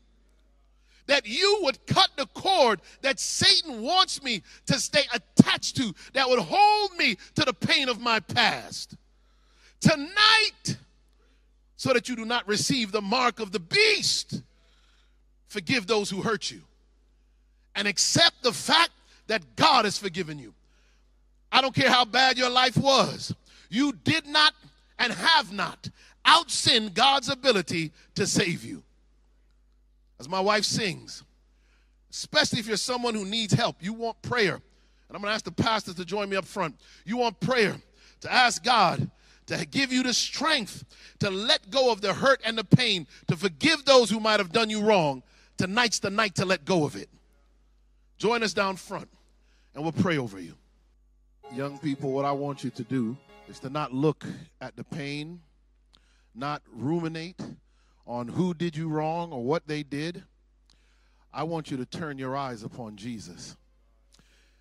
That 1.07 1.27
you 1.27 1.59
would 1.63 1.85
cut 1.85 2.11
the 2.15 2.27
cord 2.27 2.79
that 3.01 3.19
Satan 3.19 3.81
wants 3.81 4.23
me 4.23 4.41
to 4.67 4.79
stay 4.79 5.03
attached 5.13 5.75
to, 5.77 5.93
that 6.13 6.29
would 6.29 6.39
hold 6.39 6.97
me 6.97 7.17
to 7.35 7.43
the 7.43 7.53
pain 7.53 7.89
of 7.89 7.99
my 7.99 8.21
past. 8.21 8.95
Tonight, 9.81 10.77
so 11.75 11.91
that 11.91 12.07
you 12.07 12.15
do 12.15 12.23
not 12.23 12.47
receive 12.47 12.93
the 12.93 13.01
mark 13.01 13.41
of 13.41 13.51
the 13.51 13.59
beast, 13.59 14.41
forgive 15.49 15.87
those 15.87 16.09
who 16.09 16.21
hurt 16.21 16.49
you 16.49 16.61
and 17.75 17.87
accept 17.87 18.41
the 18.41 18.53
fact 18.53 18.91
that 19.27 19.55
God 19.55 19.83
has 19.85 19.97
forgiven 19.97 20.39
you. 20.39 20.53
I 21.51 21.61
don't 21.61 21.75
care 21.75 21.89
how 21.89 22.05
bad 22.05 22.37
your 22.37 22.49
life 22.49 22.77
was, 22.77 23.35
you 23.69 23.93
did 24.03 24.25
not 24.25 24.53
and 25.03 25.11
have 25.11 25.51
not 25.51 25.89
outsinned 26.25 26.93
God's 26.93 27.27
ability 27.27 27.91
to 28.15 28.25
save 28.25 28.63
you. 28.63 28.83
As 30.17 30.29
my 30.29 30.39
wife 30.39 30.63
sings, 30.63 31.23
especially 32.09 32.59
if 32.59 32.67
you're 32.67 32.77
someone 32.77 33.13
who 33.13 33.25
needs 33.25 33.53
help, 33.53 33.75
you 33.81 33.91
want 33.91 34.21
prayer. 34.21 34.53
And 34.53 35.15
I'm 35.15 35.21
going 35.21 35.29
to 35.29 35.35
ask 35.35 35.43
the 35.43 35.51
pastors 35.51 35.95
to 35.95 36.05
join 36.05 36.29
me 36.29 36.37
up 36.37 36.45
front. 36.45 36.79
You 37.05 37.17
want 37.17 37.39
prayer 37.41 37.75
to 38.21 38.31
ask 38.31 38.63
God 38.63 39.11
to 39.47 39.65
give 39.65 39.91
you 39.91 40.03
the 40.03 40.13
strength 40.13 40.85
to 41.19 41.29
let 41.29 41.69
go 41.69 41.91
of 41.91 41.99
the 41.99 42.13
hurt 42.13 42.39
and 42.45 42.57
the 42.57 42.63
pain, 42.63 43.05
to 43.27 43.35
forgive 43.35 43.83
those 43.83 44.09
who 44.09 44.21
might 44.21 44.39
have 44.39 44.53
done 44.53 44.69
you 44.69 44.81
wrong. 44.81 45.21
Tonight's 45.57 45.99
the 45.99 46.09
night 46.09 46.35
to 46.35 46.45
let 46.45 46.63
go 46.63 46.85
of 46.85 46.95
it. 46.95 47.09
Join 48.17 48.41
us 48.41 48.53
down 48.53 48.77
front 48.77 49.09
and 49.75 49.83
we'll 49.83 49.91
pray 49.91 50.17
over 50.17 50.39
you. 50.39 50.55
Young 51.51 51.77
people, 51.79 52.11
what 52.11 52.23
I 52.23 52.31
want 52.31 52.63
you 52.63 52.69
to 52.69 52.83
do 52.83 53.17
is 53.47 53.59
to 53.59 53.69
not 53.69 53.93
look 53.93 54.25
at 54.61 54.75
the 54.75 54.83
pain, 54.83 55.41
not 56.35 56.61
ruminate 56.71 57.39
on 58.05 58.27
who 58.27 58.53
did 58.53 58.75
you 58.75 58.89
wrong 58.89 59.31
or 59.31 59.43
what 59.43 59.67
they 59.67 59.83
did. 59.83 60.23
I 61.33 61.43
want 61.43 61.71
you 61.71 61.77
to 61.77 61.85
turn 61.85 62.17
your 62.17 62.35
eyes 62.35 62.63
upon 62.63 62.95
Jesus. 62.95 63.55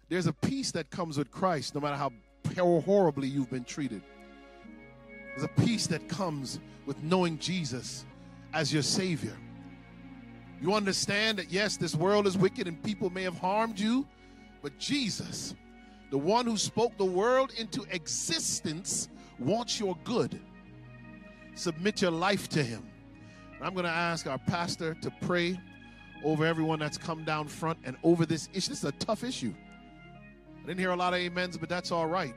There's 0.08 0.26
a 0.26 0.32
peace 0.32 0.72
that 0.72 0.90
comes 0.90 1.18
with 1.18 1.30
Christ 1.30 1.74
no 1.74 1.80
matter 1.80 1.96
how 1.96 2.80
horribly 2.80 3.28
you've 3.28 3.50
been 3.50 3.64
treated. 3.64 4.02
There's 5.30 5.44
a 5.44 5.62
peace 5.62 5.86
that 5.86 6.08
comes 6.08 6.60
with 6.84 7.02
knowing 7.02 7.38
Jesus 7.38 8.04
as 8.52 8.72
your 8.72 8.82
Savior. 8.82 9.36
You 10.60 10.74
understand 10.74 11.38
that, 11.38 11.50
yes, 11.50 11.76
this 11.76 11.94
world 11.94 12.26
is 12.26 12.36
wicked 12.36 12.68
and 12.68 12.80
people 12.82 13.10
may 13.10 13.22
have 13.22 13.38
harmed 13.38 13.80
you, 13.80 14.06
but 14.60 14.78
Jesus 14.78 15.54
the 16.12 16.18
one 16.18 16.44
who 16.44 16.58
spoke 16.58 16.94
the 16.98 17.06
world 17.06 17.54
into 17.56 17.86
existence 17.90 19.08
wants 19.38 19.80
your 19.80 19.96
good. 20.04 20.38
Submit 21.54 22.02
your 22.02 22.10
life 22.10 22.50
to 22.50 22.62
him. 22.62 22.86
I'm 23.62 23.72
going 23.72 23.86
to 23.86 23.90
ask 23.90 24.26
our 24.26 24.36
pastor 24.36 24.92
to 25.00 25.10
pray 25.22 25.58
over 26.22 26.44
everyone 26.44 26.78
that's 26.78 26.98
come 26.98 27.24
down 27.24 27.48
front 27.48 27.78
and 27.84 27.96
over 28.02 28.26
this 28.26 28.50
issue. 28.52 28.68
This 28.68 28.80
is 28.80 28.84
a 28.84 28.92
tough 28.92 29.24
issue. 29.24 29.54
I 30.62 30.66
didn't 30.66 30.80
hear 30.80 30.90
a 30.90 30.96
lot 30.96 31.14
of 31.14 31.20
amens, 31.20 31.56
but 31.56 31.70
that's 31.70 31.90
all 31.90 32.06
right. 32.06 32.34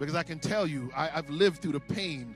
Because 0.00 0.16
I 0.16 0.24
can 0.24 0.40
tell 0.40 0.66
you, 0.66 0.90
I, 0.96 1.06
have 1.06 1.30
lived 1.30 1.62
through 1.62 1.74
the 1.74 1.80
pain 1.80 2.34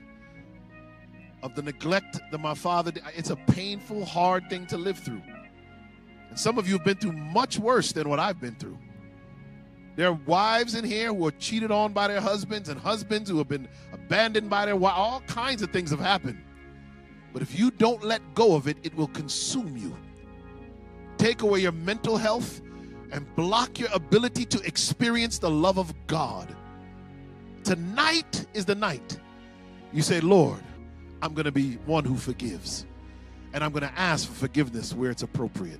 of 1.43 1.53
the 1.53 1.63
neglect 1.63 2.21
that 2.31 2.37
my 2.37 2.53
father 2.53 2.91
did. 2.91 3.03
It's 3.13 3.29
a 3.29 3.35
painful, 3.35 4.05
hard 4.05 4.49
thing 4.49 4.67
to 4.67 4.77
live 4.77 4.99
through. 4.99 5.21
And 6.29 6.39
some 6.39 6.57
of 6.57 6.65
you 6.65 6.77
have 6.77 6.85
been 6.85 6.97
through 6.97 7.11
much 7.11 7.59
worse 7.59 7.91
than 7.91 8.07
what 8.07 8.21
I've 8.21 8.39
been 8.39 8.55
through. 8.55 8.77
There 9.97 10.07
are 10.07 10.19
wives 10.25 10.75
in 10.75 10.85
here 10.85 11.13
who 11.13 11.25
are 11.27 11.31
cheated 11.31 11.71
on 11.71 11.91
by 11.91 12.07
their 12.07 12.21
husbands 12.21 12.69
and 12.69 12.79
husbands 12.79 13.29
who 13.29 13.39
have 13.39 13.49
been 13.49 13.67
abandoned 13.91 14.49
by 14.49 14.67
their 14.67 14.75
wives. 14.75 14.95
All 14.95 15.21
kinds 15.21 15.63
of 15.63 15.71
things 15.71 15.89
have 15.89 15.99
happened. 15.99 16.41
But 17.33 17.41
if 17.41 17.59
you 17.59 17.71
don't 17.71 18.03
let 18.03 18.21
go 18.35 18.55
of 18.55 18.67
it, 18.67 18.77
it 18.83 18.95
will 18.95 19.07
consume 19.07 19.75
you. 19.75 19.97
Take 21.17 21.41
away 21.41 21.61
your 21.61 21.71
mental 21.71 22.15
health, 22.15 22.61
and 23.11 23.35
block 23.35 23.79
your 23.79 23.89
ability 23.93 24.45
to 24.45 24.61
experience 24.61 25.39
the 25.39 25.49
love 25.49 25.77
of 25.77 25.93
God. 26.07 26.55
Tonight 27.63 28.45
is 28.53 28.65
the 28.65 28.75
night. 28.75 29.17
You 29.93 30.01
say, 30.01 30.19
Lord, 30.19 30.61
I'm 31.21 31.33
going 31.33 31.45
to 31.45 31.51
be 31.51 31.73
one 31.85 32.05
who 32.05 32.17
forgives. 32.17 32.85
And 33.53 33.63
I'm 33.63 33.71
going 33.71 33.83
to 33.83 33.99
ask 33.99 34.27
for 34.27 34.33
forgiveness 34.33 34.93
where 34.93 35.09
it's 35.09 35.23
appropriate. 35.23 35.79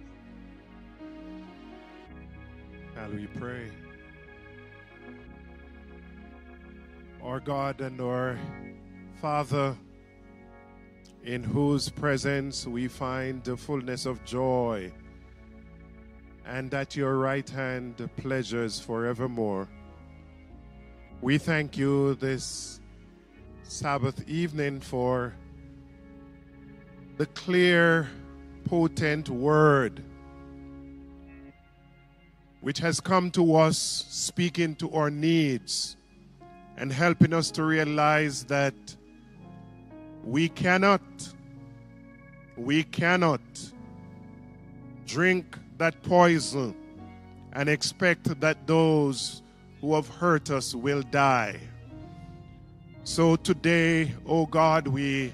Hallelujah. 2.96 3.28
pray? 3.38 3.70
Our 7.24 7.40
God 7.40 7.82
and 7.82 8.00
our 8.00 8.40
Father, 9.22 9.76
in 11.24 11.44
whose 11.44 11.90
presence 11.90 12.66
we 12.66 12.88
find 12.88 13.44
the 13.44 13.58
fullness 13.58 14.06
of 14.06 14.24
joy, 14.24 14.92
and 16.46 16.74
at 16.74 16.96
your 16.96 17.18
right 17.18 17.50
hand 17.50 18.10
pleasures 18.18 18.80
forevermore. 18.80 19.68
We 21.22 21.38
thank 21.38 21.78
you 21.78 22.16
this 22.16 22.80
Sabbath 23.64 24.28
evening 24.30 24.80
for 24.80 25.34
the 27.18 27.26
clear, 27.26 28.10
potent 28.64 29.28
word 29.30 30.04
which 32.62 32.80
has 32.80 33.00
come 33.00 33.32
to 33.32 33.56
us 33.56 34.06
speaking 34.10 34.76
to 34.76 34.92
our 34.92 35.10
needs 35.10 35.97
and 36.78 36.92
helping 36.92 37.34
us 37.34 37.52
to 37.52 37.64
realize 37.64 38.44
that 38.46 38.76
we 40.24 40.48
cannot, 40.50 41.02
we 42.56 42.84
cannot 42.84 43.42
drink 45.06 45.58
that 45.78 46.02
poison 46.04 46.76
and 47.54 47.70
expect 47.70 48.40
that 48.40 48.68
those 48.68 49.42
who 49.82 49.96
have 49.96 50.08
hurt 50.08 50.52
us 50.52 50.76
will 50.76 51.02
die. 51.02 51.60
So 53.04 53.36
today, 53.38 54.14
oh 54.26 54.46
God, 54.46 54.88
we 54.88 55.34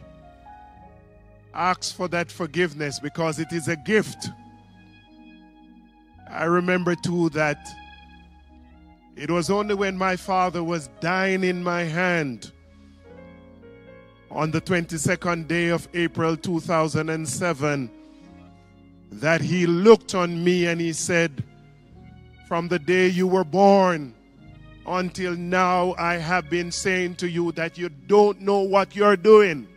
ask 1.54 1.96
for 1.96 2.08
that 2.10 2.32
forgiveness 2.32 3.00
because 3.00 3.40
it 3.40 3.52
is 3.52 3.68
a 3.68 3.76
gift. 3.76 4.30
I 6.30 6.46
remember 6.46 6.96
too 6.96 7.30
that 7.30 7.58
it 9.16 9.30
was 9.30 9.50
only 9.50 9.76
when 9.76 9.98
my 9.98 10.16
father 10.16 10.64
was 10.64 10.90
dying 11.00 11.44
in 11.44 11.64
my 11.64 11.84
hand 11.84 12.52
on 14.32 14.50
the 14.50 14.60
22nd 14.62 15.48
day 15.48 15.68
of 15.70 15.88
April 15.94 16.36
2007 16.36 17.92
that 19.12 19.42
he 19.42 19.68
looked 19.68 20.16
on 20.16 20.44
me 20.44 20.66
and 20.66 20.82
he 20.82 20.92
said, 20.92 21.44
From 22.48 22.68
the 22.68 22.80
day 22.80 23.08
you 23.08 23.28
were 23.28 23.44
born 23.44 24.16
until 24.88 25.36
now, 25.36 25.94
I 25.98 26.16
have 26.16 26.50
been 26.50 26.72
saying 26.72 27.16
to 27.16 27.30
you 27.30 27.52
that 27.54 27.78
you 27.78 27.90
don't 27.90 28.42
know 28.42 28.62
what 28.62 28.96
you're 28.96 29.16
doing. 29.16 29.68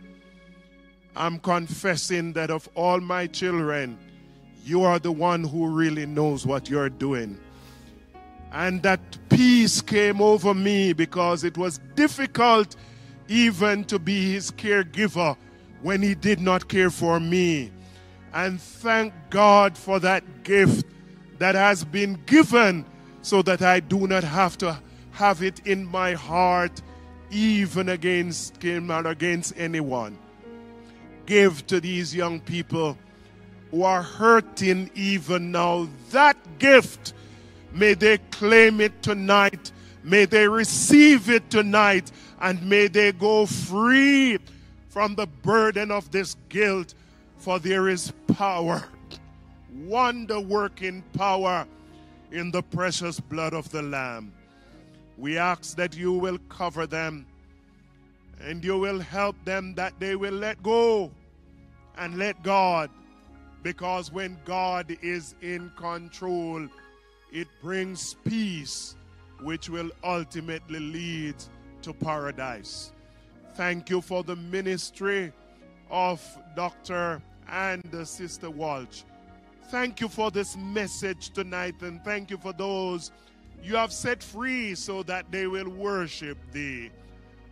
I'm 1.15 1.39
confessing 1.39 2.33
that 2.33 2.49
of 2.49 2.67
all 2.75 2.99
my 2.99 3.27
children, 3.27 3.97
you 4.65 4.83
are 4.83 4.99
the 4.99 5.11
one 5.11 5.43
who 5.43 5.67
really 5.67 6.05
knows 6.05 6.45
what 6.45 6.69
you're 6.69 6.89
doing. 6.89 7.39
And 8.51 8.81
that 8.83 8.99
peace 9.29 9.81
came 9.81 10.21
over 10.21 10.53
me 10.53 10.93
because 10.93 11.43
it 11.43 11.57
was 11.57 11.79
difficult 11.95 12.75
even 13.27 13.83
to 13.85 13.99
be 13.99 14.31
his 14.31 14.51
caregiver 14.51 15.35
when 15.81 16.01
he 16.01 16.15
did 16.15 16.39
not 16.39 16.67
care 16.67 16.89
for 16.89 17.19
me. 17.19 17.71
And 18.33 18.61
thank 18.61 19.13
God 19.29 19.77
for 19.77 19.99
that 19.99 20.43
gift 20.43 20.85
that 21.39 21.55
has 21.55 21.83
been 21.83 22.19
given 22.25 22.85
so 23.21 23.41
that 23.43 23.61
I 23.61 23.79
do 23.79 24.07
not 24.07 24.23
have 24.23 24.57
to 24.59 24.79
have 25.11 25.41
it 25.41 25.65
in 25.65 25.85
my 25.85 26.13
heart 26.13 26.81
even 27.31 27.89
against 27.89 28.61
him 28.61 28.91
or 28.91 29.05
against 29.07 29.53
anyone. 29.57 30.17
Give 31.25 31.65
to 31.67 31.81
these 31.81 32.15
young 32.15 32.39
people 32.39 32.97
who 33.71 33.83
are 33.83 34.01
hurting 34.01 34.89
even 34.95 35.51
now 35.51 35.89
that 36.11 36.37
gift. 36.59 37.13
May 37.77 37.93
they 37.93 38.17
claim 38.31 38.81
it 38.81 39.03
tonight. 39.03 39.71
May 40.03 40.25
they 40.25 40.47
receive 40.47 41.29
it 41.29 41.49
tonight. 41.51 42.11
And 42.41 42.67
may 42.67 42.87
they 42.87 43.11
go 43.11 43.45
free 43.45 44.39
from 44.89 45.13
the 45.13 45.27
burden 45.27 45.91
of 45.91 46.09
this 46.09 46.35
guilt. 46.49 46.95
For 47.37 47.59
there 47.59 47.87
is 47.87 48.11
power, 48.33 48.83
wonder 49.85 50.39
working 50.39 51.03
power 51.13 51.67
in 52.31 52.49
the 52.49 52.63
precious 52.63 53.19
blood 53.19 53.53
of 53.53 53.69
the 53.69 53.83
Lamb. 53.83 54.33
We 55.17 55.37
ask 55.37 55.77
that 55.77 55.95
you 55.95 56.13
will 56.13 56.39
cover 56.49 56.87
them 56.87 57.27
and 58.41 58.63
you 58.63 58.79
will 58.79 58.99
help 58.99 59.35
them 59.45 59.75
that 59.75 59.93
they 59.99 60.15
will 60.15 60.33
let 60.33 60.61
go 60.63 61.11
and 61.95 62.17
let 62.17 62.41
God. 62.41 62.89
Because 63.61 64.11
when 64.11 64.37
God 64.45 64.97
is 65.01 65.35
in 65.41 65.71
control, 65.75 66.67
it 67.31 67.47
brings 67.61 68.15
peace, 68.25 68.95
which 69.41 69.69
will 69.69 69.89
ultimately 70.03 70.79
lead 70.79 71.35
to 71.81 71.93
paradise. 71.93 72.91
Thank 73.55 73.89
you 73.89 74.01
for 74.01 74.23
the 74.23 74.35
ministry 74.35 75.31
of 75.89 76.21
Dr. 76.55 77.21
and 77.49 78.07
Sister 78.07 78.49
Walsh. 78.49 79.03
Thank 79.69 79.99
you 79.99 80.07
for 80.07 80.31
this 80.31 80.55
message 80.55 81.31
tonight, 81.31 81.75
and 81.81 82.03
thank 82.03 82.31
you 82.31 82.37
for 82.37 82.53
those 82.53 83.11
you 83.63 83.75
have 83.75 83.91
set 83.91 84.21
free 84.23 84.75
so 84.75 85.03
that 85.03 85.29
they 85.31 85.47
will 85.47 85.69
worship 85.69 86.37
thee. 86.51 86.89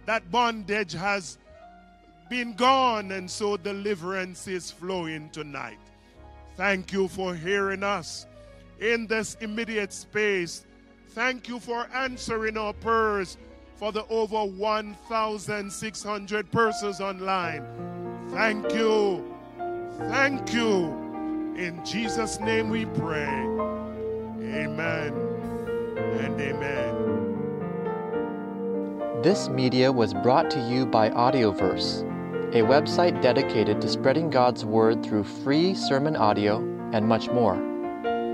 That 0.06 0.30
bondage 0.32 0.94
has 0.94 1.38
been 2.30 2.54
gone, 2.54 3.12
and 3.12 3.30
so 3.30 3.58
deliverance 3.58 4.48
is 4.48 4.72
flowing 4.72 5.30
tonight. 5.32 5.80
Thank 6.56 6.94
you 6.94 7.08
for 7.08 7.36
hearing 7.36 7.84
us 7.84 8.28
in 8.80 9.08
this 9.08 9.38
immediate 9.42 9.92
space. 9.94 10.66
Thank 11.10 11.48
you 11.48 11.60
for 11.60 11.88
answering 11.94 12.58
our 12.58 12.74
prayers 12.74 13.38
for 13.76 13.92
the 13.92 14.06
over 14.08 14.46
1,600 14.46 16.52
persons 16.52 17.02
online. 17.02 17.64
Thank 18.30 18.74
you. 18.74 19.24
Thank 19.98 20.54
you. 20.54 21.04
In 21.58 21.84
Jesus' 21.86 22.40
name 22.40 22.70
we 22.70 22.86
pray. 22.86 23.28
Amen 24.42 25.14
and 25.96 26.42
amen. 26.42 26.92
This 29.24 29.50
media 29.50 29.92
was 29.92 30.14
brought 30.14 30.50
to 30.52 30.60
you 30.70 30.86
by 30.86 31.10
AudioVerse, 31.10 32.04
a 32.54 32.62
website 32.62 33.22
dedicated 33.22 33.82
to 33.82 33.90
spreading 33.90 34.30
God's 34.30 34.64
Word 34.66 35.04
through 35.04 35.24
free 35.24 35.74
sermon 35.74 36.16
audio 36.16 36.58
and 36.94 37.08
much 37.08 37.30
more. 37.30 37.75